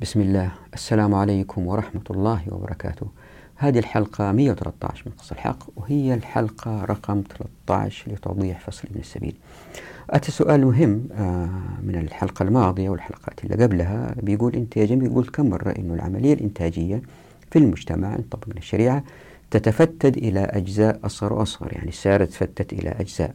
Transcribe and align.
بسم 0.00 0.20
الله. 0.20 0.50
السلام 0.74 1.14
عليكم 1.14 1.66
ورحمة 1.66 2.02
الله 2.10 2.42
وبركاته. 2.50 3.06
هذه 3.56 3.78
الحلقة 3.78 4.32
113 4.32 5.02
من 5.06 5.12
قص 5.12 5.32
الحق 5.32 5.58
وهي 5.76 6.14
الحلقة 6.14 6.84
رقم 6.84 7.22
13 7.66 8.12
لتوضيح 8.12 8.60
فصل 8.60 8.88
ابن 8.90 9.00
السبيل. 9.00 9.34
أتى 10.10 10.32
سؤال 10.32 10.66
مهم 10.66 11.08
آه، 11.12 11.48
من 11.82 11.96
الحلقة 11.96 12.42
الماضية 12.42 12.88
والحلقات 12.88 13.44
اللي 13.44 13.64
قبلها. 13.64 14.14
بيقول 14.22 14.54
أنت 14.54 14.76
يا 14.76 14.84
جميل 14.84 15.14
قلت 15.14 15.30
كم 15.30 15.50
مرة 15.50 15.74
أنه 15.78 15.94
العملية 15.94 16.34
الإنتاجية 16.34 17.02
في 17.50 17.58
المجتمع 17.58 18.14
إن 18.14 18.22
طبقنا 18.30 18.58
الشريعة 18.58 19.04
تتفتت 19.50 20.16
إلى 20.16 20.40
أجزاء 20.40 21.00
أصغر 21.04 21.32
وأصغر 21.32 21.72
يعني 21.72 21.88
السيارة 21.88 22.24
تفتت 22.24 22.72
إلى 22.72 22.90
أجزاء. 22.90 23.34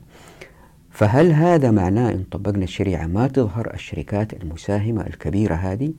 فهل 0.92 1.32
هذا 1.32 1.72
معناه 1.72 2.12
إن 2.12 2.24
طبقنا 2.32 2.64
الشريعة 2.64 3.06
ما 3.08 3.28
تظهر 3.28 3.74
الشركات 3.74 4.34
المساهمة 4.34 5.08
الكبيرة 5.08 5.56
هذه؟ 5.56 5.94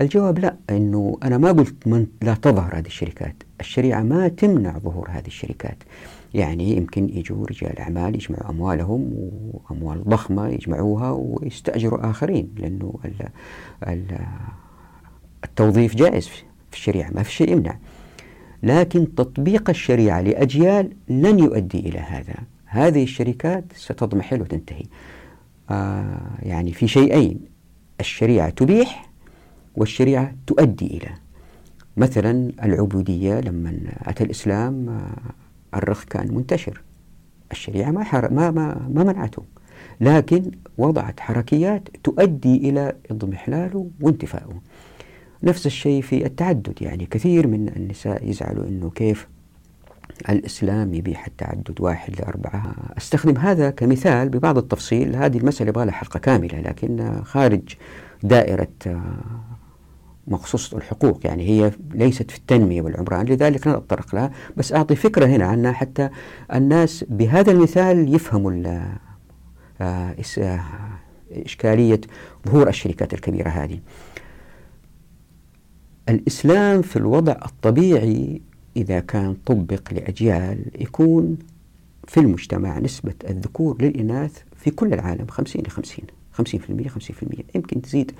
الجواب 0.00 0.38
لا 0.38 0.56
إنه 0.70 1.18
أنا 1.22 1.38
ما 1.38 1.52
قلت 1.52 1.86
من 1.86 2.06
لا 2.22 2.34
تظهر 2.34 2.78
هذه 2.78 2.86
الشركات، 2.86 3.34
الشريعة 3.60 4.02
ما 4.02 4.28
تمنع 4.28 4.78
ظهور 4.78 5.08
هذه 5.10 5.26
الشركات. 5.26 5.76
يعني 6.34 6.76
يمكن 6.76 7.08
يجوا 7.08 7.46
رجال 7.46 7.78
أعمال 7.78 8.14
يجمعوا 8.14 8.50
أموالهم 8.50 9.12
وأموال 9.52 10.04
ضخمة 10.04 10.48
يجمعوها 10.48 11.10
ويستأجروا 11.10 12.10
آخرين 12.10 12.48
لأنه 12.56 12.94
التوظيف 15.44 15.94
جائز 15.94 16.28
في 16.28 16.42
الشريعة 16.72 17.10
ما 17.10 17.22
في 17.22 17.32
شيء 17.32 17.52
يمنع. 17.52 17.78
لكن 18.62 19.14
تطبيق 19.14 19.70
الشريعة 19.70 20.20
لأجيال 20.20 20.92
لن 21.08 21.38
يؤدي 21.38 21.78
إلى 21.78 21.98
هذا. 21.98 22.34
هذه 22.64 23.02
الشركات 23.02 23.64
ستضمحل 23.74 24.40
وتنتهي. 24.40 24.84
آه 25.70 26.30
يعني 26.42 26.72
في 26.72 26.88
شيئين 26.88 27.40
الشريعة 28.00 28.50
تبيح 28.50 29.05
والشريعة 29.76 30.34
تؤدي 30.46 30.86
إلى. 30.86 31.08
مثلا 31.96 32.52
العبودية 32.62 33.40
لما 33.40 33.78
أتى 34.02 34.24
الإسلام 34.24 34.88
آه، 34.88 35.76
الرخ 35.76 36.04
كان 36.04 36.34
منتشر. 36.34 36.82
الشريعة 37.52 37.90
ما. 37.90 38.04
ما, 38.12 38.50
ما, 38.50 38.88
ما 38.94 39.04
منعته. 39.04 39.42
لكن 40.00 40.50
وضعت 40.78 41.20
حركيات 41.20 41.88
تؤدي 42.04 42.56
إلى 42.68 42.92
اضمحلاله 43.10 43.90
وانتفائه 44.00 44.60
نفس 45.42 45.66
الشيء 45.66 46.02
في 46.02 46.26
التعدد. 46.26 46.74
يعني 46.80 47.06
كثير 47.06 47.46
من 47.46 47.68
النساء 47.76 48.28
يزعلوا 48.28 48.64
أنه 48.64 48.90
كيف 48.90 49.28
الإسلام 50.28 50.94
يبيح 50.94 51.26
التعدد 51.26 51.80
واحد 51.80 52.20
لأربعة. 52.20 52.74
أستخدم 52.98 53.36
هذا 53.38 53.70
كمثال 53.70 54.28
ببعض 54.28 54.58
التفصيل. 54.58 55.16
هذه 55.16 55.38
المسألة 55.38 55.68
يبغى 55.68 55.84
لها 55.84 55.94
حلقة 55.94 56.18
كاملة 56.18 56.60
لكن 56.60 57.22
خارج 57.24 57.74
دائرة 58.22 58.68
مخصوصة 60.28 60.76
الحقوق 60.76 61.20
يعني 61.24 61.48
هي 61.48 61.72
ليست 61.94 62.30
في 62.30 62.38
التنمية 62.38 62.82
والعمران 62.82 63.26
لذلك 63.26 63.66
لن 63.66 63.72
أتطرق 63.72 64.14
لها. 64.14 64.30
بس 64.56 64.72
أعطي 64.72 64.96
فكرة 64.96 65.26
هنا 65.26 65.44
عنها 65.44 65.72
حتى 65.72 66.08
الناس 66.54 67.04
بهذا 67.08 67.52
المثال 67.52 68.14
يفهموا 68.14 68.62
آه، 69.80 70.14
آه، 70.38 70.60
إشكالية 71.32 72.00
ظهور 72.48 72.68
الشركات 72.68 73.14
الكبيرة 73.14 73.48
هذه. 73.48 73.78
الإسلام 76.08 76.82
في 76.82 76.96
الوضع 76.96 77.36
الطبيعي 77.46 78.42
إذا 78.76 79.00
كان 79.00 79.34
طبق 79.34 79.92
لأجيال 79.92 80.82
يكون 80.82 81.38
في 82.08 82.20
المجتمع 82.20 82.78
نسبة 82.78 83.14
الذكور 83.30 83.82
للإناث 83.82 84.42
في 84.56 84.70
كل 84.70 84.92
العالم 84.92 85.26
50 85.26 85.62
ل 85.62 85.70
50 85.70 86.06
50% 86.38 86.42
50% 86.42 86.46
يمكن 87.54 87.82
تزيد 87.82 88.12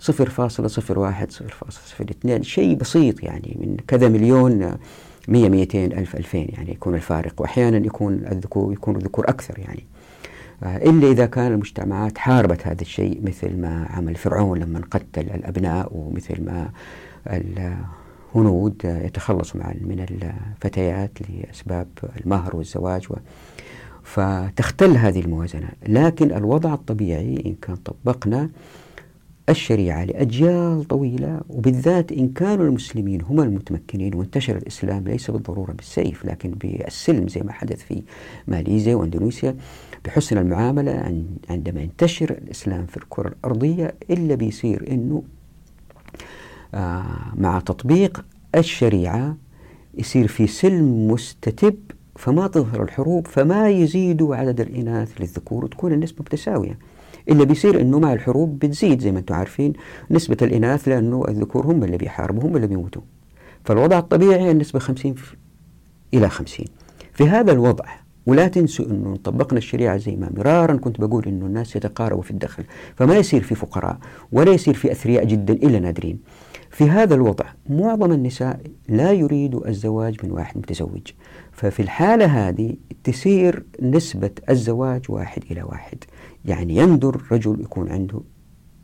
0.01 0.00 0.10
0.02 0.10 2.40
شيء 2.40 2.74
بسيط 2.74 3.22
يعني 3.22 3.56
من 3.60 3.76
كذا 3.88 4.08
مليون 4.08 4.76
100 5.28 5.48
200 5.48 5.84
ألف 5.84 6.16
2000 6.16 6.38
يعني 6.38 6.72
يكون 6.72 6.94
الفارق. 6.94 7.40
وأحيانا 7.40 7.86
يكون 7.86 8.14
الذكور 8.14 8.72
يكون 8.72 8.96
الذكور 8.96 9.28
أكثر 9.28 9.58
يعني. 9.58 9.84
آه، 10.62 10.76
إلا 10.76 11.10
إذا 11.10 11.26
كان 11.26 11.52
المجتمعات 11.52 12.18
حاربت 12.18 12.66
هذا 12.66 12.82
الشيء 12.82 13.20
مثل 13.22 13.56
ما 13.56 13.86
عمل 13.90 14.14
فرعون 14.14 14.58
لما 14.58 14.80
قتل 14.90 15.20
الأبناء 15.20 15.88
ومثل 15.92 16.44
ما 16.44 16.70
الهنود 17.26 18.82
يتخلصوا 18.84 19.60
من 19.60 20.06
الفتيات 20.10 21.10
لأسباب 21.30 21.88
المهر 22.20 22.56
والزواج 22.56 23.06
و 23.10 23.14
فتختل 24.04 24.96
هذه 24.96 25.20
الموازنة. 25.20 25.68
لكن 25.88 26.32
الوضع 26.32 26.74
الطبيعي 26.74 27.42
إن 27.46 27.54
كان 27.62 27.76
طبقنا 27.76 28.50
الشريعة 29.48 30.04
لأجيال 30.04 30.84
طويلة 30.84 31.40
وبالذات 31.50 32.12
إن 32.12 32.28
كانوا 32.28 32.64
المسلمين 32.66 33.22
هم 33.22 33.40
المتمكنين 33.40 34.14
وانتشر 34.14 34.56
الإسلام 34.56 35.04
ليس 35.08 35.30
بالضرورة 35.30 35.72
بالسيف 35.72 36.24
لكن 36.24 36.50
بالسلم 36.50 37.28
زي 37.28 37.40
ما 37.40 37.52
حدث 37.52 37.82
في 37.82 38.02
ماليزيا 38.48 38.94
وأندونيسيا 38.94 39.56
بحسن 40.04 40.38
المعاملة 40.38 41.24
عندما 41.50 41.80
ينتشر 41.80 42.30
الإسلام 42.30 42.86
في 42.86 42.96
الكرة 42.96 43.28
الأرضية 43.28 43.94
إلا 44.10 44.34
بيصير 44.34 44.84
أنه 44.92 45.22
آه 46.74 47.32
مع 47.36 47.60
تطبيق 47.60 48.24
الشريعة 48.54 49.36
يصير 49.98 50.26
في 50.28 50.46
سلم 50.46 51.08
مستتب 51.10 51.74
فما 52.16 52.46
تظهر 52.46 52.82
الحروب 52.82 53.26
فما 53.26 53.70
يزيدوا 53.70 54.36
عدد 54.36 54.60
الإناث 54.60 55.20
للذكور 55.20 55.64
وتكون 55.64 55.92
النسبة 55.92 56.20
متساوية. 56.20 56.78
إلا 57.28 57.44
بيصير 57.44 57.80
أنه 57.80 57.98
مع 57.98 58.12
الحروب 58.12 58.58
بتزيد 58.58 59.00
زي 59.00 59.12
ما 59.12 59.18
أنتم 59.18 59.34
عارفين 59.34 59.72
نسبة 60.10 60.36
الإناث 60.42 60.88
لأنه 60.88 61.24
الذكور 61.28 61.66
هم 61.66 61.84
اللي 61.84 61.96
بيحاربوا 61.96 62.42
هم 62.42 62.56
اللي 62.56 62.66
بيموتوا. 62.66 63.02
فالوضع 63.64 63.98
الطبيعي 63.98 64.50
النسبة 64.50 64.78
50 64.78 65.14
إلى 66.14 66.28
50 66.28 66.66
في 67.12 67.28
هذا 67.28 67.52
الوضع 67.52 67.84
ولا 68.26 68.48
تنسوا 68.48 68.86
أنه 68.86 69.16
طبقنا 69.16 69.58
الشريعة 69.58 69.96
زي 69.96 70.16
ما 70.16 70.30
مرارا 70.36 70.76
كنت 70.76 71.00
بقول 71.00 71.24
أنه 71.24 71.46
الناس 71.46 71.76
يتقاربوا 71.76 72.22
في 72.22 72.30
الدخل 72.30 72.64
فما 72.96 73.16
يصير 73.16 73.42
في 73.42 73.54
فقراء 73.54 73.98
ولا 74.32 74.52
يصير 74.52 74.74
في 74.74 74.92
أثرياء 74.92 75.24
جدا 75.24 75.54
إلا 75.54 75.78
نادرين. 75.78 76.18
في 76.70 76.84
هذا 76.84 77.14
الوضع 77.14 77.44
معظم 77.70 78.12
النساء 78.12 78.60
لا 78.88 79.12
يريد 79.12 79.54
الزواج 79.54 80.16
من 80.24 80.30
واحد 80.30 80.58
متزوج. 80.58 81.02
ففي 81.54 81.80
الحالة 81.80 82.48
هذه 82.48 82.76
تصير 83.04 83.64
نسبة 83.82 84.30
الزواج 84.50 85.02
واحد 85.08 85.42
إلى 85.50 85.62
واحد. 85.62 86.04
يعني 86.44 86.76
يندر 86.76 87.22
رجل 87.32 87.60
يكون 87.60 87.90
عنده 87.90 88.20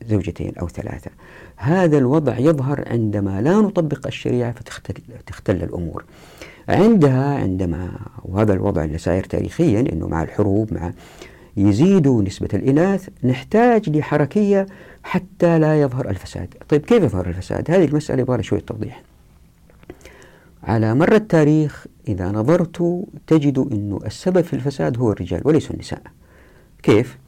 زوجتين 0.06 0.52
أو 0.60 0.68
ثلاثة. 0.68 1.10
هذا 1.56 1.98
الوضع 1.98 2.38
يظهر 2.38 2.88
عندما 2.88 3.42
لا 3.42 3.54
نطبق 3.56 4.06
الشريعة 4.06 4.52
فتختل 4.52 4.94
تختل 5.26 5.56
الأمور. 5.56 6.04
عندها 6.68 7.34
عندما 7.34 7.90
وهذا 8.22 8.52
الوضع 8.52 8.84
اللي 8.84 8.98
ساير 8.98 9.24
تاريخيا 9.24 9.80
أنه 9.80 10.08
مع 10.08 10.22
الحروب 10.22 10.74
مع 10.74 10.92
يزيد 11.56 12.08
نسبة 12.08 12.48
الإناث 12.54 13.08
نحتاج 13.24 13.90
لحركية 13.90 14.66
حتى 15.02 15.58
لا 15.58 15.80
يظهر 15.80 16.10
الفساد. 16.10 16.54
طيب 16.68 16.80
كيف 16.80 17.02
يظهر 17.02 17.28
الفساد؟ 17.28 17.70
هذه 17.70 17.84
المسألة 17.84 18.22
يبغى 18.22 18.42
شوية 18.42 18.60
توضيح. 18.60 19.02
على 20.62 20.94
مر 20.94 21.14
التاريخ 21.14 21.86
إذا 22.08 22.32
نظرت 22.32 23.04
تجد 23.26 23.58
أنه 23.58 23.98
السبب 24.06 24.40
في 24.40 24.52
الفساد 24.52 24.98
هو 24.98 25.12
الرجال 25.12 25.40
وليس 25.44 25.70
النساء. 25.70 26.02
كيف؟ 26.82 27.18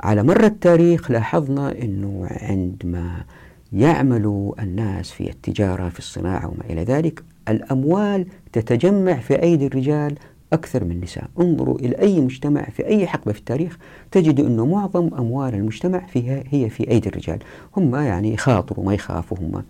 على 0.00 0.22
مر 0.22 0.44
التاريخ 0.44 1.10
لاحظنا 1.10 1.82
أنه 1.82 2.26
عندما 2.30 3.24
يعمل 3.72 4.52
الناس 4.60 5.10
في 5.10 5.30
التجارة 5.30 5.88
في 5.88 5.98
الصناعة 5.98 6.46
وما 6.46 6.64
إلى 6.70 6.84
ذلك 6.84 7.22
الأموال 7.48 8.26
تتجمع 8.52 9.14
في 9.14 9.42
أيدي 9.42 9.66
الرجال 9.66 10.14
أكثر 10.52 10.84
من 10.84 10.90
النساء. 10.90 11.30
انظروا 11.40 11.78
إلى 11.78 11.98
أي 11.98 12.20
مجتمع 12.20 12.62
في 12.62 12.86
أي 12.86 13.06
حقبة 13.06 13.32
في 13.32 13.38
التاريخ 13.38 13.78
تجد 14.10 14.40
أنه 14.40 14.66
معظم 14.66 15.14
أموال 15.14 15.54
المجتمع 15.54 16.06
فيها 16.06 16.42
هي 16.50 16.70
في 16.70 16.90
أيدي 16.90 17.08
الرجال. 17.08 17.38
هم 17.76 17.96
يعني 17.96 18.32
يخاطروا 18.34 18.84
ما 18.84 18.94
يخافوا 18.94 19.38
هم 19.38 19.62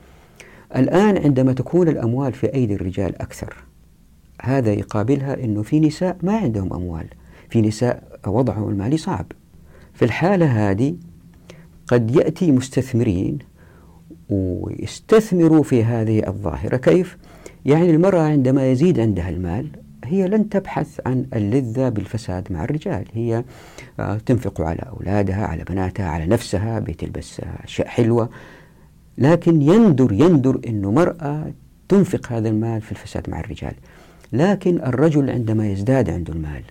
الآن 0.77 1.19
عندما 1.19 1.53
تكون 1.53 1.89
الأموال 1.89 2.33
في 2.33 2.55
أيدي 2.55 2.75
الرجال 2.75 3.23
أكثر 3.23 3.57
هذا 4.43 4.73
يقابلها 4.73 5.45
أنه 5.45 5.63
في 5.63 5.81
نساء 5.81 6.17
ما 6.23 6.37
عندهم 6.37 6.73
أموال 6.73 7.07
في 7.51 7.61
نساء 7.61 8.19
وضعهم 8.27 8.69
المالي 8.69 8.97
صعب. 8.97 9.27
في 9.95 10.05
الحالة 10.05 10.71
هذه 10.71 10.97
قد 11.87 12.17
يأتي 12.17 12.53
مستثمرين 12.53 13.39
ويستثمروا 14.31 15.63
في 15.63 15.85
هذه 15.85 16.29
الظاهرة. 16.29 16.77
كيف؟ 16.77 17.17
يعني 17.65 17.91
المرأة 17.91 18.23
عندما 18.23 18.71
يزيد 18.71 19.01
عندها 19.01 19.29
المال 19.29 19.69
هي 20.05 20.29
لن 20.29 20.49
تبحث 20.49 21.01
عن 21.07 21.27
اللذة 21.35 21.89
بالفساد 21.89 22.53
مع 22.53 22.65
الرجال. 22.65 23.05
هي 23.13 23.45
آه، 24.01 24.17
تنفق 24.17 24.61
على 24.61 24.83
أولادها 24.89 25.47
على 25.47 25.65
بناتها 25.65 26.09
على 26.09 26.27
نفسها 26.27 26.79
بتلبس 26.79 27.41
أشياء 27.65 27.89
حلوة. 27.89 28.29
لكن 29.19 29.63
يندر 29.63 30.13
يندر 30.13 30.61
أنه 30.67 30.91
مرأة 30.91 31.53
تنفق 31.89 32.33
هذا 32.33 32.49
المال 32.49 32.81
في 32.81 32.93
الفساد 32.93 33.31
مع 33.31 33.41
الرجال. 33.41 33.73
لكن 34.33 34.77
الرجل 34.77 35.31
عندما 35.31 35.73
يزداد 35.73 36.11
عنده 36.11 36.33
المال 36.33 36.63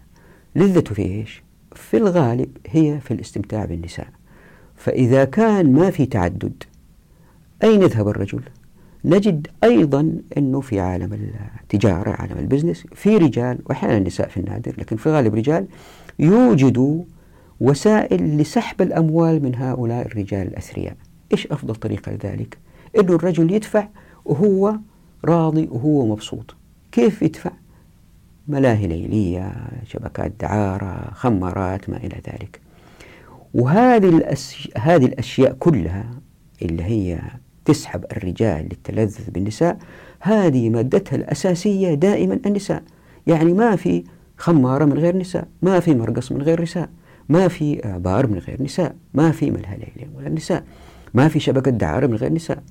لذته 0.56 0.96
في 0.96 1.02
إيش؟ 1.02 1.44
في 1.76 1.98
الغالب 1.98 2.50
هي 2.68 3.00
في 3.00 3.14
الاستمتاع 3.14 3.66
بالنساء. 3.66 4.08
فإذا 4.76 5.26
كان 5.26 5.74
ما 5.74 5.90
في 5.92 6.06
تعدد 6.06 6.64
أين 7.64 7.82
يذهب 7.82 8.08
الرجل؟ 8.08 8.42
نجد 9.06 9.48
أيضا 9.64 10.14
أنه 10.38 10.62
في 10.62 10.80
عالم 10.80 11.32
التجارة 11.64 12.10
عالم 12.10 12.38
البزنس 12.38 12.84
في 12.96 13.18
رجال 13.18 13.60
وأحيانا 13.66 13.98
النساء 13.98 14.28
في 14.28 14.38
النادر 14.38 14.74
لكن 14.78 14.96
في 14.96 15.08
الغالب 15.08 15.36
رجال 15.36 15.68
يوجدوا 16.20 17.04
وسائل 17.60 18.38
لسحب 18.38 18.82
الأموال 18.82 19.44
من 19.44 19.56
هؤلاء 19.56 20.06
الرجال 20.06 20.48
الأثرياء. 20.48 20.96
إيش 21.32 21.48
أفضل 21.48 21.76
طريقة 21.76 22.12
لذلك؟ 22.12 22.58
أنه 23.00 23.16
الرجل 23.16 23.52
يدفع 23.52 23.88
وهو 24.26 24.76
راضي 25.26 25.68
وهو 25.72 26.06
مبسوط. 26.06 26.56
كيف 26.92 27.22
يدفع؟ 27.22 27.52
ملاهي 28.48 28.88
ليلية 28.88 29.54
شبكات 29.88 30.32
دعارة 30.40 31.12
خمارات 31.14 31.90
ما 31.90 31.98
إلى 31.98 32.22
ذلك. 32.28 32.62
وهذه 33.54 34.10
الأس... 34.10 34.68
هذه 34.78 35.06
الأشياء 35.06 35.54
كلها 35.54 36.10
اللي 36.62 36.84
هي 36.84 37.20
تسحب 37.66 38.06
الرجال 38.12 38.64
للتلذذ 38.64 39.32
بالنساء 39.32 39.78
هذه 40.20 40.70
مادتها 40.70 41.16
الأساسية 41.16 41.94
دائما 41.94 42.40
النساء. 42.46 42.84
يعني 43.28 43.54
ما 43.54 43.76
في 43.76 44.04
خمارة 44.38 44.86
من 44.86 44.94
غير 44.94 45.18
نساء 45.18 45.48
ما 45.62 45.80
في 45.80 45.96
مرقص 45.96 46.32
من 46.32 46.42
غير 46.42 46.62
نساء 46.62 46.90
ما 47.30 47.48
في 47.48 47.82
بار 48.00 48.28
من 48.28 48.38
غير 48.38 48.64
نساء 48.64 48.96
ما 49.14 49.32
في 49.32 49.52
ملهى 49.52 49.78
من 49.98 50.20
غير 50.20 50.34
نساء. 50.34 50.64
ما 51.14 51.28
في 51.28 51.40
شبكة 51.40 51.72
دعارة 51.72 52.08
من 52.08 52.16
غير 52.16 52.34
نساء. 52.34 52.64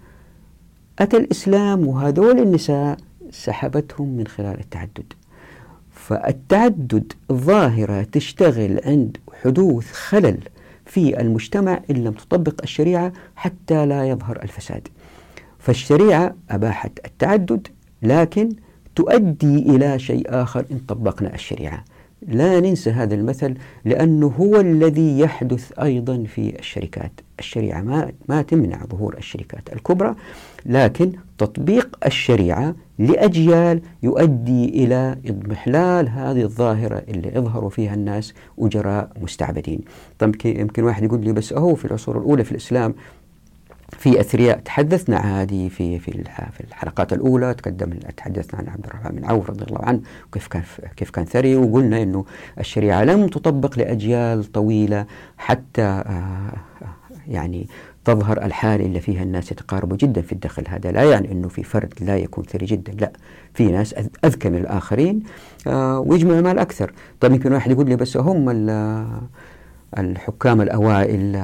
أتى 0.98 1.16
الإسلام 1.16 1.86
وهذول 1.86 2.38
النساء 2.38 2.96
سحبتهم 3.30 4.16
من 4.16 4.26
خلال 4.26 4.60
التعدد. 4.60 5.12
فالتعدد 5.90 7.12
ظاهرة 7.32 8.02
تشتغل 8.02 8.80
عند 8.84 9.16
حدوث 9.42 9.92
خلل 9.92 10.38
في 10.86 11.20
المجتمع 11.20 11.80
إن 11.90 12.04
لم 12.04 12.12
تطبق 12.12 12.62
الشريعة 12.62 13.12
حتى 13.36 13.86
لا 13.86 14.08
يظهر 14.08 14.42
الفساد. 14.42 14.88
فالشريعة 15.58 16.34
أباحت 16.50 16.92
التعدد 17.04 17.68
لكن 18.02 18.48
تؤدي 18.94 19.58
إلى 19.58 19.98
شيء 19.98 20.24
آخر 20.28 20.64
إن 20.70 20.78
طبقنا 20.78 21.34
الشريعة. 21.34 21.84
لا 22.28 22.60
ننسى 22.60 22.90
هذا 22.90 23.14
المثل 23.14 23.54
لأنه 23.84 24.26
هو 24.26 24.60
الذي 24.60 25.18
يحدث 25.18 25.72
أيضا 25.82 26.24
في 26.24 26.58
الشركات. 26.58 27.12
الشريعة 27.38 27.80
ما, 27.82 28.12
ما 28.28 28.42
تمنع 28.42 28.84
ظهور 28.84 29.16
الشركات 29.18 29.72
الكبرى 29.72 30.14
لكن 30.66 31.12
تطبيق 31.38 31.98
الشريعة 32.06 32.74
لأجيال 32.98 33.80
يؤدي 34.02 34.64
إلى 34.84 35.16
إضمحلال 35.26 36.08
هذه 36.08 36.42
الظاهرة 36.42 37.02
اللي 37.08 37.28
يظهر 37.34 37.68
فيها 37.68 37.94
الناس 37.94 38.34
أجراء 38.58 39.10
مستعبدين. 39.22 39.80
طيب 40.18 40.36
يمكن 40.44 40.84
واحد 40.84 41.04
يقول 41.04 41.24
لي 41.24 41.32
بس 41.32 41.52
أهو 41.52 41.74
في 41.74 41.84
العصور 41.84 42.18
الأولى 42.18 42.44
في 42.44 42.52
الإسلام 42.52 42.94
في 43.92 44.20
أثرياء 44.20 44.58
تحدثنا 44.58 45.18
عادي 45.18 45.70
في 45.70 45.98
في 45.98 46.24
في 46.52 46.60
الحلقات 46.60 47.12
الأولى 47.12 47.54
تقدم 47.54 47.90
تحدثنا 48.16 48.60
عن 48.60 48.68
عبد 48.68 48.86
الرحمن 48.86 49.10
بن 49.16 49.24
عوف 49.24 49.50
رضي 49.50 49.64
الله 49.64 49.80
عنه 49.84 50.00
وكيف 50.28 50.46
كان 50.46 50.62
كيف 50.96 51.10
كان 51.10 51.24
ثري 51.24 51.56
وقلنا 51.56 52.02
إنه 52.02 52.24
الشريعة 52.58 53.04
لم 53.04 53.28
تطبق 53.28 53.78
لأجيال 53.78 54.52
طويلة 54.52 55.06
حتى 55.38 55.82
آه، 55.82 56.52
يعني 57.28 57.68
تظهر 58.04 58.44
الحالة 58.44 58.86
اللي 58.86 59.00
فيها 59.00 59.22
الناس 59.22 59.52
يتقاربوا 59.52 59.96
جدا 59.96 60.20
في 60.22 60.32
الدخل. 60.32 60.64
هذا 60.68 60.92
لا 60.92 61.02
يعني 61.10 61.32
أنه 61.32 61.48
في 61.48 61.62
فرد 61.62 61.94
لا 62.00 62.16
يكون 62.16 62.44
ثري 62.44 62.66
جدا 62.66 62.92
لا. 62.92 63.12
في 63.54 63.66
ناس 63.66 63.94
أذكى 64.24 64.50
من 64.50 64.58
الآخرين 64.58 65.22
آه 65.66 66.00
ويجمع 66.00 66.40
مال 66.40 66.58
أكثر. 66.58 66.92
طيب 67.20 67.32
يمكن 67.32 67.52
واحد 67.52 67.70
يقول 67.70 67.88
لي 67.88 67.96
بس 67.96 68.16
هم 68.16 68.50
الحكام 69.98 70.60
الأوائل 70.60 71.36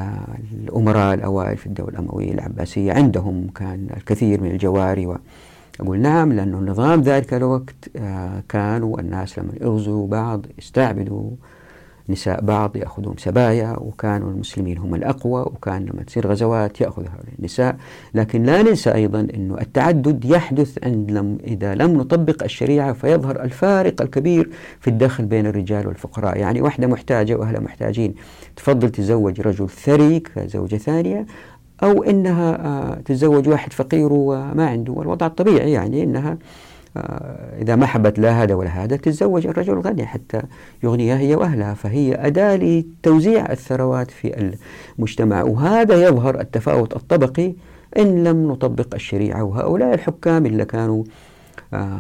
الأمراء 0.53 1.15
الأوائل 1.15 1.57
في 1.57 1.67
الدولة 1.67 1.91
الأموية 1.99 2.33
العباسية 2.33 2.93
عندهم 2.93 3.47
كان 3.55 3.87
الكثير 3.97 4.41
من 4.41 4.51
الجواري 4.51 5.07
و 5.07 5.17
أقول 5.81 5.99
نعم 6.01 6.33
لأنه 6.33 6.59
النظام 6.59 7.01
ذلك 7.01 7.35
الوقت 7.35 7.75
آه، 7.97 8.43
كانوا 8.49 9.01
الناس 9.01 9.39
لما 9.39 9.53
يغزوا 9.61 10.07
بعض 10.07 10.47
يستعبدوا 10.59 11.31
نساء 12.09 12.41
بعض 12.41 12.77
يأخذون 12.77 13.15
سبايا 13.19 13.77
وكانوا 13.79 14.31
المسلمين 14.31 14.79
هم 14.79 14.95
الأقوى 14.95 15.43
وكان 15.43 15.85
لما 15.85 16.03
تصير 16.03 16.27
غزوات 16.27 16.81
يأخذ 16.81 17.03
هؤلاء 17.03 17.35
النساء. 17.39 17.77
لكن 18.15 18.43
لا 18.43 18.63
ننسى 18.63 18.95
أيضا 18.95 19.21
أنه 19.35 19.59
التعدد 19.61 20.25
يحدث 20.25 20.79
عند 20.85 21.11
لم 21.11 21.39
إذا 21.45 21.75
لم 21.75 21.97
نطبق 21.97 22.43
الشريعة 22.43 22.93
فيظهر 22.93 23.43
الفارق 23.43 24.03
الكبير 24.03 24.51
في 24.81 24.91
الدخل 24.91 25.25
بين 25.25 25.47
الرجال 25.47 25.87
والفقراء. 25.87 26.39
يعني 26.39 26.61
واحدة 26.61 26.87
محتاجة 26.87 27.35
وأهلها 27.35 27.61
محتاجين 27.61 28.15
تفضل 28.57 28.91
تزوج 28.91 29.41
رجل 29.41 29.69
ثري 29.69 30.21
كزوجة 30.21 30.77
ثانية 30.77 31.27
أو 31.83 32.03
أنها 32.03 32.67
آه، 32.67 32.95
تتزوج 32.95 33.49
واحد 33.49 33.73
فقير 33.73 34.09
وما 34.13 34.67
عنده 34.67 34.93
والوضع 34.93 35.27
الطبيعي 35.27 35.73
يعني 35.73 36.03
أنها 36.03 36.39
إذا 37.61 37.77
ما 37.77 37.87
حبت 37.87 38.19
لا 38.19 38.43
هذا 38.43 38.55
ولا 38.55 38.71
هذا 38.71 38.97
تتزوج 38.97 39.47
الرجل 39.47 39.73
الغني 39.73 40.07
حتى 40.07 40.43
يغنيها 40.83 41.19
هي 41.19 41.35
وأهلها 41.35 41.75
فهي 41.75 42.15
أداة 42.15 42.57
لتوزيع 42.57 43.53
الثروات 43.53 44.11
في 44.11 44.53
المجتمع. 44.99 45.43
وهذا 45.43 46.09
يظهر 46.09 46.41
التفاوت 46.41 46.97
الطبقي 46.97 47.55
إن 47.99 48.25
لم 48.25 48.49
نطبق 48.49 48.95
الشريعة 48.95 49.45
وهؤلاء 49.45 49.95
الحكام 49.95 50.47
اللي 50.47 50.65
كانوا 50.65 51.05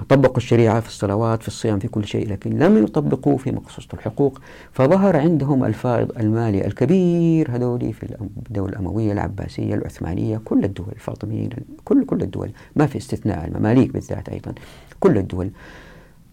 طبقوا 0.08 0.36
الشريعة 0.36 0.80
في 0.80 0.88
الصلوات 0.88 1.42
في 1.42 1.48
الصيام 1.48 1.78
في 1.78 1.88
كل 1.88 2.04
شيء 2.04 2.28
لكن 2.28 2.58
لم 2.58 2.82
يطبقوه 2.84 3.36
في 3.36 3.52
مقصوصة 3.52 3.88
الحقوق. 3.94 4.40
فظهر 4.72 5.16
عندهم 5.16 5.64
الفائض 5.64 6.18
المالي 6.18 6.66
الكبير 6.66 7.56
هذول 7.56 7.92
في 7.92 8.16
الدولة 8.48 8.72
الأموية 8.72 9.12
العباسية 9.12 9.74
العثمانية 9.74 10.40
كل 10.44 10.64
الدول 10.64 10.88
الفاطميين 10.92 11.50
كل 11.84 12.04
كل 12.04 12.22
الدول. 12.22 12.50
ما 12.76 12.86
في 12.86 12.98
استثناء 12.98 13.48
المماليك 13.48 13.92
بالذات 13.92 14.28
أيضا 14.28 14.54
كل 15.00 15.18
الدول. 15.18 15.50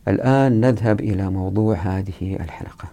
الآن 0.08 0.62
نذهب 0.62 1.00
إلى 1.00 1.30
موضوع 1.30 1.76
هذه 1.76 2.36
الحلقة. 2.40 2.86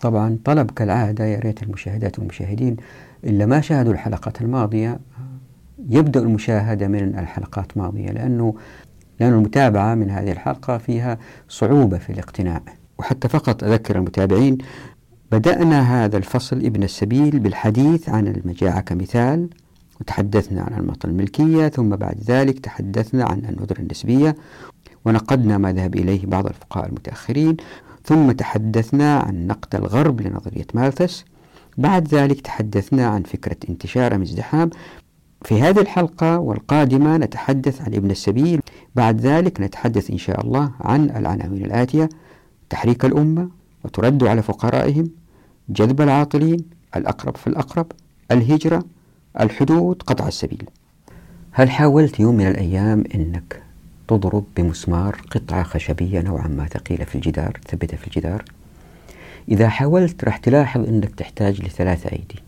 طبعا 0.00 0.38
طلب 0.44 0.70
كالعادة 0.70 1.24
يا 1.24 1.38
ريت 1.38 1.62
المشاهدات 1.62 2.18
والمشاهدين 2.18 2.76
إلا 3.24 3.46
ما 3.46 3.60
شاهدوا 3.60 3.92
الحلقات 3.92 4.40
الماضية 4.40 4.98
يبدأ 5.90 6.20
المشاهدة 6.20 6.88
من 6.88 7.18
الحلقات 7.18 7.76
الماضية 7.76 8.10
لأنه 8.10 8.54
لأن 9.20 9.32
المتابعة 9.32 9.94
من 9.94 10.10
هذه 10.10 10.32
الحلقة 10.32 10.78
فيها 10.78 11.18
صعوبة 11.48 11.98
في 11.98 12.10
الاقتناع. 12.10 12.62
وحتى 12.98 13.28
فقط 13.28 13.64
أذكر 13.64 13.96
المتابعين 13.96 14.58
بدأنا 15.32 16.04
هذا 16.04 16.16
الفصل 16.16 16.56
ابن 16.56 16.82
السبيل 16.82 17.38
بالحديث 17.38 18.08
عن 18.08 18.26
المجاعة 18.26 18.80
كمثال 18.80 19.48
وتحدثنا 20.00 20.62
عن 20.62 20.80
المطل 20.80 21.08
الملكية 21.08 21.68
ثم 21.68 21.88
بعد 21.88 22.20
ذلك 22.26 22.58
تحدثنا 22.58 23.24
عن 23.24 23.38
الندرة 23.38 23.78
النسبية 23.78 24.36
ونقدنا 25.04 25.58
ما 25.58 25.72
ذهب 25.72 25.94
إليه 25.96 26.26
بعض 26.26 26.46
الفقهاء 26.46 26.86
المتأخرين 26.86 27.56
ثم 28.04 28.32
تحدثنا 28.32 29.18
عن 29.18 29.46
نقد 29.46 29.74
الغرب 29.74 30.20
لنظرية 30.20 30.66
مالثس 30.74 31.24
بعد 31.78 32.14
ذلك 32.14 32.40
تحدثنا 32.40 33.06
عن 33.06 33.22
فكرة 33.22 33.56
انتشار 33.68 34.14
أم 34.14 34.22
ازدحام 34.22 34.70
في 35.44 35.62
هذه 35.62 35.80
الحلقة 35.80 36.38
والقادمة 36.38 37.16
نتحدث 37.16 37.80
عن 37.80 37.94
ابن 37.94 38.10
السبيل 38.10 38.60
بعد 38.98 39.20
ذلك 39.20 39.60
نتحدث 39.60 40.10
إن 40.10 40.18
شاء 40.18 40.46
الله 40.46 40.70
عن 40.80 41.10
العناوين 41.10 41.64
الآتية 41.64 42.08
تحريك 42.70 43.04
الأمة 43.04 43.48
وترد 43.84 44.24
على 44.24 44.42
فقرائهم 44.42 45.10
جذب 45.68 46.00
العاطلين 46.00 46.64
الأقرب 46.96 47.36
في 47.36 47.46
الأقرب 47.46 47.92
الهجرة 48.30 48.84
الحدود 49.40 50.02
قطع 50.02 50.28
السبيل. 50.28 50.64
هل 51.52 51.70
حاولت 51.70 52.20
يوم 52.20 52.34
من 52.36 52.46
الأيام 52.46 53.04
أنك 53.14 53.62
تضرب 54.08 54.44
بمسمار 54.56 55.22
قطعة 55.30 55.62
خشبية 55.62 56.20
نوعا 56.20 56.48
ما 56.48 56.66
ثقيلة 56.66 57.04
في 57.04 57.14
الجدار 57.14 57.58
تثبتها 57.64 57.96
في 57.96 58.06
الجدار؟ 58.06 58.44
إذا 59.48 59.68
حاولت 59.68 60.24
راح 60.24 60.36
تلاحظ 60.36 60.88
أنك 60.88 61.14
تحتاج 61.14 61.62
لثلاثة 61.62 62.12
أيدي 62.12 62.42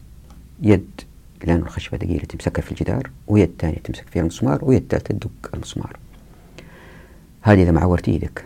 يد 0.62 1.00
لأن 1.44 1.56
الخشبة 1.56 1.98
ثقيلة 1.98 2.24
تمسكها 2.24 2.62
في 2.62 2.72
الجدار 2.72 3.10
ويد 3.26 3.50
ثانية 3.58 3.78
تمسك 3.84 4.08
فيها 4.08 4.22
المسمار 4.22 4.64
ويد 4.64 4.84
ثالثة 4.90 5.14
تدق 5.14 5.50
المسمار. 5.54 5.96
هذه 7.40 7.62
إذا 7.62 7.70
ما 7.70 7.80
عورت 7.80 8.08
إيدك. 8.08 8.44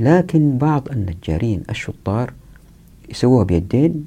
لكن 0.00 0.58
بعض 0.58 0.88
النجارين 0.88 1.62
الشطار 1.70 2.32
يسووها 3.10 3.44
بيدين 3.44 4.06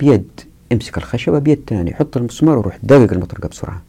بيد 0.00 0.40
امسك 0.72 0.96
الخشبة 0.98 1.38
بيد 1.38 1.60
ثانية 1.66 1.90
يحط 1.90 2.16
المسمار 2.16 2.56
ويروح 2.56 2.78
دقق 2.82 3.12
المطرقة 3.12 3.48
بسرعة. 3.48 3.82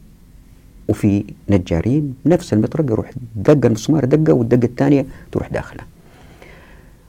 وفي 0.88 1.24
نجارين 1.50 2.14
نفس 2.26 2.52
المطرقة 2.52 2.92
يروح 2.92 3.10
دق 3.36 3.66
المسمار 3.66 4.04
دقة 4.04 4.32
والدقة 4.32 4.64
الثانية 4.64 5.06
تروح 5.32 5.48
داخله 5.48 5.82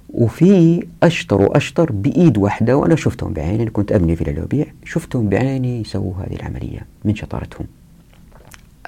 وفي 0.09 0.83
أشطر 1.03 1.41
وأشطر 1.41 1.91
بإيد 1.91 2.37
واحدة 2.37 2.77
وأنا 2.77 2.95
شفتهم 2.95 3.33
بعيني 3.33 3.63
أنا 3.63 3.71
كنت 3.71 3.91
أبني 3.91 4.15
في 4.15 4.31
الوبيع 4.31 4.65
شفتهم 4.85 5.29
بعيني 5.29 5.81
يسووا 5.81 6.13
هذه 6.15 6.35
العملية 6.35 6.85
من 7.05 7.15
شطارتهم. 7.15 7.67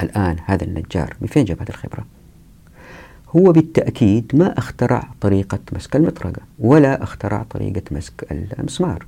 الآن 0.02 0.36
هذا 0.44 0.64
النجار 0.64 1.16
من 1.20 1.26
فين 1.26 1.44
جاب 1.44 1.60
هذه 1.60 1.68
الخبرة؟ 1.68 2.04
هو 3.36 3.52
بالتأكيد 3.52 4.32
ما 4.34 4.58
اخترع 4.58 5.08
طريقة 5.20 5.58
مسك 5.72 5.96
المطرقة 5.96 6.42
ولا 6.58 7.02
اخترع 7.02 7.42
طريقة 7.50 7.82
مسك 7.90 8.26
المسمار. 8.58 9.06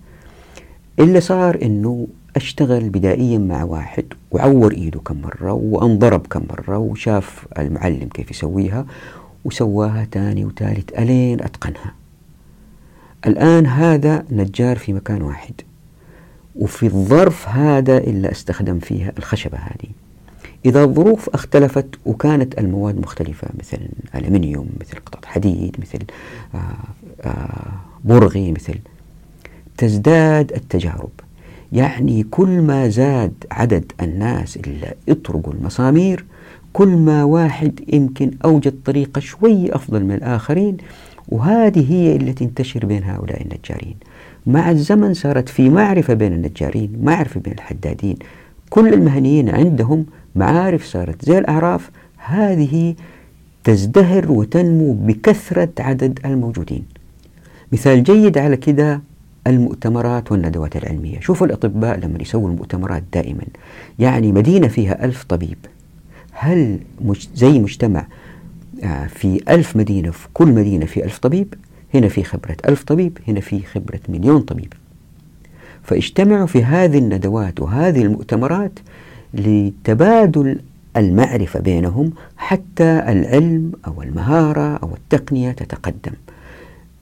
اللي 0.99 1.21
صار 1.21 1.59
أنه 1.63 2.07
أشتغل 2.37 2.89
بدائيا 2.89 3.39
مع 3.39 3.65
واحد 3.65 4.05
وعور 4.31 4.73
إيده 4.73 5.01
كم 5.01 5.21
مرة 5.21 5.53
وانضرب 5.53 6.27
كم 6.27 6.43
مرة 6.51 6.79
وشاف 6.79 7.47
المعلم 7.59 8.09
كيف 8.09 8.31
يسويها 8.31 8.87
وسواها 9.45 10.07
تاني 10.11 10.45
وثالث 10.45 10.99
ألين 10.99 11.43
أتقنها. 11.43 11.95
الآن 13.27 13.67
هذا 13.67 14.25
نجار 14.31 14.79
في 14.79 14.93
مكان 14.93 15.23
واحد 15.23 15.55
وفي 16.57 16.87
الظرف 16.87 17.49
هذا 17.49 17.99
اللي 17.99 18.31
استخدم 18.31 18.79
فيها 18.79 19.13
الخشبة 19.19 19.59
هذه. 19.59 20.04
إذا 20.65 20.85
الظروف 20.85 21.29
اختلفت 21.29 21.87
وكانت 22.07 22.59
المواد 22.59 23.01
مختلفة 23.01 23.49
مثل 23.59 23.79
ألمنيوم 24.15 24.69
مثل 24.81 24.97
قطعة 25.07 25.33
حديد 25.33 25.77
مثل 25.81 25.99
آآ 26.55 26.59
آه، 26.59 27.29
آآ 27.29 27.31
آه، 27.31 27.73
برغي 28.05 28.53
مثل 28.53 28.75
تزداد 29.77 30.53
التجارب. 30.53 31.11
يعني 31.73 32.23
كل 32.23 32.63
ما 32.63 32.89
زاد 32.89 33.33
عدد 33.51 33.93
الناس 34.03 34.57
اللي 34.57 34.95
يطرقوا 35.09 35.53
المسامير 35.53 36.25
كل 36.73 36.89
ما 36.89 37.25
واحد 37.25 37.81
يمكن 37.93 38.31
أوجد 38.45 38.75
طريقة 38.85 39.21
شوي 39.21 39.75
أفضل 39.75 40.05
من 40.05 40.15
الآخرين 40.15 40.77
وهذه 41.29 41.93
هي 41.93 42.17
اللي 42.17 42.33
تنتشر 42.33 42.87
بين 42.87 43.05
هؤلاء 43.05 43.43
النجارين. 43.43 43.97
مع 44.47 44.71
الزمن 44.71 45.15
صارت 45.15 45.49
في 45.49 45.69
معرفة 45.69 46.15
بين 46.15 46.33
النجارين 46.33 46.99
معرفة 47.03 47.41
بين 47.41 47.53
الحدادين. 47.53 48.17
كل 48.71 48.95
المهنيين 48.95 49.49
عندهم 49.49 50.07
معارف 50.35 50.85
صارت 50.85 51.25
زي 51.25 51.39
الأعراف 51.39 51.91
هذه 52.17 52.95
تزدهر 53.65 54.33
وتنمو 54.33 54.93
بكثرة 54.93 55.69
عدد 55.79 56.21
الموجودين. 56.25 56.85
مثال 57.73 58.03
جيد 58.03 58.39
على 58.39 58.57
كده 58.57 59.01
المؤتمرات 59.47 60.33
والندوات 60.33 60.77
العلمية. 60.77 61.21
شوفوا 61.21 61.47
الأطباء 61.47 61.99
لما 61.99 62.23
يسووا 62.23 62.49
المؤتمرات 62.49 63.03
دائما. 63.13 63.45
يعني 63.99 64.33
مدينة 64.33 64.69
فيها 64.69 65.05
ألف 65.05 65.25
طبيب. 65.25 65.59
هل 66.33 66.79
زي 67.35 67.59
مجتمع 67.59 68.07
آه، 68.85 69.07
في 69.07 69.41
ألف 69.49 69.77
مدينة 69.77 70.11
في 70.11 70.29
كل 70.35 70.49
مدينة 70.49 70.87
في 70.87 71.05
ألف 71.05 71.19
طبيب؟ 71.19 71.55
هنا 71.95 72.09
في 72.09 72.25
خبرة 72.25 72.57
ألف 72.69 72.85
طبيب 72.85 73.19
هنا 73.29 73.41
في 73.41 73.63
خبرة 73.63 74.01
مليون 74.09 74.41
طبيب. 74.41 74.73
فاجتمعوا 75.83 76.47
في 76.47 76.65
هذه 76.65 76.99
الندوات 76.99 77.61
وهذه 77.61 78.03
المؤتمرات 78.03 78.79
لتبادل 79.35 80.59
المعرفة 80.97 81.61
بينهم 81.61 82.13
حتى 82.37 83.03
العلم 83.09 83.73
أو 83.87 84.03
المهارة 84.03 84.77
أو 84.77 84.91
التقنية 84.95 85.53
تتقدم. 85.53 86.13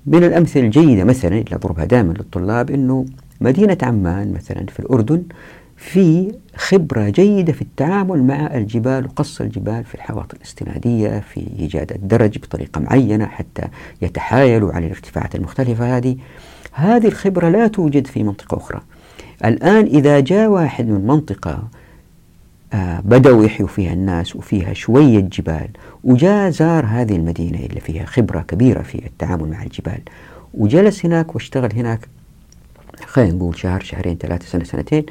من 0.07 0.25
الأمثلة 0.25 0.63
الجيدة 0.63 1.05
مثلا 1.05 1.39
اللي 1.39 1.57
أضربها 1.57 1.85
دائما 1.85 2.13
للطلاب 2.13 2.71
أنه 2.71 3.07
مدينة 3.41 3.79
عمان 3.83 4.33
مثلا 4.33 4.67
في 4.67 4.81
الأردن 4.81 5.23
في 5.77 6.33
خبرة 6.57 7.09
جيدة 7.09 7.53
في 7.53 7.63
التعامل 7.63 8.23
مع 8.23 8.55
الجبال 8.55 9.05
وقص 9.07 9.41
الجبال 9.41 9.85
في 9.85 9.95
الحواضر 9.95 10.37
الاستنادية 10.37 11.21
في 11.21 11.47
إيجاد 11.59 11.93
الدرج 11.93 12.39
بطريقة 12.39 12.81
معينة 12.81 13.27
حتى 13.27 13.63
يتحايلوا 14.03 14.73
على 14.73 14.87
الارتفاعات 14.87 15.35
المختلفة 15.35 15.97
هذه. 15.97 16.17
هذه 16.73 17.07
الخبرة 17.07 17.49
لا 17.49 17.67
توجد 17.67 18.07
في 18.07 18.23
منطقة 18.23 18.57
أخرى. 18.57 18.81
الآن 19.45 19.87
إذا 19.87 20.21
جاء 20.21 20.49
واحد 20.49 20.87
من 20.89 21.07
منطقة 21.07 21.69
بدأوا 23.05 23.45
يحيوا 23.45 23.69
فيها 23.69 23.93
الناس 23.93 24.37
وفيها 24.37 24.73
شوية 24.73 25.21
جبال. 25.21 25.69
وجاء 26.05 26.51
زار 26.51 26.87
هذه 26.87 27.17
المدينة 27.17 27.59
اللي 27.59 27.81
فيها 27.81 28.05
خبرة 28.05 28.41
كبيرة 28.41 28.83
في 28.83 29.07
التعامل 29.07 29.51
مع 29.51 29.63
الجبال. 29.63 30.01
وجلس 30.55 31.07
هناك 31.07 31.35
واشتغل 31.35 31.73
هناك 31.75 32.09
خلينا 33.07 33.33
نقول 33.33 33.59
شهر 33.59 33.81
شهرين 33.81 34.17
ثلاثة 34.17 34.47
سنة 34.47 34.65
سنتين 34.65 35.07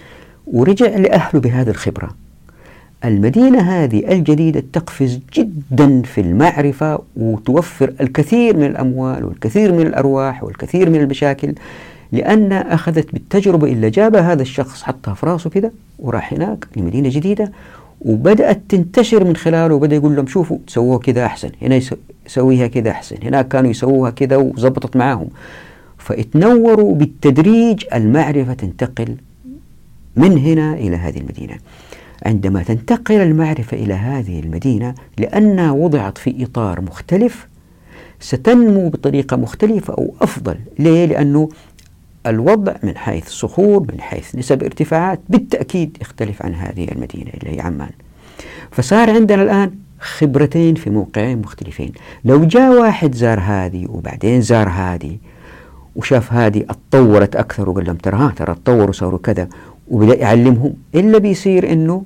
ورجع 0.48 0.86
لأهله 0.86 1.42
بهذه 1.42 1.70
الخبرة. 1.70 2.10
المدينة 3.06 3.60
هذه 3.60 4.12
الجديدة 4.12 4.64
تقفز 4.74 5.20
جدا 5.34 6.02
في 6.02 6.22
المعرفة 6.22 7.00
وتوفر 7.16 7.94
الكثير 8.02 8.58
من 8.58 8.66
الأموال 8.66 9.26
والكثير 9.26 9.72
من 9.72 9.82
الأرواح 9.88 10.44
والكثير 10.44 10.90
من 10.90 11.02
المشاكل. 11.02 11.54
لأن 12.12 12.52
أخذت 12.54 13.14
بالتجربة 13.14 13.68
اللي 13.68 13.90
جابها 13.90 14.34
هذا 14.34 14.42
الشخص 14.42 14.84
حطها 14.84 15.14
في 15.14 15.26
راسه 15.26 15.50
كده 15.50 15.72
وراح 16.00 16.34
هناك 16.34 16.66
لمدينة 16.76 17.10
جديدة 17.10 17.52
وبدأت 18.02 18.62
تنتشر 18.70 19.24
من 19.24 19.36
خلاله 19.36 19.76
وبدأ 19.76 19.96
يقول 19.96 20.16
لهم 20.16 20.28
شوفوا 20.28 20.58
سووها 20.68 21.00
كده 21.00 21.26
أحسن 21.26 21.50
هنا 21.62 21.80
يسويها 22.26 22.68
كده 22.68 22.92
أحسن 22.92 23.16
هناك 23.24 23.48
كانوا 23.48 23.72
يسووها 23.72 24.12
كده 24.12 24.40
وزبطت 24.40 24.96
معاهم. 24.98 25.28
فاتنوروا 25.98 26.96
بالتدريج 26.96 27.84
المعرفة 27.94 28.54
تنتقل 28.54 29.16
من 30.16 30.38
هنا 30.38 30.74
إلى 30.74 30.96
هذه 30.96 31.18
المدينة. 31.18 31.58
عندما 32.26 32.64
تنتقل 32.64 33.16
المعرفة 33.16 33.78
إلى 33.78 33.94
هذه 33.94 34.40
المدينة 34.40 34.96
لأنها 35.18 35.72
وضعت 35.72 36.18
في 36.18 36.44
إطار 36.44 36.82
مختلف 36.82 37.48
ستنمو 38.20 38.90
بطريقة 38.90 39.38
مختلفة 39.38 39.94
أو 39.94 40.14
أفضل. 40.22 40.56
ليه؟ 40.80 41.06
لأنه 41.06 41.50
الوضع 42.28 42.74
من 42.84 42.98
حيث 42.98 43.30
صخور 43.30 43.86
من 43.94 44.02
حيث 44.02 44.36
نسب 44.36 44.64
ارتفاعات 44.64 45.20
بالتأكيد 45.30 45.98
يختلف 46.02 46.42
عن 46.42 46.56
هذه 46.56 46.88
المدينة 46.92 47.32
اللي 47.34 47.56
هي 47.56 47.62
عمان. 47.62 47.92
فصار 48.72 49.10
عندنا 49.10 49.44
الآن 49.44 49.72
خبرتين 50.00 50.76
في 50.76 50.90
موقعين 50.90 51.42
مختلفين. 51.42 51.92
لو 52.26 52.46
جاء 52.46 52.72
واحد 52.82 53.16
زار 53.16 53.40
هذه 53.40 53.86
وبعدين 53.90 54.42
زار 54.42 54.70
هذه 54.70 55.18
وشاف 55.96 56.34
هذه 56.34 56.66
اتطورت 56.70 57.36
أكثر 57.36 57.70
وقال 57.70 57.86
لهم 57.86 57.96
ترى 57.96 58.32
ترى 58.36 58.52
اتطوروا 58.52 58.90
وصاروا 58.90 59.20
كذا 59.20 59.48
وبدأ 59.88 60.16
يعلمهم 60.16 60.74
إلا 60.96 61.18
بيصير 61.18 61.72
إنه 61.72 62.04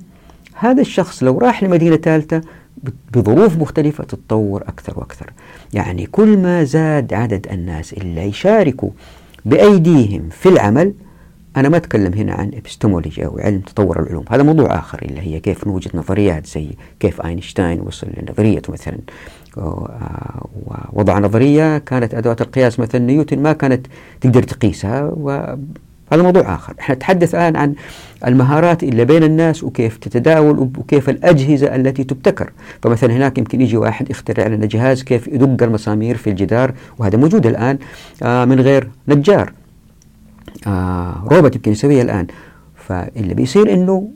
هذا 0.54 0.80
الشخص 0.80 1.22
لو 1.22 1.38
راح 1.38 1.62
لمدينة 1.62 1.96
ثالثة 1.96 2.40
بظروف 3.14 3.56
مختلفة 3.56 4.04
تتطور 4.04 4.62
أكثر 4.62 4.98
وأكثر. 4.98 5.32
يعني 5.74 6.06
كل 6.06 6.36
ما 6.36 6.64
زاد 6.64 7.14
عدد 7.14 7.46
الناس 7.52 7.92
اللي 7.92 8.22
يشاركوا 8.22 8.90
بأيديهم 9.46 10.28
في 10.28 10.48
العمل. 10.48 10.94
أنا 11.56 11.68
ما 11.68 11.76
أتكلم 11.76 12.14
هنا 12.14 12.32
عن 12.32 12.50
ابستمولوجي 12.54 13.26
أو 13.26 13.38
علم 13.38 13.60
تطور 13.60 14.02
العلوم 14.02 14.24
هذا 14.30 14.42
موضوع 14.42 14.78
آخر 14.78 15.02
اللي 15.02 15.20
هي 15.20 15.40
كيف 15.40 15.66
نوجد 15.66 15.96
نظريات 15.96 16.46
زي 16.46 16.68
كيف 17.00 17.20
أينشتاين 17.20 17.80
وصل 17.80 18.06
لنظريته 18.16 18.72
مثلا. 18.72 18.98
ووضع 19.56 21.18
نظرية 21.18 21.78
كانت 21.78 22.14
أدوات 22.14 22.40
القياس 22.40 22.80
مثلا 22.80 23.00
نيوتن 23.00 23.42
ما 23.42 23.52
كانت 23.52 23.86
تقدر 24.20 24.42
تقيسها 24.42 25.12
هذا 26.12 26.22
موضوع 26.22 26.54
آخر. 26.54 26.74
إحنا 26.80 26.94
نتحدث 26.94 27.34
الآن 27.34 27.56
عن 27.56 27.74
المهارات 28.26 28.82
اللي 28.82 29.04
بين 29.04 29.22
الناس 29.22 29.64
وكيف 29.64 29.96
تتداول 29.96 30.58
وكيف 30.58 31.08
الأجهزة 31.10 31.74
التي 31.76 32.04
تبتكر. 32.04 32.52
فمثلا 32.82 33.12
هناك 33.12 33.38
يمكن 33.38 33.60
يجي 33.60 33.76
واحد 33.76 34.10
يخترع 34.10 34.46
لنا 34.46 34.66
جهاز 34.66 35.02
كيف 35.02 35.28
يدق 35.28 35.62
المسامير 35.62 36.16
في 36.16 36.30
الجدار 36.30 36.72
وهذا 36.98 37.18
موجود 37.18 37.46
الآن 37.46 37.78
آه 38.22 38.44
من 38.44 38.60
غير 38.60 38.88
نجار. 39.08 39.52
آه 40.66 41.24
روبوت 41.30 41.56
يمكن 41.56 41.72
يسويها 41.72 42.02
الآن. 42.02 42.26
فاللي 42.76 43.34
بيصير 43.34 43.74
أنه 43.74 44.08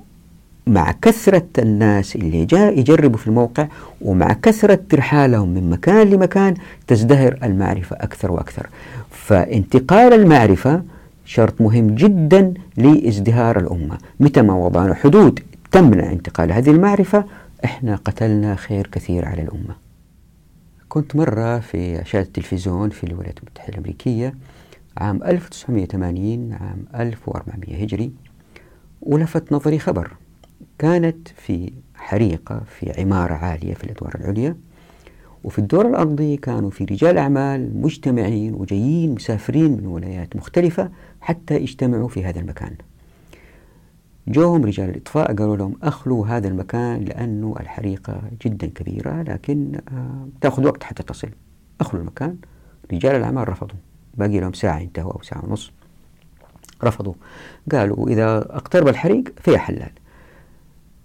مع 0.66 0.94
كثرة 1.02 1.46
الناس 1.58 2.16
اللي 2.16 2.44
جاء 2.44 2.78
يجربوا 2.78 3.18
في 3.18 3.26
الموقع 3.26 3.66
ومع 4.00 4.32
كثرة 4.32 4.78
ترحالهم 4.88 5.48
من 5.48 5.70
مكان 5.70 6.10
لمكان 6.10 6.54
تزدهر 6.86 7.38
المعرفة 7.42 7.96
أكثر 7.96 8.32
وأكثر. 8.32 8.66
فانتقال 9.10 10.12
المعرفة 10.12 10.82
شرط 11.30 11.60
مهم 11.60 11.94
جدا 11.94 12.54
لإزدهار 12.76 13.58
الأمة. 13.58 13.98
متى 14.20 14.42
ما 14.42 14.54
وضعنا 14.54 14.94
حدود 14.94 15.40
تمنع 15.70 16.12
انتقال 16.12 16.52
هذه 16.52 16.70
المعرفة 16.70 17.24
إحنا 17.64 17.96
قتلنا 17.96 18.54
خير 18.54 18.86
كثير 18.86 19.24
على 19.24 19.42
الأمة. 19.42 19.76
كنت 20.88 21.16
مرة 21.16 21.58
في 21.58 21.96
شاشة 21.96 22.20
التلفزيون 22.20 22.90
في 22.90 23.04
الولايات 23.04 23.38
المتحدة 23.38 23.68
الأمريكية 23.72 24.34
عام 24.98 25.22
1980 25.22 26.52
عام 26.52 26.84
1400 27.00 27.82
هجري 27.82 28.12
ولفت 29.02 29.52
نظري 29.52 29.78
خبر. 29.78 30.12
كانت 30.78 31.28
في 31.28 31.72
حريقة 31.94 32.62
في 32.78 33.00
عمارة 33.00 33.34
عالية 33.34 33.74
في 33.74 33.84
الأدوار 33.84 34.14
العليا 34.14 34.56
وفي 35.44 35.58
الدور 35.58 35.88
الأرضي 35.88 36.36
كانوا 36.36 36.70
في 36.70 36.84
رجال 36.84 37.18
أعمال 37.18 37.82
مجتمعين 37.82 38.54
وجايين 38.54 39.14
مسافرين 39.14 39.72
من 39.72 39.86
ولايات 39.86 40.36
مختلفة 40.36 40.90
حتى 41.20 41.56
يجتمعوا 41.56 42.08
في 42.08 42.24
هذا 42.24 42.40
المكان. 42.40 42.74
جوهم 44.28 44.64
رجال 44.64 44.90
الإطفاء 44.90 45.34
قالوا 45.34 45.56
لهم 45.56 45.76
أخلوا 45.82 46.26
هذا 46.26 46.48
المكان 46.48 47.04
لأنه 47.04 47.54
الحريقة 47.60 48.22
جدا 48.44 48.66
كبيرة 48.66 49.22
لكن 49.22 49.80
آه 49.88 50.28
تأخذ 50.40 50.64
وقت 50.66 50.82
حتى 50.82 51.02
تصل. 51.02 51.28
أخلوا 51.80 52.02
المكان. 52.02 52.36
رجال 52.92 53.14
الأعمال 53.14 53.48
رفضوا. 53.48 53.78
باقي 54.14 54.40
لهم 54.40 54.52
ساعة 54.52 54.78
ينتهوا 54.78 55.12
أو 55.12 55.22
ساعة 55.22 55.44
ونص. 55.44 55.72
رفضوا. 56.84 57.14
قالوا 57.72 58.08
إذا 58.08 58.38
اقترب 58.38 58.88
الحريق 58.88 59.32
فيها 59.40 59.58
حلال. 59.58 59.90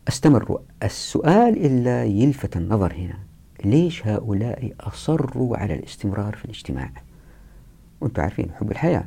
استمروا 0.08 0.60
السؤال 0.84 1.66
إلا 1.66 2.04
يلفت 2.04 2.58
النظر 2.58 2.94
هنا. 2.94 3.18
ليش 3.66 4.08
هؤلاء 4.08 4.74
أصروا 4.80 5.58
على 5.58 5.74
الاستمرار 5.74 6.36
في 6.36 6.46
الاجتماع؟ 6.46 6.92
وأنتم 8.02 8.22
عارفين 8.22 8.52
حب 8.52 8.72
الحياة. 8.72 9.06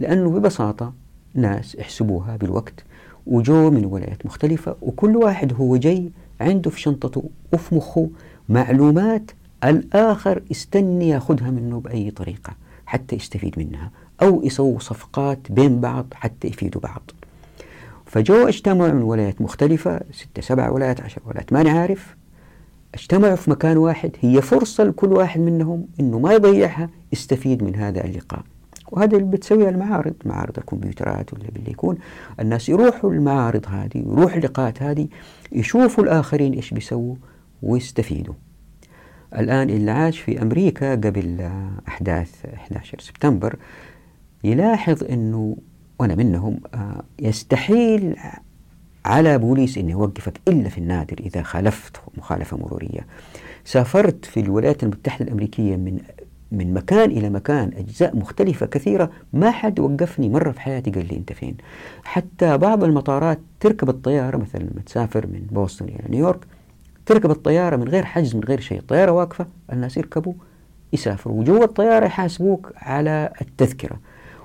لأنه 0.00 0.30
ببساطة 0.30 0.92
ناس 1.34 1.74
يحسبوها 1.74 2.36
بالوقت. 2.36 2.84
وجو 3.26 3.70
من 3.70 3.84
ولايات 3.84 4.26
مختلفة 4.26 4.76
وكل 4.82 5.16
واحد 5.16 5.52
هو 5.52 5.76
جاي 5.76 6.10
عنده 6.40 6.70
في 6.70 6.80
شنطته 6.80 7.24
وفي 7.52 7.74
مخه 7.74 8.08
معلومات 8.48 9.30
الآخر 9.64 10.42
استني 10.50 11.08
ياخذها 11.08 11.50
منه 11.50 11.80
بأي 11.80 12.10
طريقة 12.10 12.52
حتى 12.86 13.16
يستفيد 13.16 13.58
منها 13.58 13.90
أو 14.22 14.42
يسووا 14.44 14.78
صفقات 14.78 15.38
بين 15.52 15.80
بعض 15.80 16.06
حتى 16.14 16.48
يفيدوا 16.48 16.80
بعض. 16.80 17.10
فجو 18.06 18.48
اجتمعوا 18.48 18.92
من 18.92 19.02
ولايات 19.02 19.40
مختلفة 19.40 20.00
ستة 20.12 20.42
سبع 20.42 20.70
ولايات 20.70 21.00
عشر 21.00 21.22
ولايات 21.26 21.52
ما 21.52 21.62
نعرف 21.62 22.16
اجتمعوا 22.94 23.36
في 23.36 23.50
مكان 23.50 23.76
واحد 23.76 24.10
هي 24.20 24.42
فرصة 24.42 24.84
لكل 24.84 25.12
واحد 25.12 25.40
منهم 25.40 25.86
إنه 26.00 26.18
ما 26.18 26.32
يضيعها 26.32 26.90
يستفيد 27.12 27.62
من 27.62 27.76
هذا 27.76 28.04
اللقاء. 28.04 28.42
وهذا 28.92 29.16
اللي 29.16 29.30
بتسويها 29.30 29.68
المعارض 29.70 30.14
معارض 30.24 30.58
الكمبيوترات 30.58 31.34
ولا 31.34 31.50
باللي 31.54 31.70
يكون. 31.70 31.98
الناس 32.40 32.68
يروحوا 32.68 33.12
المعارض 33.12 33.66
هذه 33.68 33.98
يروحوا 33.98 34.38
اللقاءات 34.38 34.82
هذه 34.82 35.08
يشوفوا 35.52 36.04
الآخرين 36.04 36.52
إيش 36.52 36.74
بيسووا 36.74 37.14
ويستفيدوا. 37.62 38.34
الآن 39.38 39.70
اللي 39.70 39.90
عاش 39.90 40.18
في 40.18 40.42
أمريكا 40.42 40.94
قبل 40.94 41.50
أحداث 41.88 42.44
11 42.54 42.98
سبتمبر 43.00 43.56
يلاحظ 44.44 45.04
أنه 45.04 45.56
وأنا 45.98 46.14
منهم 46.14 46.60
آه، 46.74 47.02
يستحيل 47.18 48.16
على 49.04 49.38
بوليس 49.38 49.78
أن 49.78 49.88
يوقفك 49.88 50.40
إلا 50.48 50.68
في 50.68 50.78
النادر 50.78 51.16
إذا 51.20 51.42
خالفت 51.42 51.96
مخالفة 52.18 52.56
مرورية. 52.56 53.06
سافرت 53.64 54.24
في 54.24 54.40
الولايات 54.40 54.82
المتحدة 54.82 55.24
الأمريكية 55.24 55.76
من 55.76 56.00
من 56.52 56.74
مكان 56.74 57.10
إلى 57.10 57.30
مكان 57.30 57.70
أجزاء 57.76 58.16
مختلفة 58.16 58.66
كثيرة. 58.66 59.10
ما 59.32 59.50
حد 59.50 59.80
وقفني 59.80 60.28
مرة 60.28 60.50
في 60.50 60.60
حياتي 60.60 60.90
قال 60.90 61.08
لي 61.08 61.16
أنت 61.16 61.32
فين؟ 61.32 61.56
حتى 62.04 62.58
بعض 62.58 62.84
المطارات 62.84 63.38
تركب 63.60 63.88
الطيارة 63.88 64.36
مثلا 64.36 64.60
لما 64.60 64.82
تسافر 64.86 65.26
من 65.26 65.46
بوسطن 65.50 65.84
إلى 65.84 66.04
نيويورك 66.08 66.46
تركب 67.06 67.30
الطيارة 67.30 67.76
من 67.76 67.88
غير 67.88 68.04
حجز 68.04 68.36
من 68.36 68.44
غير 68.44 68.60
شيء. 68.60 68.78
الطيارة 68.78 69.12
واقفة 69.12 69.46
الناس 69.72 69.96
يركبوا 69.96 70.32
يسافروا. 70.92 71.40
وجوا 71.40 71.64
الطيارة 71.64 72.06
يحاسبوك 72.06 72.72
على 72.76 73.32
التذكرة. 73.40 73.96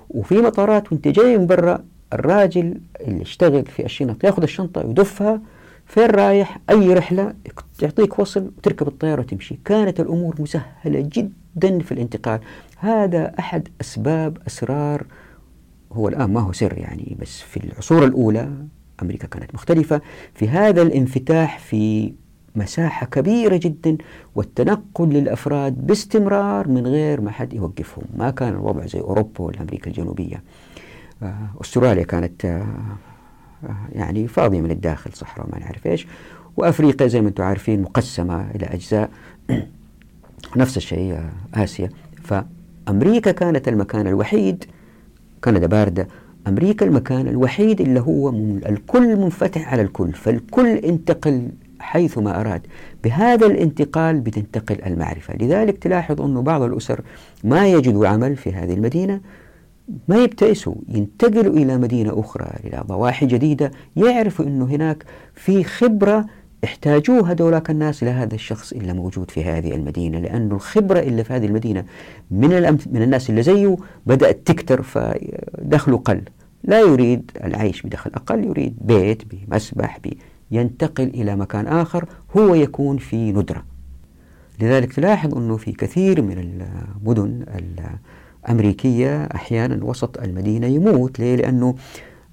وفي 0.10 0.38
مطارات 0.38 0.92
وأنت 0.92 1.08
جاي 1.08 1.38
من 1.38 1.48
برا 1.48 1.84
الراجل 2.14 2.82
اللي 3.02 3.22
يشتغل 3.22 3.66
في 3.66 3.86
الشنط 3.86 4.24
ياخذ 4.24 4.44
الشنطة 4.44 4.86
ويدفها 4.86 5.42
فين 5.86 6.06
رايح؟ 6.06 6.60
أي 6.70 6.94
رحلة 6.94 7.34
يعطيك 7.82 8.20
وصل 8.20 8.52
وتركب 8.58 8.88
الطيارة 8.88 9.22
وتمشي. 9.22 9.60
كانت 9.66 10.00
الأمور 10.00 10.36
مسهلة 10.42 11.10
جدا. 11.14 11.45
في 11.62 11.92
الانتقال. 11.92 12.40
هذا 12.78 13.34
أحد 13.40 13.68
أسباب 13.82 14.38
أسرار 14.48 15.06
هو 15.94 16.08
الآن 16.08 16.34
ما 16.34 16.42
هو 16.42 16.52
سر 16.52 16.78
يعني 16.78 17.18
بس 17.22 17.42
في 17.42 17.58
العصور 17.58 18.06
الأولى 18.06 18.52
أمريكا 19.02 19.28
كانت 19.28 19.56
مختلفة. 19.56 20.02
في 20.34 20.50
هذا 20.50 20.82
الانفتاح 20.82 21.60
في 21.60 22.14
مساحة 22.56 23.06
كبيرة 23.06 23.58
جدا 23.58 23.98
والتنقل 24.36 25.10
للأفراد 25.10 25.88
باستمرار 25.88 26.68
من 26.68 26.88
غير 26.88 27.22
ما 27.22 27.32
حد 27.32 27.54
يوقفهم. 27.54 28.06
ما 28.18 28.32
كان 28.32 28.54
الوضع 28.54 28.86
زي 28.86 29.00
أوروبا 29.00 29.42
والأمريكا 29.42 29.88
الجنوبية. 29.88 30.44
آه، 31.24 31.50
أستراليا 31.62 32.04
كانت 32.04 32.46
آه، 32.46 32.66
آه، 33.64 33.88
يعني 33.92 34.28
فاضية 34.28 34.62
من 34.62 34.72
الداخل 34.72 35.14
صحراء 35.14 35.48
ما 35.52 35.60
نعرف 35.60 35.88
إيش. 35.88 36.08
وأفريقيا 36.58 37.08
زي 37.08 37.22
ما 37.22 37.28
أنتم 37.28 37.44
عارفين 37.44 37.82
مقسمة 37.82 38.52
إلى 38.56 38.66
أجزاء. 38.66 39.10
نفس 40.58 40.78
الشيء 40.78 41.20
آسيا. 41.54 41.90
فأمريكا 42.24 43.32
كانت 43.32 43.68
المكان 43.68 44.08
الوحيد 44.08 44.66
كندا 45.44 45.68
باردة. 45.68 46.08
أمريكا 46.48 46.86
المكان 46.86 47.28
الوحيد 47.28 47.82
اللي 47.82 48.00
هو 48.00 48.30
الكل 48.66 49.16
منفتح 49.16 49.74
على 49.74 49.82
الكل 49.82 50.14
فالكل 50.14 50.68
انتقل 50.68 51.50
حيث 51.80 52.18
ما 52.18 52.42
أراد. 52.42 52.62
بهذا 53.04 53.46
الانتقال 53.46 54.20
بتنتقل 54.20 54.84
المعرفة. 54.86 55.36
لذلك 55.36 55.78
تلاحظ 55.78 56.22
أن 56.22 56.42
بعض 56.42 56.62
الأسر 56.62 57.02
ما 57.44 57.68
يجدوا 57.68 58.08
عمل 58.08 58.36
في 58.36 58.52
هذه 58.52 58.74
المدينة 58.74 59.22
ما 60.08 60.24
يبتئسوا 60.24 60.76
ينتقلوا 60.90 61.54
إلى 61.54 61.78
مدينة 61.78 62.20
أخرى 62.20 62.48
إلى 62.64 62.84
ضواحي 62.88 63.26
جديدة. 63.26 63.72
يعرفوا 63.96 64.46
أنه 64.46 64.66
هناك 64.66 65.06
في 65.36 65.64
خبرة 65.64 66.26
احتاجوها 66.64 67.34
دولك 67.34 67.70
الناس 67.70 68.04
لهذا 68.04 68.36
الشخص 68.36 68.74
اللي 68.74 68.94
موجود 68.94 69.32
في 69.32 69.44
هذه 69.44 69.76
المدينة 69.76 70.20
لأن 70.20 70.52
الخبرة 70.52 71.00
اللي 71.00 71.24
في 71.24 71.34
هذه 71.34 71.46
المدينة 71.46 71.86
من, 72.32 72.78
من 72.92 73.02
الناس 73.02 73.30
اللي 73.30 73.44
زيه 73.44 73.78
بدأت 74.06 74.40
تكتر 74.46 74.82
فدخله 74.82 75.98
قل. 75.98 76.22
لا 76.64 76.80
يريد 76.80 77.32
العيش 77.44 77.82
بدخل 77.82 78.12
أقل 78.14 78.44
يريد 78.44 78.78
بيت 78.82 79.24
بمسبح 79.26 80.00
ينتقل 80.52 81.04
إلى 81.08 81.36
مكان 81.36 81.68
آخر 81.68 82.06
هو 82.38 82.56
يكون 82.56 82.98
في 82.98 83.32
ندرة. 83.32 83.64
لذلك 84.62 84.94
تلاحظ 84.94 85.36
أنه 85.38 85.58
في 85.58 85.72
كثير 85.72 86.22
من 86.22 86.38
المدن 86.38 87.46
الأمريكية 88.46 89.24
أحيانا 89.24 89.84
وسط 89.84 90.18
المدينة 90.18 90.68
يموت. 90.68 91.20
ليه؟ 91.20 91.36
لأنه 91.36 91.76